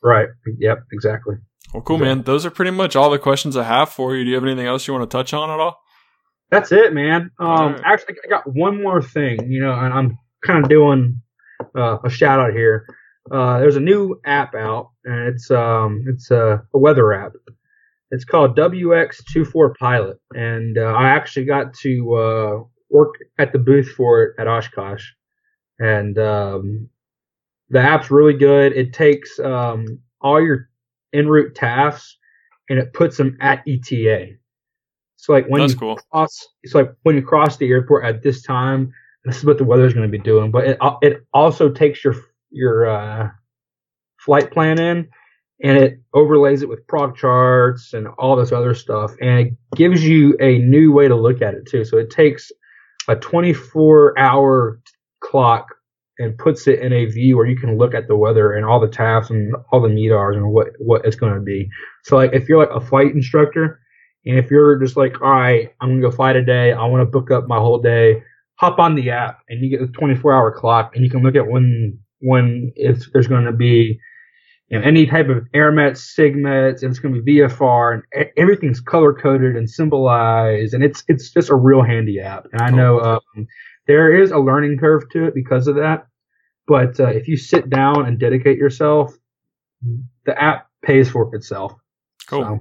Right. 0.04 0.28
Yep, 0.58 0.84
exactly. 0.92 1.34
Well, 1.72 1.82
cool, 1.82 1.98
man. 1.98 2.22
Those 2.22 2.46
are 2.46 2.50
pretty 2.50 2.70
much 2.70 2.94
all 2.94 3.10
the 3.10 3.18
questions 3.18 3.56
I 3.56 3.64
have 3.64 3.88
for 3.88 4.14
you. 4.14 4.22
Do 4.22 4.30
you 4.30 4.36
have 4.36 4.44
anything 4.44 4.66
else 4.66 4.86
you 4.86 4.94
want 4.94 5.10
to 5.10 5.16
touch 5.16 5.34
on 5.34 5.50
at 5.50 5.58
all? 5.58 5.80
That's 6.52 6.70
it, 6.70 6.92
man. 6.92 7.32
Um, 7.40 7.72
right. 7.72 7.80
actually, 7.84 8.14
I 8.24 8.28
got 8.28 8.44
one 8.46 8.80
more 8.80 9.02
thing, 9.02 9.50
you 9.50 9.60
know, 9.60 9.72
and 9.72 9.92
I'm 9.92 10.16
kind 10.46 10.62
of 10.62 10.70
doing 10.70 11.20
uh, 11.76 11.98
a 12.04 12.10
shout 12.10 12.38
out 12.38 12.52
here 12.52 12.86
uh, 13.30 13.58
there's 13.58 13.76
a 13.76 13.80
new 13.80 14.20
app 14.24 14.54
out, 14.54 14.90
and 15.04 15.28
it's 15.28 15.50
um, 15.50 16.04
it's 16.06 16.30
a, 16.30 16.62
a 16.74 16.78
weather 16.78 17.12
app. 17.12 17.32
It's 18.14 18.24
called 18.24 18.56
WX24 18.56 19.76
Pilot, 19.76 20.18
and 20.34 20.78
uh, 20.78 20.82
I 20.82 21.08
actually 21.08 21.46
got 21.46 21.74
to 21.82 22.14
uh, 22.14 22.62
work 22.88 23.16
at 23.38 23.52
the 23.52 23.58
booth 23.58 23.88
for 23.88 24.22
it 24.22 24.34
at 24.38 24.46
Oshkosh, 24.46 25.04
and 25.80 26.16
um, 26.18 26.88
the 27.70 27.80
app's 27.80 28.12
really 28.12 28.34
good. 28.34 28.72
It 28.72 28.92
takes 28.92 29.40
um, 29.40 29.98
all 30.20 30.40
your 30.40 30.68
en 31.12 31.26
route 31.26 31.54
TAFs 31.54 32.12
and 32.70 32.78
it 32.78 32.92
puts 32.92 33.16
them 33.16 33.36
at 33.40 33.64
ETA. 33.66 34.36
So 35.16 35.32
like 35.32 35.46
when 35.46 35.62
That's 35.62 35.72
you 35.72 35.78
cool. 35.80 35.96
cross, 36.12 36.46
it's 36.62 36.74
like 36.74 36.94
when 37.02 37.16
you 37.16 37.22
cross 37.22 37.56
the 37.56 37.68
airport 37.68 38.04
at 38.04 38.22
this 38.22 38.42
time, 38.42 38.92
this 39.24 39.38
is 39.38 39.44
what 39.44 39.58
the 39.58 39.64
weather 39.64 39.86
is 39.86 39.94
going 39.94 40.08
to 40.08 40.18
be 40.18 40.22
doing. 40.22 40.52
But 40.52 40.66
it 40.68 40.78
it 41.02 41.26
also 41.32 41.68
takes 41.68 42.04
your 42.04 42.14
your 42.50 42.86
uh, 42.88 43.30
flight 44.18 44.52
plan 44.52 44.78
in 44.78 45.08
and 45.62 45.78
it 45.78 46.00
overlays 46.14 46.62
it 46.62 46.68
with 46.68 46.86
prog 46.86 47.16
charts 47.16 47.92
and 47.92 48.08
all 48.18 48.36
this 48.36 48.52
other 48.52 48.74
stuff 48.74 49.12
and 49.20 49.46
it 49.46 49.52
gives 49.76 50.04
you 50.04 50.36
a 50.40 50.58
new 50.58 50.92
way 50.92 51.08
to 51.08 51.14
look 51.14 51.42
at 51.42 51.54
it 51.54 51.66
too. 51.66 51.84
So 51.84 51.96
it 51.98 52.10
takes 52.10 52.50
a 53.08 53.16
24 53.16 54.18
hour 54.18 54.80
clock 55.20 55.66
and 56.18 56.36
puts 56.38 56.66
it 56.68 56.80
in 56.80 56.92
a 56.92 57.06
view 57.06 57.36
where 57.36 57.46
you 57.46 57.56
can 57.56 57.76
look 57.76 57.94
at 57.94 58.08
the 58.08 58.16
weather 58.16 58.52
and 58.52 58.64
all 58.64 58.80
the 58.80 58.88
TAFs 58.88 59.30
and 59.30 59.54
all 59.70 59.80
the 59.80 59.88
METARs 59.88 60.36
and 60.36 60.50
what 60.52 60.68
what 60.78 61.04
it's 61.04 61.16
going 61.16 61.34
to 61.34 61.40
be. 61.40 61.68
So 62.04 62.16
like 62.16 62.32
if 62.32 62.48
you're 62.48 62.58
like 62.58 62.74
a 62.74 62.84
flight 62.84 63.12
instructor 63.12 63.80
and 64.24 64.38
if 64.38 64.50
you're 64.50 64.78
just 64.78 64.96
like 64.96 65.20
all 65.20 65.30
right 65.30 65.72
i'm 65.80 65.90
going 65.90 66.00
to 66.00 66.08
go 66.08 66.14
fly 66.14 66.32
today. 66.32 66.72
I 66.72 66.84
want 66.86 67.02
to 67.02 67.10
book 67.10 67.30
up 67.30 67.46
my 67.46 67.58
whole 67.58 67.80
day 67.80 68.22
hop 68.56 68.78
on 68.78 68.94
the 68.94 69.10
app 69.10 69.40
and 69.48 69.60
you 69.60 69.70
get 69.70 69.80
the 69.80 69.92
24 69.92 70.32
hour 70.32 70.52
clock 70.52 70.92
and 70.94 71.04
you 71.04 71.10
can 71.10 71.22
look 71.22 71.36
at 71.36 71.46
when 71.46 71.98
when 72.20 72.72
if 72.76 73.10
there's 73.12 73.26
going 73.26 73.44
to 73.44 73.52
be 73.52 73.98
you 74.68 74.78
know, 74.78 74.86
any 74.86 75.06
type 75.06 75.28
of 75.28 75.44
AirMets, 75.54 76.14
SIGMETs, 76.16 76.82
and 76.82 76.90
it's 76.90 76.98
going 76.98 77.14
to 77.14 77.22
be 77.22 77.36
VFR, 77.36 77.94
and 77.94 78.26
everything's 78.36 78.80
color 78.80 79.12
coded 79.12 79.56
and 79.56 79.68
symbolized, 79.68 80.74
and 80.74 80.82
it's 80.82 81.04
it's 81.08 81.30
just 81.30 81.50
a 81.50 81.54
real 81.54 81.82
handy 81.82 82.20
app. 82.20 82.46
And 82.52 82.62
I 82.62 82.70
know 82.70 83.00
um, 83.00 83.46
there 83.86 84.20
is 84.20 84.30
a 84.30 84.38
learning 84.38 84.78
curve 84.78 85.02
to 85.12 85.26
it 85.26 85.34
because 85.34 85.68
of 85.68 85.76
that, 85.76 86.06
but 86.66 86.98
uh, 86.98 87.08
if 87.08 87.28
you 87.28 87.36
sit 87.36 87.68
down 87.68 88.06
and 88.06 88.18
dedicate 88.18 88.56
yourself, 88.56 89.14
the 90.24 90.40
app 90.40 90.68
pays 90.82 91.10
for 91.10 91.34
itself. 91.34 91.74
Cool. 92.26 92.42
So, 92.42 92.60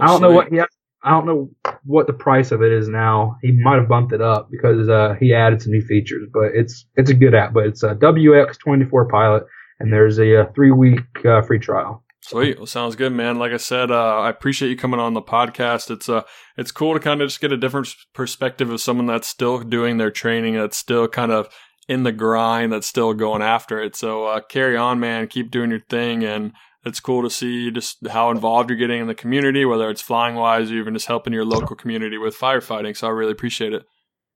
I 0.00 0.06
don't 0.06 0.22
know 0.22 0.32
what 0.32 0.48
he 0.48 0.60
I 1.04 1.10
don't 1.10 1.26
know 1.26 1.50
what 1.84 2.06
the 2.06 2.12
price 2.12 2.52
of 2.52 2.62
it 2.62 2.70
is 2.70 2.88
now. 2.88 3.36
He 3.42 3.50
might 3.52 3.78
have 3.78 3.88
bumped 3.88 4.12
it 4.12 4.20
up 4.20 4.48
because 4.50 4.88
uh, 4.88 5.16
he 5.18 5.34
added 5.34 5.60
some 5.60 5.72
new 5.72 5.82
features, 5.82 6.28
but 6.32 6.54
it's 6.54 6.86
it's 6.96 7.10
a 7.10 7.14
good 7.14 7.34
app. 7.34 7.52
But 7.52 7.66
it's 7.66 7.82
a 7.82 7.94
WX24 7.96 9.10
Pilot, 9.10 9.44
and 9.82 9.92
there's 9.92 10.18
a, 10.18 10.32
a 10.32 10.52
three 10.54 10.70
week 10.70 11.24
uh, 11.24 11.42
free 11.42 11.58
trial. 11.58 12.02
Sweet. 12.20 12.56
Well, 12.56 12.66
sounds 12.66 12.94
good, 12.94 13.12
man. 13.12 13.38
Like 13.38 13.50
I 13.50 13.56
said, 13.56 13.90
uh, 13.90 14.20
I 14.20 14.30
appreciate 14.30 14.68
you 14.68 14.76
coming 14.76 15.00
on 15.00 15.12
the 15.12 15.20
podcast. 15.20 15.90
It's 15.90 16.08
uh, 16.08 16.22
it's 16.56 16.70
cool 16.70 16.94
to 16.94 17.00
kind 17.00 17.20
of 17.20 17.28
just 17.28 17.40
get 17.40 17.52
a 17.52 17.56
different 17.56 17.88
perspective 18.14 18.70
of 18.70 18.80
someone 18.80 19.06
that's 19.06 19.26
still 19.26 19.58
doing 19.58 19.98
their 19.98 20.12
training, 20.12 20.54
that's 20.54 20.76
still 20.76 21.08
kind 21.08 21.32
of 21.32 21.48
in 21.88 22.04
the 22.04 22.12
grind, 22.12 22.72
that's 22.72 22.86
still 22.86 23.12
going 23.12 23.42
after 23.42 23.82
it. 23.82 23.96
So 23.96 24.26
uh, 24.26 24.40
carry 24.40 24.76
on, 24.76 25.00
man. 25.00 25.26
Keep 25.26 25.50
doing 25.50 25.70
your 25.70 25.80
thing, 25.80 26.22
and 26.22 26.52
it's 26.84 27.00
cool 27.00 27.22
to 27.22 27.30
see 27.30 27.72
just 27.72 28.06
how 28.06 28.30
involved 28.30 28.70
you're 28.70 28.78
getting 28.78 29.00
in 29.00 29.08
the 29.08 29.16
community, 29.16 29.64
whether 29.64 29.90
it's 29.90 30.00
flying 30.00 30.36
wise 30.36 30.70
or 30.70 30.76
even 30.76 30.94
just 30.94 31.06
helping 31.06 31.32
your 31.32 31.44
local 31.44 31.74
community 31.74 32.18
with 32.18 32.38
firefighting. 32.38 32.96
So 32.96 33.08
I 33.08 33.10
really 33.10 33.32
appreciate 33.32 33.72
it. 33.72 33.82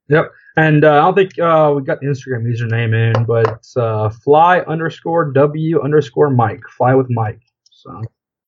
Yep. 0.08 0.30
And 0.56 0.84
uh, 0.84 0.92
I 0.92 1.00
don't 1.00 1.14
think 1.14 1.38
uh, 1.38 1.72
we 1.74 1.82
got 1.82 2.00
the 2.00 2.06
Instagram 2.06 2.44
username 2.44 2.94
in, 2.94 3.24
but 3.24 3.66
uh, 3.76 4.08
fly 4.08 4.60
underscore 4.60 5.32
W 5.32 5.82
underscore 5.82 6.30
Mike. 6.30 6.62
Fly 6.76 6.94
with 6.94 7.08
Mike. 7.10 7.40
So. 7.70 7.90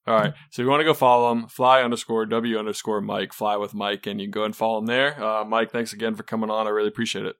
All 0.06 0.14
right. 0.14 0.32
So 0.50 0.62
if 0.62 0.64
you 0.64 0.70
want 0.70 0.80
to 0.80 0.84
go 0.84 0.94
follow 0.94 1.30
him, 1.32 1.48
fly 1.48 1.82
underscore 1.82 2.24
W 2.26 2.58
underscore 2.58 3.02
Mike, 3.02 3.32
fly 3.34 3.56
with 3.56 3.74
Mike, 3.74 4.06
and 4.06 4.20
you 4.20 4.26
can 4.26 4.30
go 4.30 4.44
and 4.44 4.56
follow 4.56 4.78
him 4.78 4.86
there. 4.86 5.22
Uh, 5.22 5.44
Mike, 5.44 5.70
thanks 5.70 5.92
again 5.92 6.14
for 6.14 6.22
coming 6.22 6.48
on. 6.48 6.66
I 6.66 6.70
really 6.70 6.88
appreciate 6.88 7.26
it. 7.26 7.36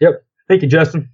Yep. 0.00 0.22
Thank 0.48 0.62
you, 0.62 0.68
Justin. 0.68 1.08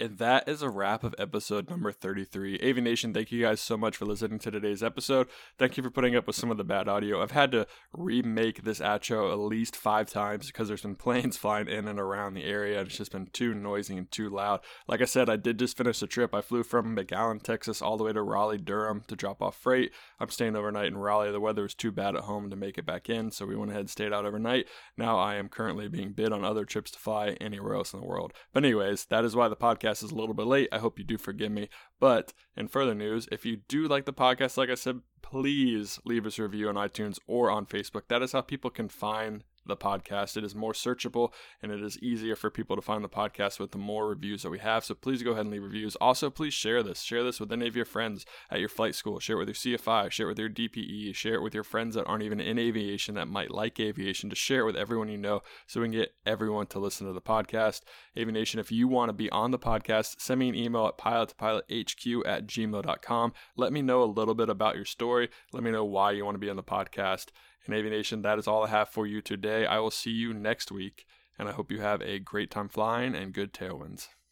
And 0.00 0.18
that 0.18 0.48
is 0.48 0.62
a 0.62 0.70
wrap 0.70 1.02
of 1.02 1.12
episode 1.18 1.68
number 1.68 1.90
33. 1.90 2.60
Aviation, 2.62 3.12
thank 3.12 3.32
you 3.32 3.42
guys 3.42 3.60
so 3.60 3.76
much 3.76 3.96
for 3.96 4.04
listening 4.04 4.38
to 4.38 4.50
today's 4.50 4.80
episode. 4.80 5.26
Thank 5.58 5.76
you 5.76 5.82
for 5.82 5.90
putting 5.90 6.14
up 6.14 6.28
with 6.28 6.36
some 6.36 6.52
of 6.52 6.56
the 6.56 6.62
bad 6.62 6.86
audio. 6.86 7.20
I've 7.20 7.32
had 7.32 7.50
to 7.50 7.66
remake 7.92 8.62
this 8.62 8.78
outro 8.78 9.32
at 9.32 9.40
least 9.40 9.74
five 9.74 10.08
times 10.08 10.46
because 10.46 10.68
there's 10.68 10.82
been 10.82 10.94
planes 11.08 11.36
flying 11.36 11.66
in 11.66 11.88
and 11.88 11.98
around 11.98 12.34
the 12.34 12.44
area 12.44 12.80
it's 12.80 12.96
just 12.96 13.10
been 13.10 13.26
too 13.32 13.54
noisy 13.54 13.96
and 13.96 14.08
too 14.12 14.30
loud. 14.30 14.60
Like 14.86 15.02
I 15.02 15.04
said, 15.04 15.28
I 15.28 15.34
did 15.34 15.58
just 15.58 15.76
finish 15.76 16.00
a 16.00 16.06
trip. 16.06 16.32
I 16.32 16.42
flew 16.42 16.62
from 16.62 16.94
McAllen, 16.94 17.42
Texas, 17.42 17.82
all 17.82 17.96
the 17.96 18.04
way 18.04 18.12
to 18.12 18.22
Raleigh, 18.22 18.58
Durham 18.58 19.02
to 19.08 19.16
drop 19.16 19.42
off 19.42 19.56
freight. 19.56 19.90
I'm 20.20 20.30
staying 20.30 20.54
overnight 20.54 20.86
in 20.86 20.96
Raleigh. 20.96 21.32
The 21.32 21.40
weather 21.40 21.62
was 21.62 21.74
too 21.74 21.90
bad 21.90 22.14
at 22.14 22.22
home 22.22 22.50
to 22.50 22.56
make 22.56 22.78
it 22.78 22.86
back 22.86 23.10
in, 23.10 23.32
so 23.32 23.46
we 23.46 23.56
went 23.56 23.72
ahead 23.72 23.80
and 23.80 23.90
stayed 23.90 24.12
out 24.12 24.26
overnight. 24.26 24.68
Now 24.96 25.18
I 25.18 25.34
am 25.34 25.48
currently 25.48 25.88
being 25.88 26.12
bid 26.12 26.32
on 26.32 26.44
other 26.44 26.64
trips 26.64 26.92
to 26.92 27.00
fly 27.00 27.30
anywhere 27.40 27.74
else 27.74 27.92
in 27.92 27.98
the 27.98 28.06
world. 28.06 28.32
But, 28.52 28.64
anyways, 28.64 29.06
that 29.06 29.24
is 29.24 29.34
why 29.34 29.48
the 29.48 29.56
podcast 29.56 29.87
podcast 29.88 30.04
is 30.04 30.10
a 30.10 30.14
little 30.14 30.34
bit 30.34 30.46
late. 30.46 30.68
I 30.72 30.78
hope 30.78 30.98
you 30.98 31.04
do 31.04 31.18
forgive 31.18 31.52
me. 31.52 31.68
But 32.00 32.32
in 32.56 32.68
further 32.68 32.94
news, 32.94 33.28
if 33.32 33.44
you 33.44 33.56
do 33.68 33.86
like 33.88 34.04
the 34.04 34.12
podcast, 34.12 34.56
like 34.56 34.70
I 34.70 34.74
said, 34.74 35.00
please 35.22 35.98
leave 36.04 36.26
us 36.26 36.38
a 36.38 36.42
review 36.42 36.68
on 36.68 36.74
iTunes 36.76 37.18
or 37.26 37.50
on 37.50 37.66
Facebook. 37.66 38.02
That 38.08 38.22
is 38.22 38.32
how 38.32 38.40
people 38.40 38.70
can 38.70 38.88
find 38.88 39.44
the 39.68 39.76
podcast. 39.76 40.36
It 40.36 40.44
is 40.44 40.54
more 40.54 40.72
searchable 40.72 41.32
and 41.62 41.70
it 41.70 41.82
is 41.82 41.98
easier 42.00 42.34
for 42.34 42.50
people 42.50 42.76
to 42.76 42.82
find 42.82 43.04
the 43.04 43.08
podcast 43.08 43.60
with 43.60 43.70
the 43.70 43.78
more 43.78 44.08
reviews 44.08 44.42
that 44.42 44.50
we 44.50 44.58
have. 44.58 44.84
So 44.84 44.94
please 44.94 45.22
go 45.22 45.30
ahead 45.32 45.42
and 45.42 45.50
leave 45.50 45.62
reviews. 45.62 45.96
Also, 45.96 46.30
please 46.30 46.54
share 46.54 46.82
this. 46.82 47.02
Share 47.02 47.22
this 47.22 47.38
with 47.38 47.52
any 47.52 47.68
of 47.68 47.76
your 47.76 47.84
friends 47.84 48.26
at 48.50 48.60
your 48.60 48.68
flight 48.68 48.94
school. 48.94 49.20
Share 49.20 49.36
it 49.36 49.46
with 49.46 49.64
your 49.64 49.78
CFI. 49.78 50.10
Share 50.10 50.26
it 50.26 50.30
with 50.30 50.38
your 50.38 50.50
DPE. 50.50 51.14
Share 51.14 51.34
it 51.34 51.42
with 51.42 51.54
your 51.54 51.64
friends 51.64 51.94
that 51.94 52.06
aren't 52.06 52.24
even 52.24 52.40
in 52.40 52.58
aviation 52.58 53.14
that 53.14 53.28
might 53.28 53.50
like 53.50 53.78
aviation. 53.78 54.30
Just 54.30 54.42
share 54.42 54.62
it 54.62 54.66
with 54.66 54.76
everyone 54.76 55.08
you 55.08 55.18
know 55.18 55.42
so 55.66 55.80
we 55.80 55.86
can 55.86 55.92
get 55.92 56.14
everyone 56.26 56.66
to 56.66 56.78
listen 56.78 57.06
to 57.06 57.12
the 57.12 57.20
podcast. 57.20 57.82
Aviation, 58.16 58.58
if 58.58 58.72
you 58.72 58.88
want 58.88 59.10
to 59.10 59.12
be 59.12 59.30
on 59.30 59.50
the 59.50 59.58
podcast, 59.58 60.20
send 60.20 60.40
me 60.40 60.48
an 60.48 60.54
email 60.54 60.86
at 60.86 60.98
pilotpilothq 60.98 62.22
at 62.26 62.46
gmail.com. 62.46 63.32
Let 63.56 63.72
me 63.72 63.82
know 63.82 64.02
a 64.02 64.04
little 64.04 64.34
bit 64.34 64.48
about 64.48 64.76
your 64.76 64.84
story. 64.84 65.28
Let 65.52 65.62
me 65.62 65.70
know 65.70 65.84
why 65.84 66.12
you 66.12 66.24
want 66.24 66.34
to 66.34 66.40
be 66.40 66.50
on 66.50 66.56
the 66.56 66.62
podcast. 66.62 67.26
And 67.68 67.76
Aviation, 67.76 68.22
that 68.22 68.38
is 68.38 68.48
all 68.48 68.64
I 68.64 68.68
have 68.68 68.88
for 68.88 69.06
you 69.06 69.20
today. 69.20 69.66
I 69.66 69.78
will 69.78 69.90
see 69.90 70.10
you 70.10 70.32
next 70.32 70.72
week, 70.72 71.04
and 71.38 71.50
I 71.50 71.52
hope 71.52 71.70
you 71.70 71.82
have 71.82 72.00
a 72.00 72.18
great 72.18 72.50
time 72.50 72.70
flying 72.70 73.14
and 73.14 73.34
good 73.34 73.52
tailwinds. 73.52 74.08